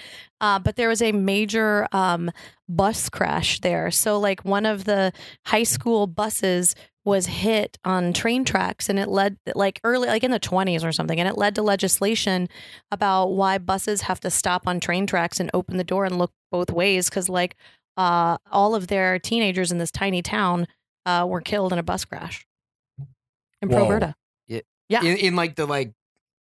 Uh, 0.41 0.59
but 0.59 0.75
there 0.75 0.89
was 0.89 1.01
a 1.01 1.13
major 1.13 1.87
um, 1.93 2.29
bus 2.69 3.09
crash 3.09 3.61
there. 3.61 3.93
So 3.93 4.19
like 4.19 4.45
one 4.45 4.67
of 4.67 4.83
the 4.85 5.13
high 5.47 5.63
school 5.63 6.09
buses 6.09 6.75
was 7.05 7.27
hit 7.27 7.79
on 7.85 8.13
train 8.13 8.45
tracks 8.45 8.89
and 8.89 8.99
it 8.99 9.09
led 9.09 9.37
like 9.57 9.81
early 9.83 10.07
like 10.09 10.23
in 10.23 10.31
the 10.31 10.39
20s 10.39 10.85
or 10.85 10.93
something 10.93 11.19
and 11.19 11.29
it 11.29 11.37
led 11.37 11.55
to 11.55 11.63
legislation 11.63 12.49
about 12.93 13.27
why 13.33 13.59
buses 13.59 14.03
have 14.03 14.21
to 14.21 14.31
stop 14.31 14.69
on 14.69 14.79
train 14.79 15.05
tracks 15.07 15.41
and 15.41 15.51
open 15.53 15.79
the 15.79 15.85
door 15.85 16.05
and 16.05 16.17
look 16.17 16.31
both 16.53 16.71
ways 16.71 17.09
because 17.11 17.29
like 17.29 17.57
uh, 17.97 18.39
all 18.53 18.75
of 18.77 18.87
their 18.87 19.19
teenagers 19.19 19.73
in 19.73 19.79
this 19.79 19.91
tiny 19.91 20.23
town 20.23 20.67
uh, 21.05 21.27
were 21.29 21.41
killed 21.41 21.73
in 21.73 21.79
a 21.79 21.83
bus 21.83 22.05
crash 22.05 22.47
in 23.61 23.69
Whoa. 23.69 23.87
Proberta. 23.87 24.15
yeah. 24.49 25.03
in, 25.03 25.17
in 25.17 25.37
like 25.37 25.57
the 25.57 25.67
like 25.67 25.93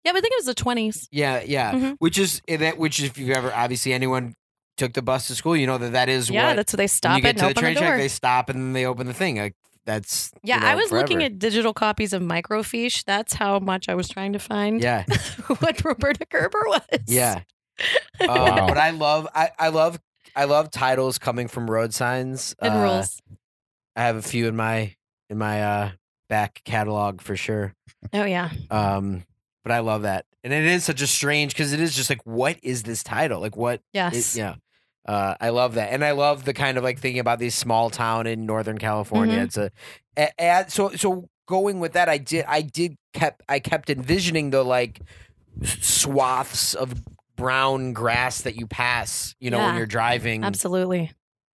Yeah, 0.05 0.11
but 0.11 0.17
I 0.19 0.21
think 0.21 0.33
it 0.33 0.45
was 0.45 0.45
the 0.45 0.55
20s. 0.55 1.07
yeah 1.11 1.41
yeah, 1.45 1.71
Mhm. 1.73 1.95
which 1.99 2.17
is 2.19 2.41
that 2.47 2.77
which 2.77 3.01
if 3.01 3.17
you've 3.17 3.35
ever 3.35 3.51
obviously 3.53 3.93
anyone 3.93 4.35
took 4.77 4.93
the 4.93 5.01
bus 5.01 5.27
to 5.27 5.35
school, 5.35 5.55
you 5.57 5.65
know 5.67 5.77
that 5.77 5.93
that 5.93 6.07
is 6.09 6.29
Yeah, 6.29 6.47
what 6.49 6.55
that's 6.57 6.73
what 6.73 6.77
they 6.77 6.83
when 6.83 6.87
stop 6.89 7.15
you 7.17 7.21
get 7.23 7.29
and 7.31 7.39
to 7.39 7.47
the 7.47 7.53
train 7.55 7.73
the 7.73 7.79
door. 7.79 7.89
track, 7.89 7.99
they 7.99 8.07
stop 8.07 8.49
and 8.49 8.59
then 8.59 8.73
they 8.73 8.85
open 8.85 9.07
the 9.07 9.13
thing. 9.13 9.37
Like 9.37 9.55
that's 9.85 10.31
yeah, 10.43 10.55
you 10.55 10.61
know, 10.61 10.67
I 10.67 10.75
was 10.75 10.91
looking 10.91 11.23
at 11.23 11.39
digital 11.39 11.73
copies 11.73 12.13
of 12.13 12.21
microfiche. 12.21 13.03
That's 13.05 13.33
how 13.33 13.59
much 13.59 13.89
I 13.89 13.95
was 13.95 14.07
trying 14.09 14.33
to 14.33 14.39
find 14.39 14.81
yeah 14.81 15.05
what 15.59 15.77
Proberta 15.77 16.27
Gerber 16.29 16.63
was. 16.67 16.99
yeah. 17.07 17.41
Wow. 18.19 18.67
But 18.67 18.77
I 18.77 18.91
love 18.91 19.27
I 19.33 19.49
I 19.57 19.69
love 19.69 19.99
I 20.35 20.45
love 20.45 20.69
titles 20.69 21.17
coming 21.17 21.47
from 21.47 21.69
road 21.69 21.93
signs. 21.93 22.55
and 22.61 22.73
Uh, 22.73 22.77
rules. 22.77 23.19
I 23.95 24.03
have 24.03 24.15
a 24.17 24.21
few 24.21 24.47
in 24.47 24.55
my 24.55 24.95
in 25.29 25.37
my 25.39 25.63
uh 25.63 25.91
back 26.29 26.61
catalog 26.63 27.21
for 27.21 27.35
sure. 27.35 27.73
Oh 28.13 28.23
yeah. 28.25 28.49
Um, 28.69 29.23
but 29.63 29.71
I 29.71 29.79
love 29.79 30.03
that, 30.03 30.25
and 30.43 30.53
it 30.53 30.63
is 30.63 30.83
such 30.83 31.01
a 31.01 31.07
strange 31.07 31.53
because 31.53 31.73
it 31.73 31.79
is 31.79 31.95
just 31.95 32.09
like, 32.09 32.21
what 32.25 32.57
is 32.63 32.83
this 32.83 33.03
title? 33.03 33.41
Like, 33.41 33.55
what? 33.57 33.81
Yes. 33.93 34.35
It, 34.35 34.39
yeah. 34.39 34.55
Uh, 35.05 35.35
I 35.41 35.49
love 35.49 35.73
that, 35.75 35.91
and 35.93 36.03
I 36.05 36.11
love 36.11 36.45
the 36.45 36.53
kind 36.53 36.77
of 36.77 36.83
like 36.83 36.99
thinking 36.99 37.19
about 37.19 37.39
these 37.39 37.55
small 37.55 37.89
town 37.89 38.27
in 38.27 38.45
Northern 38.45 38.77
California. 38.77 39.37
Mhm. 39.39 39.43
It's 39.43 39.57
a, 39.57 39.71
a, 40.17 40.29
a- 40.39 40.65
so 40.69 40.89
so 40.91 41.27
going 41.47 41.79
with 41.79 41.93
that, 41.93 42.07
I 42.09 42.17
did 42.19 42.45
I 42.47 42.61
did 42.61 42.95
kept 43.13 43.41
I 43.49 43.59
kept 43.59 43.89
envisioning 43.89 44.51
the 44.51 44.63
like 44.63 45.01
swaths 45.63 46.73
of 46.73 46.93
brown 47.35 47.93
grass 47.93 48.41
that 48.43 48.55
you 48.55 48.67
pass, 48.67 49.35
you 49.39 49.49
know, 49.49 49.57
when 49.59 49.75
you're 49.75 49.85
driving 49.85 50.43
Absolutely. 50.43 51.11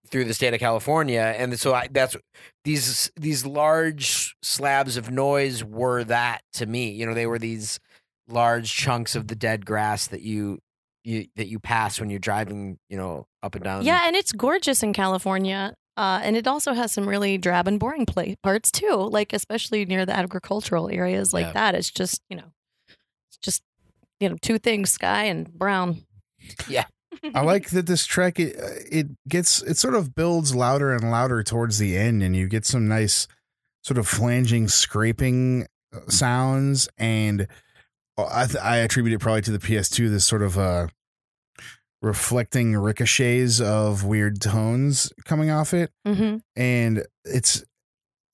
through 0.10 0.26
the 0.26 0.34
state 0.34 0.54
of 0.54 0.60
California, 0.60 1.34
and 1.38 1.58
so 1.60 1.74
I, 1.74 1.88
that's 1.90 2.16
these 2.64 3.12
these 3.16 3.46
large 3.46 4.36
slabs 4.42 4.98
of 4.98 5.10
noise 5.10 5.64
were 5.64 6.04
that 6.04 6.42
to 6.54 6.66
me. 6.66 6.92
You 6.92 7.06
know, 7.06 7.14
they 7.14 7.26
were 7.28 7.40
these 7.40 7.80
large 8.28 8.74
chunks 8.76 9.16
of 9.16 9.28
the 9.28 9.36
dead 9.36 9.66
grass 9.66 10.08
that 10.08 10.22
you 10.22 10.60
you 11.08 11.28
that 11.36 11.48
you 11.48 11.60
pass 11.60 12.00
when 12.00 12.10
you're 12.10 12.20
driving. 12.20 12.78
You 12.90 12.98
know, 12.98 13.28
up 13.42 13.56
and 13.56 13.64
down. 13.64 13.84
Yeah, 13.86 14.02
and 14.06 14.16
it's 14.16 14.32
gorgeous 14.32 14.84
in 14.84 14.94
California. 14.94 15.74
Uh, 15.96 16.20
and 16.22 16.38
it 16.38 16.46
also 16.46 16.74
has 16.74 16.92
some 16.92 17.10
really 17.10 17.40
drab 17.40 17.68
and 17.68 17.80
boring 17.80 18.06
play 18.06 18.36
parts 18.44 18.70
too, 18.72 18.94
like 19.12 19.34
especially 19.34 19.84
near 19.86 20.06
the 20.06 20.16
agricultural 20.16 20.90
areas 20.92 21.34
like 21.34 21.48
Yeah. 21.48 21.54
that. 21.54 21.74
It's 21.76 21.90
just 21.90 22.22
you 22.30 22.38
know, 22.38 22.52
it's 23.30 23.38
just 23.42 23.64
you 24.20 24.30
know 24.30 24.36
two 24.42 24.60
things: 24.60 24.92
sky 24.92 25.24
and 25.24 25.52
brown. 25.52 26.06
Yeah. 26.68 26.86
I 27.34 27.42
like 27.42 27.72
that 27.72 27.88
this 27.88 28.06
track 28.06 28.40
it, 28.40 28.56
it 28.92 29.08
gets 29.28 29.64
it 29.64 29.78
sort 29.78 29.96
of 29.96 30.14
builds 30.14 30.54
louder 30.54 30.94
and 30.94 31.10
louder 31.10 31.42
towards 31.42 31.80
the 31.80 31.98
end, 31.98 32.22
and 32.22 32.36
you 32.36 32.48
get 32.48 32.64
some 32.64 32.88
nice 32.88 33.28
sort 33.84 33.98
of 33.98 34.08
flanging 34.08 34.68
scraping 34.68 35.66
uh, 35.96 36.02
sounds, 36.10 36.88
and 37.00 37.48
uh, 38.20 38.28
I 38.32 38.46
th- 38.46 38.64
I 38.64 38.78
attribute 38.78 39.16
it 39.16 39.20
probably 39.20 39.42
to 39.44 39.52
the 39.52 39.58
PS2. 39.58 40.12
This 40.12 40.26
sort 40.26 40.44
of 40.44 40.60
uh 40.60 40.88
reflecting 42.02 42.76
ricochets 42.76 43.60
of 43.60 44.04
weird 44.04 44.40
tones 44.42 45.12
coming 45.26 45.50
off 45.50 45.74
it, 45.74 45.92
Mm-hmm. 46.06 46.38
and 46.56 47.06
it's 47.26 47.64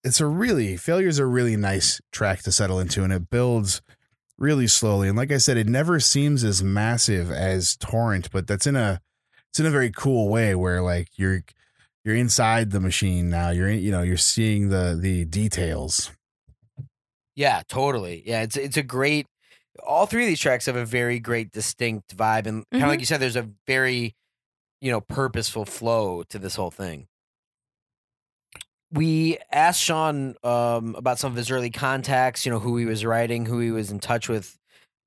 it's 0.04 0.20
a 0.20 0.26
really 0.26 0.76
failure's 0.76 1.20
a 1.20 1.26
really 1.26 1.56
nice 1.56 2.02
track 2.12 2.42
to 2.44 2.52
settle 2.52 2.80
into, 2.80 3.04
and 3.04 3.14
it 3.14 3.30
builds 3.30 3.82
really 4.38 4.68
slowly. 4.68 5.08
And 5.08 5.18
like 5.18 5.32
I 5.32 5.38
said, 5.38 5.56
it 5.58 5.68
never 5.68 6.00
seems 6.00 6.44
as 6.44 6.62
massive 6.62 7.32
as 7.32 7.78
Torrent, 7.78 8.30
but 8.32 8.46
that's 8.48 8.68
in 8.68 8.76
a 8.76 9.00
it's 9.50 9.60
in 9.60 9.66
a 9.66 9.72
very 9.72 9.92
cool 9.92 10.28
way 10.30 10.56
where 10.56 10.82
like 10.82 11.08
you're 11.16 11.42
you're 12.04 12.16
inside 12.16 12.72
the 12.72 12.82
machine 12.82 13.30
now. 13.30 13.52
You're 13.52 13.70
in, 13.70 13.80
you 13.80 13.92
know 13.92 14.02
you're 14.02 14.18
seeing 14.18 14.68
the 14.70 14.98
the 15.00 15.24
details. 15.24 16.12
yeah, 17.36 17.62
totally. 17.70 18.24
Yeah, 18.26 18.42
it's 18.42 18.58
it's 18.58 18.78
a 18.78 18.84
great. 18.84 19.26
All 19.86 20.06
three 20.06 20.24
of 20.24 20.28
these 20.28 20.40
tracks 20.40 20.68
have 20.68 20.76
a 20.76 20.86
very 20.86 21.20
great 21.20 21.52
distinct 21.52 22.16
vibe, 22.16 22.46
and 22.46 22.66
kind 22.72 22.84
of 22.84 22.90
like 22.90 23.00
you 23.00 23.06
said, 23.06 23.20
there's 23.20 23.36
a 23.36 23.50
very 23.66 24.16
you 24.82 24.92
know 24.92 25.02
purposeful 25.02 25.66
flow 25.66 26.24
to 26.24 26.38
this 26.38 26.56
whole 26.56 26.72
thing. 26.72 27.08
we 28.92 29.38
asked 29.52 29.82
Sean 29.82 30.36
um, 30.44 30.94
about 30.96 31.18
some 31.18 31.32
of 31.32 31.38
his 31.38 31.50
early 31.50 31.72
contacts, 31.72 32.46
you 32.46 32.52
know, 32.52 32.60
who 32.60 32.78
he 32.78 32.86
was 32.86 33.04
writing, 33.04 33.46
who 33.46 33.60
he 33.60 33.72
was 33.72 33.90
in 33.90 34.00
touch 34.00 34.30
with, 34.30 34.58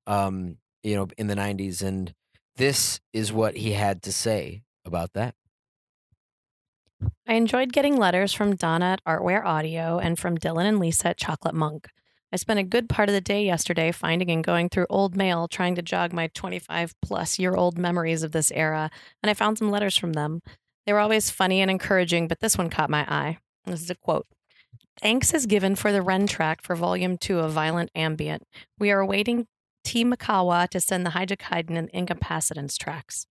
um, 0.08 0.56
you 0.82 0.96
know, 0.96 1.06
in 1.16 1.28
the 1.28 1.36
90s. 1.36 1.82
And 1.82 2.12
this 2.56 3.00
is 3.12 3.32
what 3.32 3.56
he 3.56 3.72
had 3.72 4.02
to 4.02 4.12
say 4.12 4.64
about 4.84 5.12
that. 5.12 5.34
I 7.28 7.34
enjoyed 7.34 7.72
getting 7.72 7.96
letters 7.96 8.32
from 8.32 8.56
Donna 8.56 8.86
at 8.86 9.04
Artware 9.04 9.44
Audio 9.44 9.98
and 9.98 10.18
from 10.18 10.36
Dylan 10.36 10.64
and 10.64 10.80
Lisa 10.80 11.08
at 11.08 11.18
Chocolate 11.18 11.54
Monk. 11.54 11.88
I 12.32 12.36
spent 12.36 12.58
a 12.58 12.64
good 12.64 12.88
part 12.88 13.08
of 13.08 13.14
the 13.14 13.20
day 13.20 13.44
yesterday 13.44 13.92
finding 13.92 14.30
and 14.30 14.42
going 14.42 14.68
through 14.68 14.86
old 14.90 15.16
mail 15.16 15.46
trying 15.48 15.74
to 15.76 15.82
jog 15.82 16.12
my 16.12 16.28
25 16.34 16.94
plus 17.00 17.38
year 17.38 17.54
old 17.54 17.78
memories 17.78 18.22
of 18.22 18.32
this 18.32 18.50
era, 18.52 18.90
and 19.22 19.30
I 19.30 19.34
found 19.34 19.58
some 19.58 19.70
letters 19.70 19.96
from 19.96 20.14
them. 20.14 20.42
They 20.84 20.92
were 20.92 21.00
always 21.00 21.30
funny 21.30 21.60
and 21.60 21.70
encouraging, 21.70 22.28
but 22.28 22.40
this 22.40 22.58
one 22.58 22.70
caught 22.70 22.90
my 22.90 23.02
eye. 23.02 23.38
This 23.64 23.82
is 23.82 23.90
a 23.90 23.94
quote. 23.94 24.26
Thanks 25.00 25.34
is 25.34 25.46
given 25.46 25.76
for 25.76 25.92
the 25.92 26.02
Rend 26.02 26.28
track 26.28 26.62
for 26.62 26.74
Volume 26.74 27.18
2 27.18 27.38
of 27.38 27.52
Violent 27.52 27.90
Ambient. 27.94 28.44
We 28.78 28.90
are 28.90 29.00
awaiting 29.00 29.46
T. 29.84 30.04
Mikawa 30.04 30.68
to 30.70 30.80
send 30.80 31.04
the 31.04 31.10
Hijokaidan 31.10 31.76
and 31.76 31.92
Incapacitants 31.92 32.78
tracks. 32.78 33.26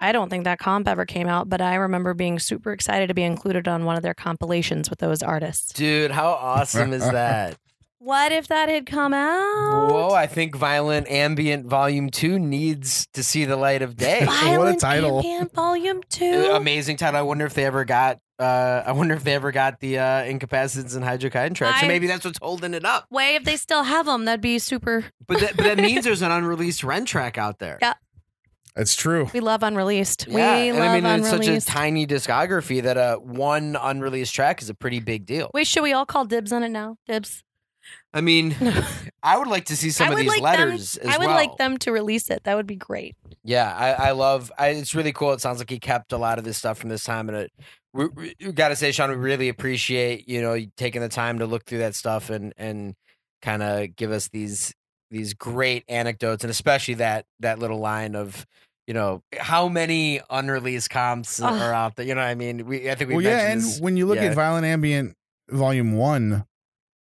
I 0.00 0.12
don't 0.12 0.30
think 0.30 0.44
that 0.44 0.60
comp 0.60 0.86
ever 0.86 1.04
came 1.04 1.26
out, 1.26 1.48
but 1.48 1.60
I 1.60 1.74
remember 1.74 2.14
being 2.14 2.38
super 2.38 2.72
excited 2.72 3.08
to 3.08 3.14
be 3.14 3.24
included 3.24 3.66
on 3.66 3.84
one 3.84 3.96
of 3.96 4.02
their 4.02 4.14
compilations 4.14 4.88
with 4.88 5.00
those 5.00 5.22
artists. 5.22 5.72
Dude, 5.72 6.12
how 6.12 6.30
awesome 6.30 6.92
is 6.92 7.02
that? 7.10 7.58
What 8.00 8.30
if 8.30 8.46
that 8.46 8.68
had 8.68 8.86
come 8.86 9.12
out? 9.12 9.90
Whoa, 9.90 10.10
I 10.10 10.28
think 10.28 10.54
Violent 10.54 11.10
Ambient 11.10 11.66
Volume 11.66 12.10
2 12.10 12.38
needs 12.38 13.08
to 13.14 13.24
see 13.24 13.44
the 13.44 13.56
light 13.56 13.82
of 13.82 13.96
day. 13.96 14.20
Violent 14.24 14.58
what 14.58 14.74
a 14.74 14.78
title. 14.78 15.18
Ambient 15.18 15.52
Volume 15.52 16.02
Two. 16.08 16.50
Amazing 16.52 16.96
title. 16.98 17.18
I 17.18 17.22
wonder 17.22 17.44
if 17.44 17.54
they 17.54 17.64
ever 17.64 17.84
got 17.84 18.20
uh 18.38 18.84
I 18.86 18.92
wonder 18.92 19.14
if 19.14 19.24
they 19.24 19.34
ever 19.34 19.50
got 19.50 19.80
the 19.80 19.98
uh 19.98 20.22
incapacitants 20.22 20.94
and 20.94 21.04
Hijokaidan 21.04 21.56
tracks. 21.56 21.82
Or 21.82 21.86
I- 21.86 21.88
maybe 21.88 22.06
that's 22.06 22.24
what's 22.24 22.38
holding 22.40 22.72
it 22.72 22.84
up. 22.84 23.06
Way 23.10 23.34
if 23.34 23.42
they 23.42 23.56
still 23.56 23.82
have 23.82 24.06
them, 24.06 24.26
that'd 24.26 24.40
be 24.40 24.60
super. 24.60 25.04
But 25.26 25.40
that, 25.40 25.56
but 25.56 25.64
that 25.64 25.76
means 25.82 26.04
there's 26.04 26.22
an 26.22 26.30
unreleased 26.30 26.84
Rend 26.84 27.08
track 27.08 27.36
out 27.36 27.58
there. 27.58 27.78
Yeah. 27.82 27.94
That's 28.76 28.94
true. 28.94 29.28
We 29.34 29.40
love 29.40 29.64
unreleased. 29.64 30.28
Yeah, 30.28 30.34
we 30.62 30.68
and 30.68 30.78
love 30.78 30.88
I 30.88 31.00
mean 31.00 31.20
it's 31.20 31.30
such 31.30 31.48
a 31.48 31.60
tiny 31.60 32.06
discography 32.06 32.80
that 32.84 32.96
uh 32.96 33.16
one 33.16 33.76
unreleased 33.80 34.32
track 34.32 34.62
is 34.62 34.70
a 34.70 34.74
pretty 34.74 35.00
big 35.00 35.26
deal. 35.26 35.50
Wait, 35.52 35.66
should 35.66 35.82
we 35.82 35.92
all 35.92 36.06
call 36.06 36.24
dibs 36.24 36.52
on 36.52 36.62
it 36.62 36.68
now? 36.68 36.96
Dibs. 37.08 37.42
I 38.12 38.20
mean, 38.20 38.56
I 39.22 39.36
would 39.36 39.48
like 39.48 39.66
to 39.66 39.76
see 39.76 39.90
some 39.90 40.08
I 40.08 40.12
of 40.12 40.18
these 40.18 40.28
like 40.28 40.40
letters 40.40 40.92
them. 40.92 41.08
as 41.08 41.14
I 41.14 41.18
would 41.18 41.26
well. 41.26 41.36
like 41.36 41.56
them 41.58 41.76
to 41.78 41.92
release 41.92 42.30
it. 42.30 42.44
That 42.44 42.56
would 42.56 42.66
be 42.66 42.76
great. 42.76 43.16
Yeah, 43.44 43.74
I, 43.74 44.08
I 44.08 44.10
love. 44.12 44.50
I, 44.58 44.68
it's 44.68 44.94
really 44.94 45.12
cool. 45.12 45.32
It 45.32 45.40
sounds 45.40 45.58
like 45.58 45.70
he 45.70 45.78
kept 45.78 46.12
a 46.12 46.18
lot 46.18 46.38
of 46.38 46.44
this 46.44 46.56
stuff 46.56 46.78
from 46.78 46.88
this 46.88 47.04
time, 47.04 47.28
and 47.28 47.38
it. 47.38 47.52
We, 47.94 48.06
we, 48.08 48.34
we 48.40 48.52
got 48.52 48.68
to 48.68 48.76
say, 48.76 48.92
Sean, 48.92 49.10
we 49.10 49.16
really 49.16 49.48
appreciate 49.48 50.28
you 50.28 50.40
know 50.42 50.58
taking 50.76 51.00
the 51.00 51.08
time 51.08 51.38
to 51.40 51.46
look 51.46 51.64
through 51.64 51.78
that 51.78 51.94
stuff 51.94 52.30
and 52.30 52.52
and 52.56 52.94
kind 53.42 53.62
of 53.62 53.94
give 53.96 54.10
us 54.10 54.28
these 54.28 54.74
these 55.10 55.34
great 55.34 55.84
anecdotes, 55.88 56.44
and 56.44 56.50
especially 56.50 56.94
that 56.94 57.24
that 57.40 57.58
little 57.58 57.78
line 57.78 58.14
of 58.14 58.46
you 58.86 58.94
know 58.94 59.22
how 59.38 59.68
many 59.68 60.20
unreleased 60.30 60.90
comps 60.90 61.40
Ugh. 61.40 61.52
are 61.52 61.72
out 61.72 61.96
there. 61.96 62.06
You 62.06 62.14
know, 62.14 62.22
what 62.22 62.28
I 62.28 62.34
mean, 62.34 62.66
we 62.66 62.90
I 62.90 62.94
think 62.94 63.08
we 63.08 63.16
Well, 63.16 63.24
yeah, 63.24 63.50
and 63.50 63.60
this. 63.60 63.80
when 63.80 63.96
you 63.96 64.06
look 64.06 64.16
yeah. 64.16 64.24
at 64.24 64.34
Violent 64.34 64.64
Ambient 64.64 65.14
Volume 65.50 65.96
One, 65.96 66.46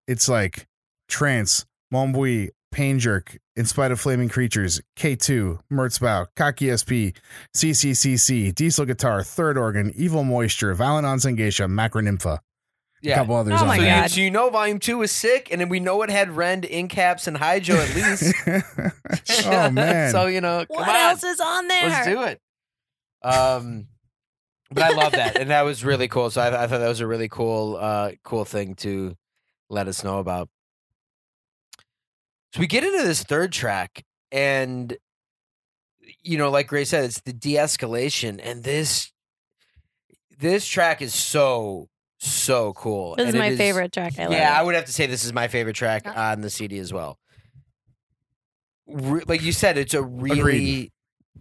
it's 0.08 0.28
like 0.28 0.68
Trance, 1.08 1.66
Mombui, 1.94 2.50
Pain 2.72 3.00
Jerk, 3.00 3.38
In 3.56 3.66
Spite 3.66 3.92
of 3.92 4.00
Flaming 4.00 4.30
Creatures, 4.30 4.82
K2, 4.98 5.60
Merzbow, 5.72 6.28
Kaki 6.36 6.76
SP, 6.76 7.16
CCCC, 7.56 8.54
Diesel 8.54 8.86
Guitar, 8.86 9.24
Third 9.24 9.58
Organ, 9.58 9.92
Evil 9.96 10.24
Moisture, 10.24 10.74
Violent 10.74 11.06
Onsen 11.08 11.36
Geisha, 11.38 11.64
Macronympha. 11.64 12.40
yeah. 13.02 13.14
A 13.14 13.16
couple 13.18 13.36
others 13.36 13.60
Oh 13.62 13.66
my 13.66 13.78
so, 13.78 13.82
there. 13.84 13.96
you, 13.96 14.02
God. 14.02 14.12
so 14.12 14.22
you 14.22 14.32
know, 14.32 14.50
Volume 14.50 14.80
Two 14.80 14.98
was 14.98 15.12
sick, 15.12 15.48
and 15.52 15.62
then 15.62 15.70
we 15.70 15.80
know 15.80 16.02
it 16.04 16.10
had 16.10 16.32
Rend, 16.36 16.64
Incaps, 16.64 17.28
and 17.28 17.38
Hydro 17.38 17.78
at 17.78 17.96
least. 17.96 18.34
oh 19.48 19.72
man. 19.72 20.12
so 20.12 20.26
you 20.28 20.42
know, 20.42 20.66
come 20.66 20.78
What 20.78 20.90
on. 20.90 20.96
else 20.96 21.24
is 21.24 21.40
on 21.40 21.68
there? 21.68 21.90
Let's 21.90 22.08
do 22.08 22.24
it. 22.24 22.42
Um, 23.24 23.88
but 24.70 24.84
I 24.84 24.90
love 24.90 25.14
that, 25.14 25.38
and 25.38 25.50
that 25.52 25.62
was 25.64 25.84
really 25.86 26.08
cool. 26.10 26.30
So 26.30 26.42
I, 26.42 26.64
I 26.64 26.68
thought 26.68 26.80
that 26.80 26.88
was 26.90 27.00
a 27.00 27.08
really 27.08 27.30
cool, 27.30 27.78
uh, 27.80 28.12
cool 28.24 28.44
thing 28.46 28.76
to 28.76 29.16
let 29.70 29.88
us 29.88 30.04
know 30.04 30.20
about. 30.20 30.50
So 32.54 32.60
we 32.62 32.68
get 32.68 32.84
into 32.84 33.04
this 33.04 33.24
third 33.24 33.52
track, 33.52 34.04
and 34.32 34.96
you 36.24 36.38
know, 36.38 36.50
like 36.50 36.68
Gray 36.68 36.86
said, 36.86 37.04
it's 37.06 37.22
the 37.22 37.34
de-escalation, 37.34 38.40
and 38.42 38.64
this 38.64 39.12
this 40.40 40.66
track 40.68 41.02
is 41.02 41.14
so 41.14 41.90
so 42.20 42.74
cool. 42.74 43.16
This 43.16 43.30
is 43.30 43.36
my 43.36 43.48
it 43.48 43.58
favorite 43.58 43.92
track. 43.92 44.18
I 44.18 44.24
love 44.24 44.32
yeah, 44.34 44.56
it. 44.56 44.60
I 44.60 44.64
would 44.64 44.76
have 44.76 44.86
to 44.86 44.94
say 44.94 45.06
this 45.08 45.26
is 45.26 45.34
my 45.34 45.48
favorite 45.48 45.76
track 45.76 46.04
Yeah. 46.06 46.32
on 46.32 46.42
the 46.42 46.50
CD 46.50 46.80
as 46.80 46.92
well. 46.94 47.20
Re- 48.88 49.24
like 49.28 49.42
you 49.42 49.52
said, 49.52 49.78
it's 49.78 49.94
a 49.94 50.02
really 50.02 50.40
Agreed. 50.40 50.92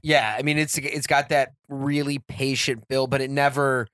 yeah. 0.03 0.35
I 0.39 0.43
mean, 0.43 0.59
it's 0.59 0.77
it's 0.79 1.07
got 1.07 1.29
that 1.29 1.51
really 1.69 2.19
patient 2.19 2.89
build, 2.89 3.11
but 3.11 3.21
it 3.21 3.31
never 3.31 3.87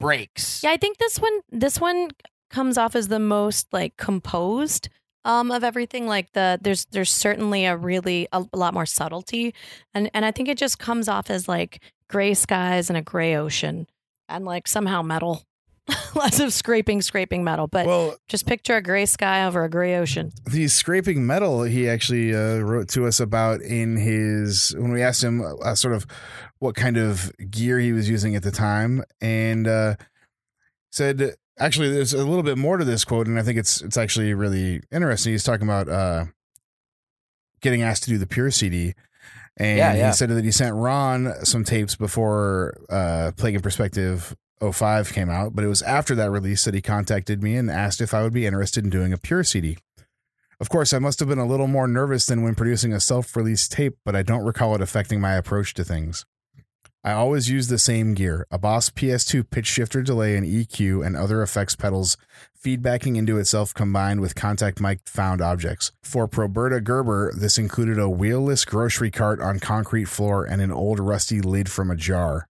breaks. 0.00 0.62
Yeah, 0.62 0.70
I 0.70 0.76
think 0.78 0.96
this 0.98 1.18
one 1.20 1.40
this 1.50 1.80
one 1.80 2.10
comes 2.50 2.78
off 2.78 2.96
as 2.96 3.08
the 3.08 3.18
most 3.18 3.66
like 3.72 3.96
composed 3.96 4.88
um 5.24 5.50
of 5.50 5.64
everything 5.64 6.06
like 6.06 6.32
the 6.32 6.58
there's 6.60 6.84
there's 6.86 7.10
certainly 7.10 7.64
a 7.64 7.76
really 7.76 8.28
a, 8.32 8.44
a 8.52 8.56
lot 8.56 8.74
more 8.74 8.86
subtlety. 8.86 9.54
And 9.94 10.10
and 10.14 10.24
I 10.24 10.30
think 10.30 10.48
it 10.48 10.58
just 10.58 10.78
comes 10.78 11.08
off 11.08 11.30
as 11.30 11.48
like 11.48 11.80
gray 12.08 12.34
skies 12.34 12.90
and 12.90 12.96
a 12.96 13.02
gray 13.02 13.34
ocean 13.36 13.86
and 14.28 14.44
like 14.44 14.68
somehow 14.68 15.02
metal. 15.02 15.42
Lots 16.14 16.40
of 16.40 16.52
scraping 16.52 17.02
scraping 17.02 17.44
metal 17.44 17.66
but 17.66 17.86
well, 17.86 18.16
just 18.26 18.46
picture 18.46 18.76
a 18.76 18.82
gray 18.82 19.04
sky 19.04 19.44
over 19.44 19.64
a 19.64 19.68
gray 19.68 19.96
ocean. 19.96 20.32
The 20.50 20.68
scraping 20.68 21.26
metal 21.26 21.62
he 21.64 21.88
actually 21.88 22.34
uh, 22.34 22.58
wrote 22.60 22.88
to 22.90 23.06
us 23.06 23.20
about 23.20 23.60
in 23.60 23.96
his 23.96 24.74
when 24.78 24.92
we 24.92 25.02
asked 25.02 25.22
him 25.22 25.42
uh, 25.42 25.74
sort 25.74 25.94
of 25.94 26.06
what 26.58 26.74
kind 26.74 26.96
of 26.96 27.30
gear 27.50 27.78
he 27.78 27.92
was 27.92 28.08
using 28.08 28.34
at 28.34 28.42
the 28.42 28.50
time 28.50 29.04
and 29.20 29.68
uh, 29.68 29.96
said 30.90 31.34
actually 31.58 31.90
there's 31.90 32.12
a 32.12 32.24
little 32.24 32.42
bit 32.42 32.58
more 32.58 32.76
to 32.76 32.84
this 32.84 33.04
quote 33.04 33.26
and 33.26 33.38
i 33.38 33.42
think 33.42 33.58
it's 33.58 33.80
it's 33.82 33.96
actually 33.96 34.34
really 34.34 34.80
interesting 34.92 35.32
he's 35.32 35.44
talking 35.44 35.66
about 35.66 35.88
uh, 35.88 36.24
getting 37.60 37.82
asked 37.82 38.04
to 38.04 38.10
do 38.10 38.18
the 38.18 38.26
pure 38.26 38.50
cd 38.50 38.94
and 39.56 39.78
Yeah, 39.78 39.94
yeah. 39.94 40.06
he 40.08 40.12
said 40.14 40.30
that 40.30 40.44
he 40.44 40.50
sent 40.50 40.74
ron 40.74 41.32
some 41.44 41.64
tapes 41.64 41.94
before 41.96 42.74
uh, 42.90 43.32
plague 43.36 43.54
in 43.54 43.60
perspective 43.60 44.34
05 44.60 45.12
came 45.12 45.30
out 45.30 45.54
but 45.54 45.64
it 45.64 45.68
was 45.68 45.82
after 45.82 46.14
that 46.14 46.30
release 46.30 46.64
that 46.64 46.74
he 46.74 46.82
contacted 46.82 47.42
me 47.42 47.56
and 47.56 47.70
asked 47.70 48.00
if 48.00 48.14
i 48.14 48.22
would 48.22 48.32
be 48.32 48.46
interested 48.46 48.84
in 48.84 48.90
doing 48.90 49.12
a 49.12 49.18
pure 49.18 49.44
cd 49.44 49.76
of 50.60 50.68
course, 50.68 50.92
I 50.92 50.98
must 51.00 51.18
have 51.18 51.28
been 51.28 51.38
a 51.38 51.46
little 51.46 51.66
more 51.66 51.88
nervous 51.88 52.26
than 52.26 52.42
when 52.42 52.54
producing 52.54 52.92
a 52.92 53.00
self 53.00 53.34
release 53.36 53.66
tape, 53.66 53.96
but 54.04 54.14
I 54.14 54.22
don't 54.22 54.44
recall 54.44 54.74
it 54.74 54.80
affecting 54.80 55.20
my 55.20 55.34
approach 55.34 55.74
to 55.74 55.84
things. 55.84 56.24
I 57.06 57.12
always 57.12 57.50
use 57.50 57.68
the 57.68 57.76
same 57.76 58.14
gear 58.14 58.46
a 58.50 58.56
Boss 58.56 58.88
PS2 58.88 59.50
pitch 59.50 59.66
shifter 59.66 60.00
delay 60.00 60.38
and 60.38 60.46
EQ 60.46 61.04
and 61.06 61.14
other 61.14 61.42
effects 61.42 61.76
pedals 61.76 62.16
feedbacking 62.58 63.18
into 63.18 63.36
itself 63.36 63.74
combined 63.74 64.22
with 64.22 64.34
contact 64.34 64.80
mic 64.80 65.00
found 65.04 65.42
objects. 65.42 65.92
For 66.02 66.26
Proberta 66.26 66.82
Gerber, 66.82 67.30
this 67.36 67.58
included 67.58 67.98
a 67.98 68.08
wheelless 68.08 68.66
grocery 68.66 69.10
cart 69.10 69.38
on 69.42 69.60
concrete 69.60 70.06
floor 70.06 70.46
and 70.46 70.62
an 70.62 70.72
old 70.72 70.98
rusty 70.98 71.42
lid 71.42 71.70
from 71.70 71.90
a 71.90 71.96
jar. 71.96 72.48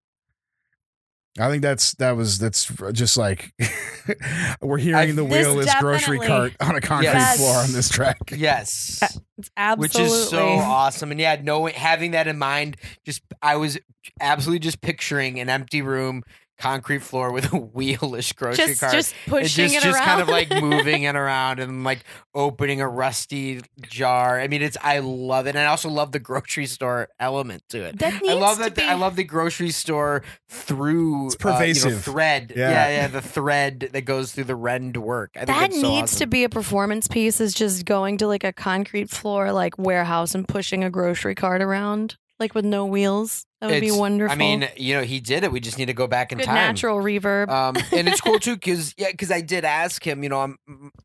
I 1.39 1.49
think 1.49 1.63
that's 1.63 1.95
that 1.95 2.13
was 2.17 2.39
that's 2.39 2.71
just 2.93 3.17
like 3.17 3.53
we're 4.61 4.79
hearing 4.79 4.97
I- 5.11 5.13
the 5.13 5.25
This 5.25 5.47
wheelless 5.47 5.81
grocery 5.81 6.21
cart 6.21 6.53
on 6.61 6.77
a 6.77 6.81
concrete 6.81 7.07
Yes. 7.09 7.39
floor 7.39 7.57
on 7.57 7.73
this 7.73 7.89
track. 7.89 8.19
Yes. 8.37 9.01
Uh, 9.03 9.09
it's 9.39 9.51
absolutely 9.57 10.01
Which 10.01 10.07
is 10.13 10.29
so 10.29 10.47
awesome, 10.49 11.11
and 11.11 11.19
yeah, 11.21 11.41
knowing 11.43 11.75
having 11.75 12.13
that 12.13 12.29
in 12.29 12.39
mind, 12.39 12.77
just 13.05 13.23
I 13.43 13.57
was 13.57 13.79
absolutely 14.21 14.61
just 14.61 14.81
picturing 14.81 15.41
an 15.41 15.49
empty 15.49 15.83
room, 15.83 16.23
concrete 16.59 17.01
floor 17.03 17.33
with 17.33 17.47
a 17.53 17.59
wheelless 17.61 18.35
grocery 18.35 18.67
just 18.67 18.81
cart, 18.81 18.93
just 18.93 19.15
and 19.25 19.31
pushing 19.33 19.69
just 19.69 19.77
it 19.77 19.83
just 19.83 19.97
around 19.99 20.05
kind 20.07 20.21
of 20.23 20.29
like 20.29 20.51
moving 20.63 21.03
it 21.03 21.17
around 21.17 21.59
and 21.61 21.85
like 21.85 22.05
opening 22.35 22.81
a 22.81 22.89
rusty 22.89 23.61
jar. 23.83 24.41
I 24.41 24.49
mean, 24.49 24.63
it's 24.63 24.77
I 24.83 25.01
love 25.01 25.47
it, 25.47 25.51
and 25.51 25.59
I 25.59 25.67
also 25.67 25.89
love 25.89 26.13
the 26.13 26.19
grocery 26.19 26.67
store 26.67 27.09
element 27.19 27.63
to 27.71 27.83
it. 27.85 27.99
that 27.99 28.23
needs 28.23 28.35
I 28.35 28.39
love 28.39 28.57
to 28.59 28.63
that. 28.65 28.75
be 28.77 28.83
I 28.83 28.95
love 28.95 29.17
the 29.17 29.25
grocery 29.25 29.71
store 29.71 30.23
through 30.49 31.27
It's 31.27 31.37
uh, 31.37 31.49
you 31.49 31.53
know, 31.53 31.59
pervasive. 31.59 32.03
thread. 32.05 32.53
Yeah. 32.57 32.71
Yeah. 32.71 32.89
yeah, 32.89 33.07
the 33.09 33.21
thread 33.23 33.91
that 33.93 34.03
goes 34.03 34.33
through 34.33 34.45
the 34.45 34.57
rend 34.57 34.97
work. 34.97 35.31
I 35.35 35.41
think 35.41 35.49
that 35.49 35.61
that's 35.71 35.81
so 35.81 35.89
needs 35.89 36.17
to 36.17 36.27
be 36.27 36.45
a 36.45 36.49
performance 36.49 37.09
piece 37.09 37.41
is 37.41 37.55
just 37.55 37.85
going 37.85 38.19
to 38.19 38.27
like 38.27 38.45
a 38.45 38.53
concrete 38.53 39.11
floor 39.11 39.53
like 39.53 39.79
warehouse 39.79 40.35
and 40.35 40.47
pushing 40.47 40.85
a 40.85 40.91
grocery 40.91 41.35
cart 41.35 41.63
around 41.63 42.17
like 42.41 42.55
with 42.55 42.65
no 42.65 42.85
wheels 42.87 43.47
that 43.69 43.75
would 43.75 43.81
be 43.81 43.87
It's- 43.89 43.99
wonderful 43.99 44.33
I 44.35 44.37
mean, 44.39 44.69
you 44.77 44.95
know, 44.95 45.03
he 45.03 45.21
did 45.21 45.45
it. 45.45 45.53
We 45.53 45.61
just 45.61 45.79
need 45.79 45.87
to 45.87 45.93
go 45.95 46.07
back 46.07 46.33
in 46.33 46.39
good 46.39 46.45
time. 46.47 46.55
natural 46.55 46.99
reverb 46.99 47.49
um, 47.49 47.77
and 47.93 48.09
it's 48.09 48.21
cool 48.21 48.39
too 48.39 48.55
because 48.55 48.95
yeah, 48.97 49.11
because 49.11 49.31
I 49.31 49.41
did 49.41 49.65
ask 49.65 50.05
him. 50.07 50.23
You 50.23 50.29
know, 50.29 50.41
I'm 50.41 50.57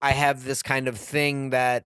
I 0.01 0.11
have 0.11 0.43
this 0.43 0.61
kind 0.63 0.87
of 0.87 0.97
thing 0.97 1.49
that 1.51 1.83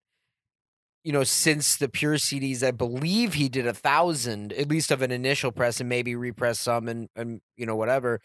you 1.03 1.11
know 1.11 1.23
since 1.23 1.75
the 1.75 1.89
pure 1.89 2.15
CDs, 2.15 2.63
I 2.65 2.71
believe 2.71 3.33
he 3.33 3.49
did 3.49 3.67
a 3.67 3.73
thousand 3.73 4.53
at 4.53 4.69
least 4.69 4.91
of 4.91 5.01
an 5.01 5.11
initial 5.11 5.51
press 5.51 5.79
and 5.79 5.89
maybe 5.89 6.15
repress 6.15 6.59
some 6.59 6.87
and 6.87 7.09
and 7.15 7.41
you 7.57 7.65
know 7.65 7.75
whatever. 7.75 8.21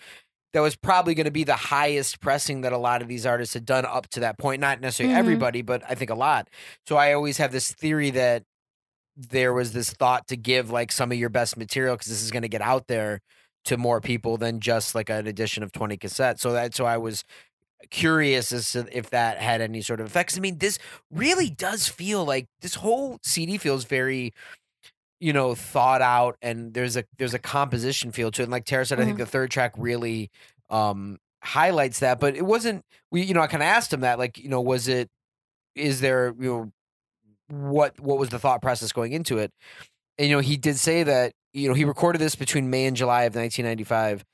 That 0.55 0.61
was 0.61 0.77
probably 0.77 1.15
going 1.15 1.27
to 1.27 1.31
be 1.31 1.45
the 1.45 1.57
highest 1.57 2.21
pressing 2.23 2.63
that 2.63 2.73
a 2.73 2.79
lot 2.79 3.03
of 3.03 3.09
these 3.09 3.27
artists 3.27 3.53
had 3.53 3.67
done 3.67 3.85
up 3.85 4.09
to 4.11 4.21
that 4.21 4.39
point. 4.39 4.63
Not 4.63 4.81
necessarily 4.81 5.15
Mhm. 5.15 5.19
everybody, 5.19 5.61
but 5.61 5.83
I 5.87 5.95
think 5.95 6.09
a 6.11 6.15
lot. 6.15 6.49
So 6.87 6.97
I 6.97 7.13
always 7.13 7.37
have 7.37 7.53
this 7.53 7.71
theory 7.71 8.09
that 8.13 8.45
there 9.19 9.53
was 9.53 9.73
this 9.73 9.91
thought 9.91 10.29
to 10.29 10.37
give 10.37 10.71
like 10.71 10.93
some 10.93 11.11
of 11.11 11.19
your 11.19 11.29
best 11.29 11.57
material 11.57 11.97
because 11.97 12.07
this 12.07 12.23
is 12.23 12.31
going 12.31 12.43
to 12.43 12.49
get 12.49 12.63
out 12.63 12.87
there 12.87 13.21
to 13.65 13.77
more 13.77 14.01
people 14.01 14.37
than 14.37 14.61
just 14.61 14.95
like 14.95 15.11
an 15.11 15.27
edition 15.27 15.63
of 15.63 15.73
20 15.73 15.97
cassettes. 15.99 16.39
So 16.39 16.53
that's 16.53 16.77
so 16.77 16.87
I 16.87 16.97
was 16.97 17.25
curious 17.91 18.53
as 18.53 18.73
to 18.73 18.87
if 18.97 19.11
that 19.11 19.39
had 19.39 19.61
any 19.61 19.83
sort 19.83 20.01
of 20.01 20.07
effects. 20.07 20.37
I 20.37 20.41
mean, 20.41 20.59
this 20.59 20.79
really 21.11 21.51
does 21.51 21.89
feel 21.89 22.25
like 22.25 22.47
this 22.61 22.77
whole 22.77 23.19
CD 23.23 23.59
feels 23.59 23.85
very 23.85 24.33
you 25.21 25.33
know 25.33 25.53
thought 25.55 26.01
out 26.01 26.37
and 26.43 26.75
there's 26.75 26.97
a 26.97 27.05
there's 27.19 27.35
a 27.35 27.39
composition 27.39 28.13
feel 28.13 28.31
to 28.31 28.43
it. 28.43 28.45
And 28.45 28.53
like 28.53 28.65
Tara 28.65 28.87
said, 28.87 29.01
I 29.01 29.05
think 29.05 29.19
the 29.19 29.27
third 29.27 29.51
track 29.51 29.75
really 29.77 30.31
um 30.71 31.19
highlights 31.43 32.01
that, 32.01 32.21
but 32.21 32.37
it 32.37 32.45
wasn't 32.45 32.85
we 33.11 33.23
you 33.23 33.35
know 33.35 33.41
I 33.41 33.49
kind 33.49 33.63
of 33.63 33.69
asked 33.69 33.93
him 33.93 34.01
that 34.01 34.19
like, 34.19 34.39
you 34.39 34.49
know, 34.49 34.61
was 34.61 34.87
it 34.89 35.09
is 35.75 36.01
there 36.01 36.35
you 36.39 36.49
know 36.49 36.73
what 37.49 37.99
what 38.01 38.19
was 38.19 38.29
the 38.29 38.39
thought 38.39 38.63
process 38.63 38.93
going 38.93 39.13
into 39.13 39.39
it? 39.39 39.51
And 40.19 40.29
you 40.29 40.37
know, 40.37 40.41
he 40.41 40.57
did 40.57 40.79
say 40.79 41.03
that 41.03 41.33
you 41.53 41.69
know, 41.69 41.75
he 41.75 41.85
recorded 41.85 42.19
this 42.21 42.35
between 42.37 42.71
May 42.71 42.87
and 42.87 42.97
July 42.97 43.23
of 43.23 43.35
1995, 43.35 44.25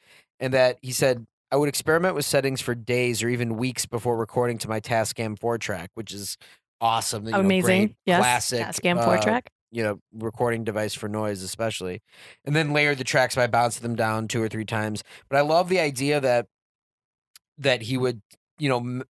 and 0.40 0.52
that 0.52 0.78
he 0.82 0.92
said, 0.92 1.24
I 1.50 1.56
would 1.56 1.68
experiment 1.68 2.14
with 2.16 2.24
settings 2.24 2.60
for 2.60 2.74
days 2.74 3.22
or 3.22 3.28
even 3.28 3.56
weeks 3.56 3.86
before 3.86 4.16
recording 4.16 4.58
to 4.58 4.68
my 4.68 4.80
Tascam 4.80 5.38
4 5.38 5.56
track, 5.58 5.90
which 5.94 6.12
is 6.12 6.36
awesome. 6.80 7.24
you 7.24 7.30
know, 7.30 7.40
Amazing. 7.40 7.62
great, 7.86 7.96
yes. 8.04 8.18
Classic. 8.20 8.66
Tascam 8.66 8.98
uh, 8.98 9.04
four 9.04 9.18
track. 9.18 9.50
you 9.70 9.82
know, 9.84 10.00
recording 10.12 10.64
device 10.64 10.92
for 10.94 11.08
noise, 11.08 11.42
especially, 11.42 12.02
and 12.44 12.54
then 12.56 12.72
layered 12.72 12.98
the 12.98 13.04
tracks 13.04 13.36
by 13.36 13.46
bouncing 13.46 13.82
them 13.82 13.94
down 13.94 14.26
two 14.26 14.42
or 14.42 14.48
three 14.48 14.64
times. 14.64 15.04
But 15.30 15.38
I 15.38 15.42
love 15.42 15.68
the 15.68 15.78
idea 15.78 16.20
that 16.20 16.46
that 17.58 17.82
he 17.82 17.96
would, 17.96 18.20
you 18.58 18.68
know, 18.68 18.78
m- 18.78 19.04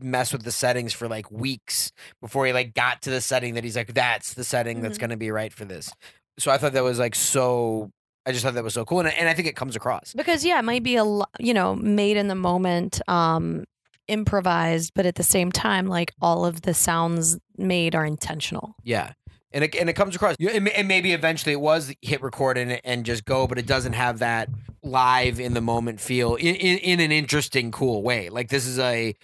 mess 0.00 0.32
with 0.32 0.42
the 0.44 0.52
settings 0.52 0.92
for 0.92 1.08
like 1.08 1.30
weeks 1.30 1.92
before 2.20 2.46
he 2.46 2.52
like 2.52 2.74
got 2.74 3.02
to 3.02 3.10
the 3.10 3.20
setting 3.20 3.54
that 3.54 3.64
he's 3.64 3.76
like, 3.76 3.94
that's 3.94 4.34
the 4.34 4.44
setting 4.44 4.82
that's 4.82 4.96
Mhm. 4.96 5.00
going 5.00 5.10
to 5.10 5.16
be 5.16 5.30
right 5.30 5.52
for 5.52 5.64
this. 5.64 5.90
So 6.38 6.50
I 6.50 6.58
thought 6.58 6.72
that 6.72 6.84
was 6.84 6.98
like 6.98 7.14
so. 7.14 7.90
I 8.26 8.32
just 8.32 8.44
thought 8.44 8.54
that 8.54 8.64
was 8.64 8.74
so 8.74 8.84
cool, 8.84 8.98
and 8.98 9.08
I, 9.08 9.12
and 9.12 9.28
I 9.28 9.34
think 9.34 9.46
it 9.46 9.54
comes 9.54 9.76
across. 9.76 10.12
Because 10.12 10.44
yeah, 10.44 10.58
it 10.58 10.64
might 10.64 10.82
be 10.82 10.96
a 10.96 11.04
you 11.38 11.54
know 11.54 11.76
made 11.76 12.16
in 12.16 12.26
the 12.28 12.34
moment, 12.34 13.00
um, 13.08 13.64
improvised, 14.08 14.92
but 14.94 15.06
at 15.06 15.14
the 15.16 15.22
same 15.22 15.50
time, 15.52 15.86
like 15.86 16.12
all 16.20 16.44
of 16.44 16.62
the 16.62 16.74
sounds 16.74 17.38
made 17.56 17.94
are 17.94 18.04
intentional. 18.04 18.74
Yeah. 18.82 19.12
And 19.52 19.64
it, 19.64 19.74
and 19.76 19.88
it 19.88 19.94
comes 19.94 20.14
across, 20.14 20.36
and 20.38 20.68
and 20.68 20.88
maybe 20.88 21.12
eventually 21.12 21.52
it 21.52 21.60
was 21.60 21.94
hit 22.02 22.20
record 22.20 22.58
and, 22.58 22.80
and 22.84 23.06
just 23.06 23.24
go, 23.24 23.46
but 23.46 23.58
it 23.58 23.64
doesn't 23.66 23.94
have 23.94 24.18
that 24.18 24.50
live 24.82 25.40
in 25.40 25.54
the 25.54 25.60
moment 25.60 26.00
feel 26.00 26.34
in, 26.34 26.54
in, 26.56 26.78
in 26.78 27.00
an 27.00 27.10
interesting, 27.12 27.70
cool 27.72 28.02
way. 28.02 28.28
Like 28.28 28.48
this 28.48 28.66
is 28.66 28.78
a, 28.78 29.14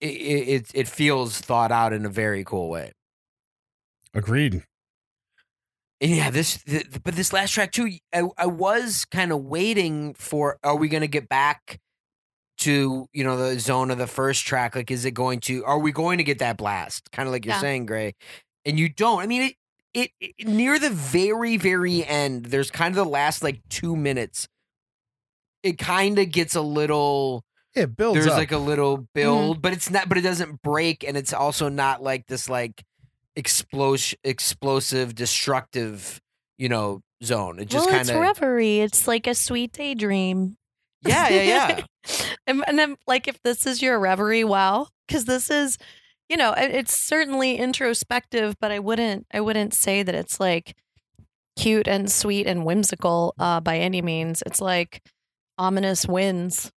it, 0.00 0.06
it, 0.06 0.70
it 0.74 0.88
feels 0.88 1.40
thought 1.40 1.72
out 1.72 1.92
in 1.92 2.06
a 2.06 2.08
very 2.08 2.44
cool 2.44 2.68
way. 2.68 2.92
Agreed. 4.14 4.64
And 6.00 6.12
yeah, 6.12 6.30
this, 6.30 6.62
th- 6.62 7.02
but 7.02 7.16
this 7.16 7.32
last 7.32 7.52
track 7.52 7.72
too, 7.72 7.90
I, 8.14 8.22
I 8.36 8.46
was 8.46 9.04
kind 9.04 9.32
of 9.32 9.42
waiting 9.42 10.14
for, 10.14 10.58
are 10.62 10.76
we 10.76 10.88
going 10.88 11.00
to 11.00 11.08
get 11.08 11.28
back 11.28 11.80
to, 12.58 13.06
you 13.12 13.24
know, 13.24 13.36
the 13.36 13.58
zone 13.58 13.90
of 13.90 13.98
the 13.98 14.06
first 14.06 14.46
track? 14.46 14.76
Like, 14.76 14.90
is 14.90 15.04
it 15.04 15.10
going 15.10 15.40
to, 15.40 15.64
are 15.64 15.78
we 15.78 15.90
going 15.90 16.18
to 16.18 16.24
get 16.24 16.38
that 16.38 16.56
blast? 16.56 17.10
Kind 17.10 17.26
of 17.28 17.32
like 17.32 17.44
you're 17.44 17.54
Yeah. 17.54 17.60
saying, 17.60 17.86
Gray. 17.86 18.14
And 18.64 18.78
you 18.78 18.88
don't. 18.88 19.20
I 19.20 19.26
mean, 19.26 19.42
it, 19.42 19.54
it, 19.92 20.10
it, 20.20 20.46
near 20.46 20.78
the 20.78 20.90
very, 20.90 21.56
very 21.56 22.04
end, 22.04 22.46
there's 22.46 22.70
kind 22.70 22.92
of 22.92 23.04
the 23.04 23.10
last 23.10 23.42
like 23.42 23.60
two 23.68 23.96
minutes. 23.96 24.46
It 25.64 25.78
kind 25.78 26.18
of 26.18 26.30
gets 26.30 26.54
a 26.54 26.60
little, 26.60 27.42
It 27.74 27.96
builds 27.96 28.14
there's 28.14 28.26
up. 28.26 28.38
like 28.38 28.52
a 28.52 28.58
little 28.58 29.08
build, 29.14 29.62
but 29.62 29.72
it's 29.72 29.90
not, 29.90 30.08
but 30.08 30.18
it 30.18 30.22
doesn't 30.22 30.62
break. 30.62 31.04
And 31.04 31.16
it's 31.16 31.32
also 31.32 31.68
not 31.68 32.02
like 32.02 32.26
this, 32.26 32.48
like, 32.48 32.84
explosion, 33.36 34.18
explosive, 34.24 35.14
destructive, 35.14 36.20
you 36.56 36.68
know, 36.68 37.02
zone. 37.22 37.58
It 37.58 37.68
just 37.68 37.86
well, 37.86 37.96
kind 37.96 38.10
of, 38.10 38.16
reverie. 38.16 38.80
It's 38.80 39.06
like 39.06 39.26
a 39.26 39.34
sweet 39.34 39.72
daydream. 39.72 40.56
yeah, 41.02 41.28
yeah, 41.28 41.42
yeah. 41.42 41.84
and, 42.46 42.64
and 42.66 42.78
then, 42.78 42.96
like, 43.06 43.28
if 43.28 43.40
this 43.42 43.66
is 43.66 43.80
your 43.82 43.98
reverie, 44.00 44.44
wow, 44.44 44.88
because 45.06 45.26
this 45.26 45.50
is, 45.50 45.78
you 46.28 46.36
know, 46.36 46.54
it's 46.56 46.96
certainly 46.96 47.56
introspective, 47.56 48.56
but 48.60 48.72
I 48.72 48.78
wouldn't, 48.78 49.26
I 49.32 49.40
wouldn't 49.40 49.74
say 49.74 50.02
that 50.02 50.14
it's 50.14 50.40
like 50.40 50.74
cute 51.56 51.88
and 51.88 52.10
sweet 52.10 52.46
and 52.46 52.64
whimsical 52.64 53.34
uh, 53.38 53.60
by 53.60 53.78
any 53.78 54.00
means. 54.00 54.42
It's 54.46 54.60
like 54.60 55.02
ominous 55.58 56.06
winds. 56.06 56.70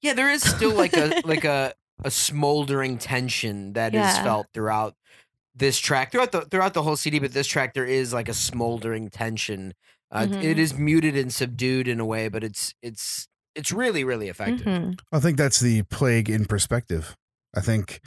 Yeah, 0.00 0.14
there 0.14 0.30
is 0.30 0.42
still 0.42 0.74
like 0.74 0.94
a 0.96 1.20
like 1.24 1.44
a 1.44 1.74
a 2.04 2.10
smoldering 2.10 2.98
tension 2.98 3.72
that 3.74 3.94
is 3.94 4.00
Yeah. 4.00 4.22
felt 4.24 4.46
throughout 4.52 4.94
this 5.54 5.78
track, 5.78 6.10
throughout 6.12 6.32
the 6.32 6.42
throughout 6.42 6.74
the 6.74 6.82
whole 6.82 6.96
CD. 6.96 7.18
But 7.18 7.32
this 7.32 7.46
track, 7.46 7.74
there 7.74 7.84
is 7.86 8.12
like 8.12 8.28
a 8.28 8.34
smoldering 8.34 9.10
tension. 9.10 9.74
Uh, 10.10 10.26
Mhm. 10.26 10.42
It 10.44 10.58
is 10.58 10.74
muted 10.74 11.16
and 11.16 11.32
subdued 11.32 11.88
in 11.88 12.00
a 12.00 12.04
way, 12.04 12.28
but 12.28 12.42
it's 12.44 12.74
it's 12.82 13.28
it's 13.54 13.70
really 13.72 14.02
really 14.04 14.28
effective. 14.28 14.66
Mhm. 14.66 14.98
I 15.12 15.20
think 15.20 15.36
that's 15.38 15.60
the 15.60 15.82
plague 15.84 16.28
in 16.28 16.44
perspective. 16.46 17.16
I 17.56 17.60
think 17.60 18.00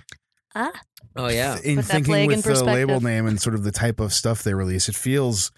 Oh 1.15 1.27
yeah, 1.29 1.57
in 1.63 1.77
Put 1.77 1.85
that 1.85 1.91
thinking 1.93 2.11
plague 2.13 2.31
in 2.31 2.37
with 2.37 2.45
the 2.45 2.63
label 2.63 2.95
perspective. 2.95 3.03
name 3.03 3.25
and 3.27 3.41
sort 3.41 3.55
of 3.55 3.63
the 3.63 3.71
type 3.71 3.99
of 3.99 4.11
stuff 4.13 4.43
they 4.43 4.53
release, 4.53 4.89
it 4.89 4.95
feels 4.95 5.51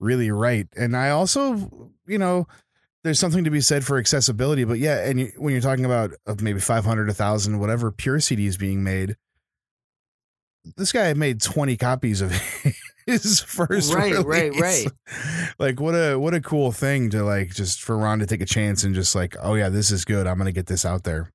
really 0.00 0.30
right. 0.30 0.66
And 0.76 0.96
I 0.96 1.10
also, 1.10 1.90
you 2.06 2.18
know, 2.18 2.46
there's 3.06 3.18
something 3.18 3.44
to 3.44 3.50
be 3.50 3.60
said 3.60 3.84
for 3.84 3.98
accessibility. 3.98 4.64
But 4.64 4.78
yeah, 4.78 5.08
and 5.08 5.20
you, 5.20 5.32
when 5.38 5.52
you're 5.52 5.62
talking 5.62 5.84
about 5.84 6.12
of 6.26 6.40
maybe 6.42 6.60
500, 6.60 7.06
1,000, 7.06 7.58
whatever 7.58 7.90
pure 7.90 8.18
CDs 8.18 8.58
being 8.58 8.82
made, 8.84 9.16
this 10.76 10.92
guy 10.92 11.12
made 11.14 11.40
20 11.40 11.76
copies 11.76 12.20
of 12.20 12.32
his 13.06 13.40
first 13.40 13.94
Right, 13.94 14.14
right, 14.24 14.52
release. 14.52 14.60
right. 14.60 15.52
Like 15.58 15.80
what 15.80 15.92
a 15.94 16.16
what 16.18 16.34
a 16.34 16.40
cool 16.40 16.72
thing 16.72 17.10
to 17.10 17.22
like 17.22 17.54
just 17.54 17.82
for 17.82 17.96
Ron 17.96 18.18
to 18.18 18.26
take 18.26 18.40
a 18.40 18.46
chance 18.46 18.82
and 18.82 18.94
just 18.94 19.14
like, 19.14 19.36
oh 19.40 19.54
yeah, 19.54 19.68
this 19.68 19.90
is 19.90 20.04
good. 20.04 20.26
I'm 20.26 20.38
gonna 20.38 20.52
get 20.52 20.66
this 20.66 20.84
out 20.84 21.04
there. 21.04 21.30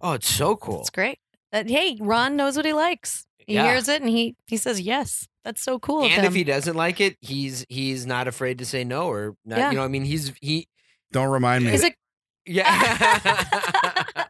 oh 0.00 0.14
it's 0.14 0.28
so 0.28 0.56
cool. 0.56 0.80
It's 0.80 0.90
great. 0.90 1.18
That 1.52 1.68
hey, 1.70 1.96
Ron 2.00 2.36
knows 2.36 2.56
what 2.56 2.66
he 2.66 2.72
likes. 2.72 3.24
He 3.38 3.54
Yeah. 3.54 3.64
hears 3.70 3.88
it 3.88 4.00
and 4.02 4.10
he 4.10 4.34
he 4.48 4.56
says 4.56 4.80
yes. 4.80 5.28
That's 5.44 5.62
so 5.62 5.78
cool. 5.78 6.04
of 6.04 6.10
And 6.10 6.26
if 6.26 6.34
he 6.34 6.44
doesn't 6.44 6.76
like 6.76 7.00
it, 7.00 7.16
he's 7.20 7.64
he's 7.68 8.04
not 8.04 8.26
afraid 8.28 8.58
to 8.58 8.66
say 8.66 8.82
no 8.84 9.08
or 9.08 9.36
not, 9.44 9.58
Yeah. 9.58 9.70
you 9.70 9.76
know. 9.76 9.84
I 9.84 9.88
mean, 9.88 10.04
he's 10.04 10.32
he 10.40 10.66
Don't 11.12 11.28
remind 11.28 11.64
me. 11.64 11.72
is 11.72 11.84
it 11.84 11.94
Yeah. 12.46 12.66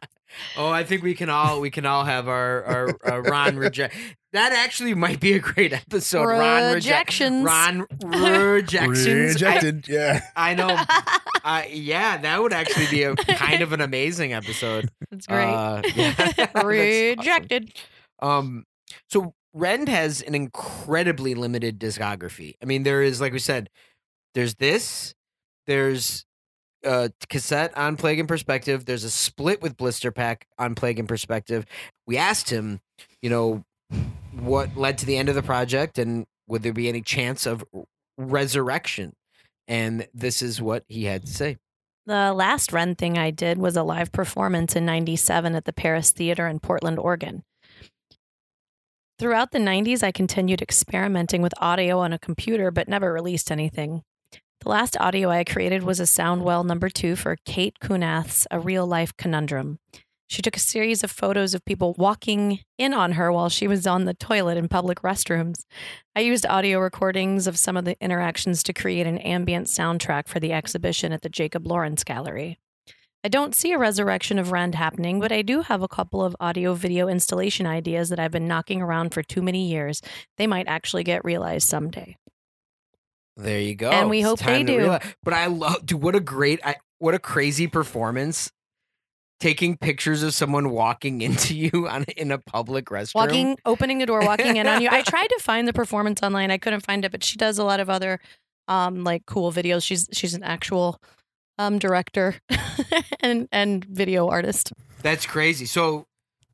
oh, 0.57 0.69
I 0.69 0.83
think 0.83 1.03
we 1.03 1.13
can 1.13 1.29
all 1.29 1.61
we 1.61 1.69
can 1.69 1.85
all 1.85 2.05
have 2.05 2.27
our 2.27 2.63
our, 2.63 2.97
our 3.03 3.21
Ron 3.21 3.57
reject. 3.57 3.95
That 4.33 4.53
actually 4.53 4.93
might 4.93 5.19
be 5.19 5.33
a 5.33 5.39
great 5.39 5.73
episode. 5.73 6.23
Ron 6.23 6.73
rejections? 6.73 7.43
Ron 7.43 7.85
rejections. 8.03 9.07
I, 9.07 9.33
Rejected. 9.33 9.87
yeah. 9.87 10.21
I 10.35 10.53
know. 10.53 10.77
Uh, 11.43 11.63
yeah, 11.71 12.17
that 12.17 12.39
would 12.39 12.53
actually 12.53 12.85
be 12.91 13.01
a 13.01 13.15
kind 13.15 13.63
of 13.63 13.73
an 13.73 13.81
amazing 13.81 14.31
episode. 14.31 14.91
That's 15.09 15.25
great. 15.25 15.43
Uh, 15.43 15.81
yeah. 15.95 16.13
That's 16.13 16.55
awesome. 16.55 16.67
Rejected. 16.67 17.73
Um, 18.19 18.65
so 19.09 19.33
Rend 19.51 19.89
has 19.89 20.21
an 20.21 20.35
incredibly 20.35 21.33
limited 21.33 21.79
discography. 21.79 22.53
I 22.61 22.65
mean, 22.65 22.83
there 22.83 23.01
is, 23.01 23.19
like 23.19 23.33
we 23.33 23.39
said, 23.39 23.71
there's 24.35 24.53
this, 24.53 25.15
there's 25.65 26.25
a 26.83 27.11
cassette 27.29 27.77
on 27.77 27.97
Plague 27.97 28.19
in 28.19 28.27
Perspective, 28.27 28.85
there's 28.85 29.03
a 29.03 29.09
split 29.09 29.61
with 29.61 29.77
Blister 29.77 30.11
Pack 30.11 30.47
on 30.57 30.75
Plague 30.75 30.99
in 30.99 31.07
Perspective. 31.07 31.65
We 32.07 32.17
asked 32.17 32.49
him, 32.49 32.81
you 33.21 33.29
know, 33.29 33.63
what 34.39 34.75
led 34.77 34.97
to 34.99 35.05
the 35.05 35.17
end 35.17 35.29
of 35.29 35.35
the 35.35 35.43
project 35.43 35.97
and 35.97 36.25
would 36.47 36.63
there 36.63 36.73
be 36.73 36.89
any 36.89 37.01
chance 37.01 37.45
of 37.45 37.63
resurrection? 38.17 39.13
And 39.67 40.07
this 40.13 40.41
is 40.41 40.61
what 40.61 40.83
he 40.87 41.05
had 41.05 41.25
to 41.25 41.33
say. 41.33 41.57
The 42.05 42.33
last 42.33 42.73
Rend 42.73 42.97
thing 42.97 43.17
I 43.17 43.31
did 43.31 43.57
was 43.57 43.77
a 43.77 43.83
live 43.83 44.11
performance 44.11 44.75
in 44.75 44.85
97 44.85 45.55
at 45.55 45.65
the 45.65 45.73
Paris 45.73 46.11
Theater 46.11 46.47
in 46.47 46.59
Portland, 46.59 46.97
Oregon. 46.97 47.43
Throughout 49.19 49.51
the 49.51 49.59
90s, 49.59 50.01
I 50.01 50.11
continued 50.11 50.63
experimenting 50.63 51.43
with 51.43 51.53
audio 51.61 51.99
on 51.99 52.11
a 52.11 52.17
computer, 52.17 52.71
but 52.71 52.87
never 52.87 53.13
released 53.13 53.51
anything. 53.51 54.01
The 54.63 54.69
last 54.69 54.95
audio 54.99 55.31
I 55.31 55.43
created 55.43 55.81
was 55.81 55.99
a 55.99 56.03
Soundwell 56.03 56.63
number 56.63 56.87
two 56.87 57.15
for 57.15 57.35
Kate 57.45 57.79
Kunath's 57.81 58.45
A 58.51 58.59
Real 58.59 58.85
Life 58.85 59.17
Conundrum. 59.17 59.79
She 60.27 60.43
took 60.43 60.55
a 60.55 60.59
series 60.59 61.03
of 61.03 61.09
photos 61.09 61.55
of 61.55 61.65
people 61.65 61.95
walking 61.97 62.59
in 62.77 62.93
on 62.93 63.13
her 63.13 63.31
while 63.31 63.49
she 63.49 63.67
was 63.67 63.87
on 63.87 64.05
the 64.05 64.13
toilet 64.13 64.57
in 64.57 64.67
public 64.67 65.01
restrooms. 65.01 65.65
I 66.15 66.19
used 66.19 66.45
audio 66.45 66.77
recordings 66.77 67.47
of 67.47 67.57
some 67.57 67.75
of 67.75 67.85
the 67.85 67.97
interactions 67.99 68.61
to 68.63 68.71
create 68.71 69.07
an 69.07 69.17
ambient 69.17 69.65
soundtrack 69.65 70.27
for 70.27 70.39
the 70.39 70.53
exhibition 70.53 71.11
at 71.11 71.23
the 71.23 71.29
Jacob 71.29 71.65
Lawrence 71.65 72.03
Gallery. 72.03 72.59
I 73.23 73.29
don't 73.29 73.55
see 73.55 73.71
a 73.71 73.79
resurrection 73.79 74.37
of 74.37 74.51
Rend 74.51 74.75
happening, 74.75 75.19
but 75.19 75.31
I 75.31 75.41
do 75.41 75.61
have 75.63 75.81
a 75.81 75.87
couple 75.87 76.23
of 76.23 76.35
audio 76.39 76.75
video 76.75 77.07
installation 77.07 77.65
ideas 77.65 78.09
that 78.09 78.19
I've 78.19 78.31
been 78.31 78.47
knocking 78.47 78.83
around 78.83 79.11
for 79.11 79.23
too 79.23 79.41
many 79.41 79.67
years. 79.67 80.03
They 80.37 80.45
might 80.45 80.67
actually 80.67 81.03
get 81.03 81.25
realized 81.25 81.67
someday. 81.67 82.15
There 83.37 83.59
you 83.59 83.75
go. 83.75 83.89
And 83.89 84.09
we 84.09 84.19
It's 84.19 84.27
hope 84.27 84.39
they 84.39 84.63
do. 84.63 84.77
realize- 84.77 85.15
But 85.23 85.33
I 85.33 85.47
love, 85.47 85.85
dude. 85.85 86.01
What 86.01 86.15
a 86.15 86.19
great, 86.19 86.59
I, 86.63 86.75
what 86.99 87.13
a 87.13 87.19
crazy 87.19 87.67
performance! 87.67 88.51
Taking 89.39 89.75
pictures 89.75 90.21
of 90.21 90.33
someone 90.35 90.69
walking 90.69 91.21
into 91.23 91.55
you 91.55 91.87
on 91.87 92.03
in 92.15 92.31
a 92.31 92.37
public 92.37 92.85
restroom. 92.85 93.15
Walking, 93.15 93.57
opening 93.65 93.97
the 93.97 94.05
door, 94.05 94.21
walking 94.21 94.57
in 94.57 94.67
on 94.67 94.81
you. 94.81 94.89
I 94.91 95.01
tried 95.13 95.27
to 95.29 95.39
find 95.41 95.67
the 95.67 95.73
performance 95.73 96.21
online. 96.21 96.51
I 96.51 96.57
couldn't 96.59 96.85
find 96.85 97.03
it, 97.05 97.11
but 97.11 97.23
she 97.23 97.37
does 97.37 97.57
a 97.57 97.63
lot 97.63 97.79
of 97.79 97.89
other 97.89 98.19
um 98.67 99.03
like 99.03 99.25
cool 99.25 99.51
videos. 99.51 99.83
She's 99.83 100.07
she's 100.13 100.35
an 100.35 100.43
actual 100.43 101.01
um 101.57 101.79
director 101.79 102.35
and 103.21 103.47
and 103.51 103.83
video 103.85 104.27
artist. 104.27 104.71
That's 105.01 105.25
crazy. 105.25 105.65
So, 105.65 106.05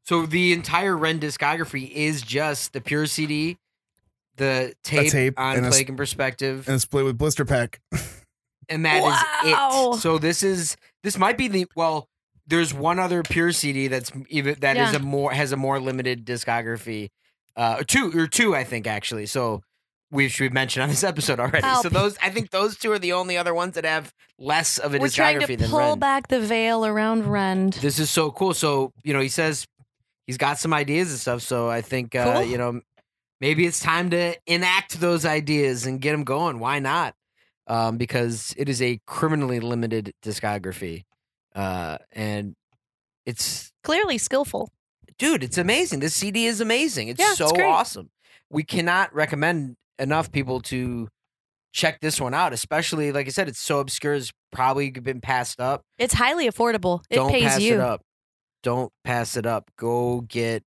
so 0.03 0.25
the 0.25 0.53
entire 0.53 0.95
Rend 0.95 1.19
discography 1.21 1.91
is 1.91 2.21
just 2.21 2.71
the 2.71 2.79
pure 2.79 3.05
CD, 3.07 3.57
the 4.37 4.73
tape, 4.83 5.11
tape 5.11 5.39
on 5.39 5.57
and 5.57 5.65
a 5.65 5.69
s- 5.69 5.75
Plague 5.75 5.89
in 5.89 5.95
Perspective, 5.97 6.67
And 6.67 6.77
a 6.77 6.79
split 6.79 7.05
with 7.05 7.17
blister 7.17 7.45
pack. 7.45 7.79
and 8.69 8.85
that 8.85 8.97
is 8.97 9.03
Wow. 9.53 9.93
it. 9.93 9.99
So 9.99 10.17
this 10.17 10.43
is 10.43 10.75
this 11.03 11.17
might 11.17 11.37
be 11.37 11.47
the 11.47 11.65
well. 11.75 12.07
There's 12.49 12.73
one 12.73 12.97
other 12.97 13.23
pure 13.23 13.51
CD 13.51 13.87
that's 13.89 14.11
even 14.29 14.55
that 14.61 14.77
is 14.77 14.91
Yeah. 14.93 14.97
a 14.97 14.99
more 14.99 15.31
has 15.33 15.51
a 15.51 15.57
more 15.57 15.79
limited 15.81 16.25
discography, 16.25 17.09
uh, 17.57 17.77
or 17.79 17.83
two 17.83 18.11
or 18.17 18.27
two 18.27 18.55
I 18.55 18.63
think 18.63 18.87
actually. 18.87 19.25
So 19.25 19.61
which 20.09 20.39
we've 20.39 20.53
mentioned 20.53 20.83
on 20.83 20.89
this 20.89 21.03
episode 21.03 21.37
already. 21.37 21.67
Help. 21.67 21.83
So 21.83 21.89
those, 21.89 22.17
I 22.23 22.29
think 22.29 22.51
those 22.51 22.77
two 22.77 22.89
are 22.93 22.99
the 22.99 23.11
only 23.11 23.35
other 23.37 23.53
ones 23.53 23.75
that 23.75 23.83
have 23.83 24.13
less 24.39 24.77
of 24.77 24.95
a 24.95 24.99
We're 24.99 25.09
trying 25.09 25.37
discography 25.41 25.47
to 25.47 25.57
than 25.57 25.69
pull 25.69 25.79
Rend. 25.79 25.99
back 25.99 26.29
the 26.29 26.39
veil 26.39 26.85
around 26.85 27.25
Rend. 27.25 27.73
This 27.73 27.99
is 27.99 28.09
so 28.09 28.31
cool. 28.31 28.53
So 28.53 28.93
you 29.03 29.11
know, 29.13 29.19
he 29.19 29.27
says 29.27 29.67
he's 30.25 30.37
got 30.37 30.59
some 30.59 30.73
ideas 30.73 31.09
and 31.11 31.19
stuff. 31.19 31.41
So 31.41 31.69
I 31.69 31.81
think 31.81 32.15
uh, 32.15 32.35
Cool. 32.35 32.43
you 32.45 32.57
know 32.57 32.79
maybe 33.41 33.65
it's 33.65 33.79
time 33.79 34.09
to 34.11 34.35
enact 34.47 34.99
those 34.99 35.25
ideas 35.25 35.85
and 35.85 36.01
get 36.01 36.11
them 36.13 36.23
going. 36.23 36.59
Why 36.59 36.79
not? 36.79 37.13
Um, 37.67 37.97
because 37.97 38.53
it 38.57 38.69
is 38.69 38.81
a 38.81 38.99
criminally 39.05 39.59
limited 39.59 40.13
discography, 40.23 41.03
uh, 41.53 41.97
and 42.13 42.55
it's 43.25 43.71
Clearly 43.83 44.17
skillful. 44.17 44.71
dude, 45.17 45.43
it's 45.43 45.57
amazing. 45.57 45.99
This 45.99 46.13
CD 46.13 46.45
is 46.45 46.61
amazing. 46.61 47.09
It's 47.09 47.19
Yeah, 47.19 47.33
so 47.33 47.51
great. 47.51 47.65
awesome. 47.65 48.09
We 48.49 48.63
cannot 48.63 49.13
recommend 49.13 49.75
enough 49.99 50.31
people 50.31 50.61
to 50.61 51.09
check 51.73 51.99
this 51.99 52.21
one 52.21 52.33
out. 52.33 52.53
Especially 52.53 53.11
like 53.11 53.27
I 53.27 53.31
said, 53.31 53.49
it's 53.49 53.59
so 53.59 53.79
obscure. 53.79 54.13
It's 54.13 54.31
probably 54.53 54.89
been 54.91 55.19
passed 55.19 55.59
up. 55.59 55.81
It's 55.97 56.13
highly 56.13 56.49
affordable. 56.49 57.01
It 57.09 57.15
Don't 57.15 57.31
pays 57.31 57.43
pass 57.43 57.59
you. 57.59 57.73
it 57.73 57.79
up. 57.81 58.01
Don't 58.63 58.93
pass 59.03 59.35
it 59.35 59.45
up. 59.45 59.69
Go 59.77 60.21
get 60.21 60.63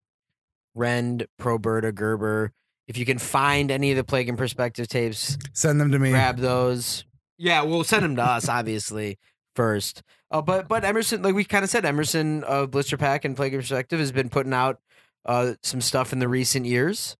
Rend, 0.74 1.26
Proberta, 1.40 1.94
Gerber. 1.94 2.52
If 2.90 2.98
you 2.98 3.06
can 3.06 3.18
find 3.18 3.70
any 3.70 3.92
of 3.92 3.96
the 3.96 4.02
Plague 4.02 4.28
in 4.28 4.36
Perspective 4.36 4.88
tapes, 4.88 5.38
Send 5.52 5.80
them 5.80 5.92
to 5.92 5.98
me. 6.00 6.10
grab 6.10 6.38
those. 6.38 7.04
Yeah, 7.38 7.62
we'll 7.62 7.84
send 7.84 8.02
them 8.04 8.16
to 8.16 8.22
us, 8.24 8.48
obviously, 8.48 9.16
first. 9.54 10.02
Uh, 10.28 10.42
but 10.42 10.66
but 10.66 10.82
Emerson, 10.84 11.22
like 11.22 11.36
we 11.36 11.44
kind 11.44 11.62
of 11.62 11.70
said, 11.70 11.84
Emerson 11.84 12.42
of 12.42 12.72
Blister 12.72 12.96
Pack 12.96 13.24
and 13.24 13.36
Plague 13.36 13.54
and 13.54 13.62
Perspective 13.62 14.00
has 14.00 14.10
been 14.10 14.28
putting 14.28 14.52
out 14.52 14.80
uh, 15.24 15.52
some 15.62 15.80
stuff 15.80 16.12
in 16.12 16.18
the 16.18 16.26
recent 16.26 16.66
years. 16.66 17.16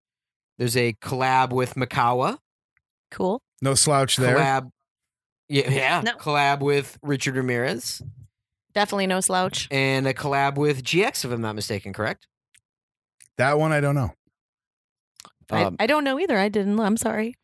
There's 0.58 0.76
a 0.76 0.94
collab 0.94 1.50
with 1.52 1.74
Mikawa. 1.76 2.38
Cool. 3.12 3.40
No 3.62 3.74
slouch 3.74 4.16
there. 4.16 4.38
Collab. 4.38 4.70
Yeah, 5.48 5.70
yeah. 5.70 6.00
No. 6.04 6.14
Collab 6.16 6.60
with 6.62 6.98
Richard 7.00 7.36
Ramirez 7.36 8.02
Definitely 8.74 9.06
no 9.06 9.20
slouch. 9.20 9.68
and 9.70 10.08
a 10.08 10.14
collab 10.14 10.56
with 10.56 10.82
GX, 10.82 11.24
if 11.24 11.30
I'm 11.30 11.40
not 11.40 11.54
mistaken, 11.54 11.92
correct? 11.92 12.26
That 13.36 13.56
one 13.56 13.70
I 13.70 13.80
don't 13.80 13.94
know. 13.94 14.12
Um, 15.51 15.76
I, 15.78 15.84
I 15.84 15.86
don't 15.86 16.05
know 16.05 16.18
either. 16.18 16.38
I 16.38 16.48
didn't. 16.48 16.78
I'm 16.78 16.96
sorry. 16.96 17.34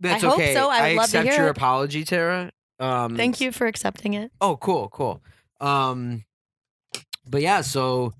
That's 0.00 0.24
I 0.24 0.26
hope 0.26 0.38
okay. 0.38 0.54
so. 0.54 0.70
I 0.70 0.90
would 0.90 0.96
love 0.96 1.10
to 1.10 1.18
accept 1.18 1.28
hear 1.28 1.38
your 1.38 1.48
it. 1.48 1.56
apology, 1.56 2.04
Tara. 2.04 2.50
Um, 2.78 3.16
Thank 3.16 3.40
you 3.40 3.52
for 3.52 3.66
accepting 3.66 4.14
it. 4.14 4.32
Oh, 4.40 4.56
cool, 4.56 4.88
cool. 4.88 5.22
Um, 5.60 6.24
but 7.28 7.42
yeah, 7.42 7.60
so 7.60 8.14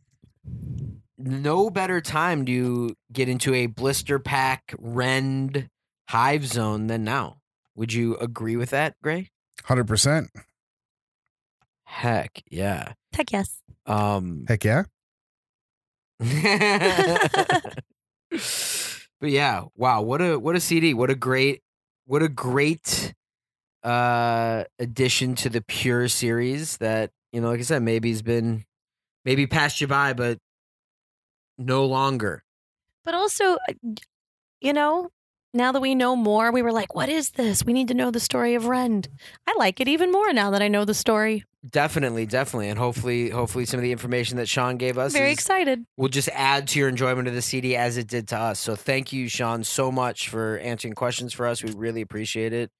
no 1.16 1.70
better 1.70 2.00
time 2.00 2.44
to 2.46 2.94
get 3.12 3.28
into 3.28 3.54
a 3.54 3.66
blister 3.66 4.18
pack 4.18 4.74
rend 4.78 5.68
hive 6.08 6.46
zone 6.46 6.86
than 6.88 7.04
now. 7.04 7.38
Would 7.74 7.92
you 7.92 8.16
agree 8.16 8.56
with 8.56 8.70
that, 8.70 8.94
Gray? 9.02 9.30
100%. 9.64 10.28
Heck 11.84 12.42
yeah. 12.50 12.92
Heck 13.14 13.32
yes. 13.32 13.62
Um, 13.86 14.44
Heck 14.46 14.64
yeah. 14.64 14.84
but 19.20 19.30
yeah, 19.30 19.64
wow, 19.76 20.02
what 20.02 20.20
a 20.22 20.38
what 20.38 20.56
a 20.56 20.60
CD. 20.60 20.94
What 20.94 21.10
a 21.10 21.14
great 21.14 21.62
what 22.06 22.22
a 22.22 22.28
great 22.28 23.14
uh 23.84 24.64
addition 24.78 25.34
to 25.36 25.48
the 25.48 25.62
Pure 25.62 26.08
series 26.08 26.78
that, 26.78 27.10
you 27.32 27.40
know, 27.40 27.48
like 27.50 27.60
I 27.60 27.62
said, 27.62 27.82
maybe 27.82 28.10
has 28.10 28.22
been 28.22 28.64
maybe 29.24 29.46
passed 29.46 29.80
you 29.80 29.86
by, 29.86 30.12
but 30.14 30.38
no 31.58 31.84
longer. 31.84 32.42
But 33.04 33.14
also, 33.14 33.54
uh, 33.68 33.74
you 34.60 34.72
know, 34.72 35.10
now 35.52 35.72
that 35.72 35.80
we 35.80 35.94
know 35.94 36.14
more, 36.16 36.52
we 36.52 36.62
were 36.62 36.72
like, 36.72 36.94
what 36.94 37.08
is 37.08 37.30
this? 37.32 37.64
We 37.64 37.72
need 37.72 37.88
to 37.88 37.94
know 37.94 38.10
the 38.10 38.20
story 38.20 38.54
of 38.54 38.66
Rend. 38.66 39.08
I 39.46 39.54
like 39.58 39.80
it 39.80 39.88
even 39.88 40.12
more 40.12 40.32
now 40.32 40.50
that 40.50 40.62
I 40.62 40.68
know 40.68 40.84
the 40.84 40.94
story. 40.94 41.44
Definitely, 41.68 42.24
definitely. 42.24 42.68
And 42.70 42.78
hopefully 42.78 43.28
hopefully 43.30 43.66
some 43.66 43.78
of 43.78 43.82
the 43.82 43.92
information 43.92 44.36
that 44.38 44.48
Sean 44.48 44.76
gave 44.78 44.96
us 44.96 45.12
Very 45.12 45.28
is- 45.32 45.34
excited. 45.38 45.84
will 45.96 46.08
just 46.08 46.28
add 46.32 46.68
to 46.68 46.78
your 46.78 46.88
enjoyment 46.88 47.28
of 47.28 47.34
the 47.34 47.42
CD 47.42 47.76
as 47.76 47.96
it 47.98 48.06
did 48.06 48.28
to 48.28 48.38
us. 48.38 48.58
So 48.60 48.76
thank 48.76 49.12
you, 49.12 49.28
Sean, 49.28 49.62
so 49.64 49.92
much 49.92 50.28
for 50.30 50.58
answering 50.58 50.94
questions 50.94 51.32
for 51.32 51.46
us. 51.46 51.62
We 51.62 51.72
really 51.72 52.00
appreciate 52.00 52.52
it. 52.52 52.70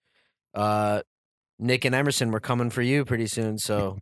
Uh, 0.55 1.03
Nick 1.59 1.85
and 1.85 1.95
Emerson, 1.95 2.31
we're 2.31 2.41
coming 2.41 2.71
for 2.71 2.81
you 2.83 3.05
pretty 3.05 3.27
soon. 3.27 3.59
So 3.59 3.99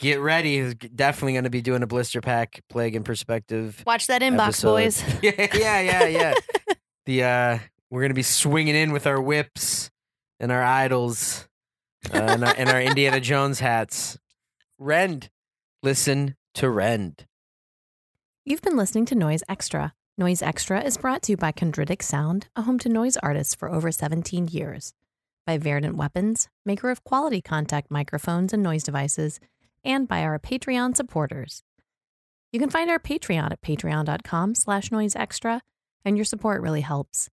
get 0.00 0.18
ready. 0.18 0.74
Definitely 0.74 1.34
going 1.34 1.44
to 1.44 1.50
be 1.50 1.62
doing 1.62 1.82
a 1.84 1.86
blister 1.86 2.20
pack 2.20 2.62
plague 2.68 2.96
in 2.96 3.04
perspective. 3.04 3.80
Watch 3.86 4.08
that 4.08 4.22
inbox, 4.22 4.64
Episode. 4.64 4.70
boys. 4.72 5.04
Yeah, 5.22 5.46
yeah, 5.54 5.80
yeah, 5.80 6.06
yeah. 6.06 6.34
the 7.06 7.22
uh, 7.22 7.58
we're 7.90 8.00
going 8.00 8.10
to 8.10 8.14
be 8.14 8.22
swinging 8.22 8.74
in 8.74 8.92
with 8.92 9.06
our 9.06 9.20
whips 9.20 9.90
and 10.38 10.52
our 10.52 10.62
idols 10.62 11.48
uh, 12.12 12.16
and, 12.16 12.44
our, 12.44 12.54
and 12.56 12.68
our 12.68 12.80
Indiana 12.80 13.20
Jones 13.20 13.60
hats. 13.60 14.18
Rend, 14.78 15.30
listen 15.82 16.36
to 16.54 16.70
Rend. 16.70 17.26
You've 18.44 18.62
been 18.62 18.76
listening 18.76 19.06
to 19.06 19.14
Noise 19.14 19.42
Extra. 19.48 19.92
Noise 20.16 20.42
Extra 20.42 20.82
is 20.82 20.96
brought 20.96 21.22
to 21.22 21.32
you 21.32 21.36
by 21.36 21.52
Chondritic 21.52 22.02
Sound, 22.02 22.48
a 22.56 22.62
home 22.62 22.78
to 22.80 22.88
noise 22.88 23.16
artists 23.18 23.54
for 23.54 23.70
over 23.70 23.90
17 23.90 24.48
years, 24.48 24.92
by 25.46 25.58
Verdant 25.58 25.96
Weapons, 25.96 26.48
maker 26.64 26.90
of 26.90 27.04
quality 27.04 27.40
contact 27.40 27.90
microphones 27.90 28.52
and 28.52 28.62
noise 28.62 28.82
devices, 28.82 29.40
and 29.84 30.06
by 30.06 30.22
our 30.22 30.38
Patreon 30.38 30.96
supporters. 30.96 31.62
You 32.52 32.60
can 32.60 32.70
find 32.70 32.90
our 32.90 32.98
Patreon 32.98 33.52
at 33.52 33.62
patreon.com 33.62 34.54
slash 34.54 34.90
noiseextra, 34.90 35.60
and 36.04 36.16
your 36.16 36.24
support 36.24 36.60
really 36.62 36.80
helps. 36.82 37.30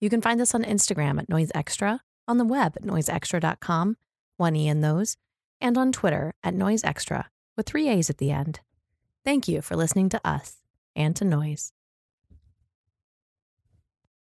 You 0.00 0.10
can 0.10 0.20
find 0.20 0.40
us 0.40 0.54
on 0.54 0.64
Instagram 0.64 1.18
at 1.18 1.28
Noise 1.28 1.50
Extra, 1.54 2.00
on 2.26 2.38
the 2.38 2.44
web 2.44 2.74
at 2.76 2.82
noiseextra.com, 2.82 3.96
one 4.36 4.56
E 4.56 4.68
in 4.68 4.80
those, 4.80 5.16
and 5.60 5.76
on 5.78 5.92
Twitter 5.92 6.34
at 6.42 6.54
Noise 6.54 6.84
Extra, 6.84 7.28
with 7.56 7.66
three 7.66 7.88
A's 7.88 8.10
at 8.10 8.18
the 8.18 8.30
end. 8.30 8.60
Thank 9.24 9.48
you 9.48 9.62
for 9.62 9.76
listening 9.76 10.08
to 10.10 10.20
us 10.26 10.56
and 10.96 11.14
to 11.16 11.24
Noise. 11.24 11.73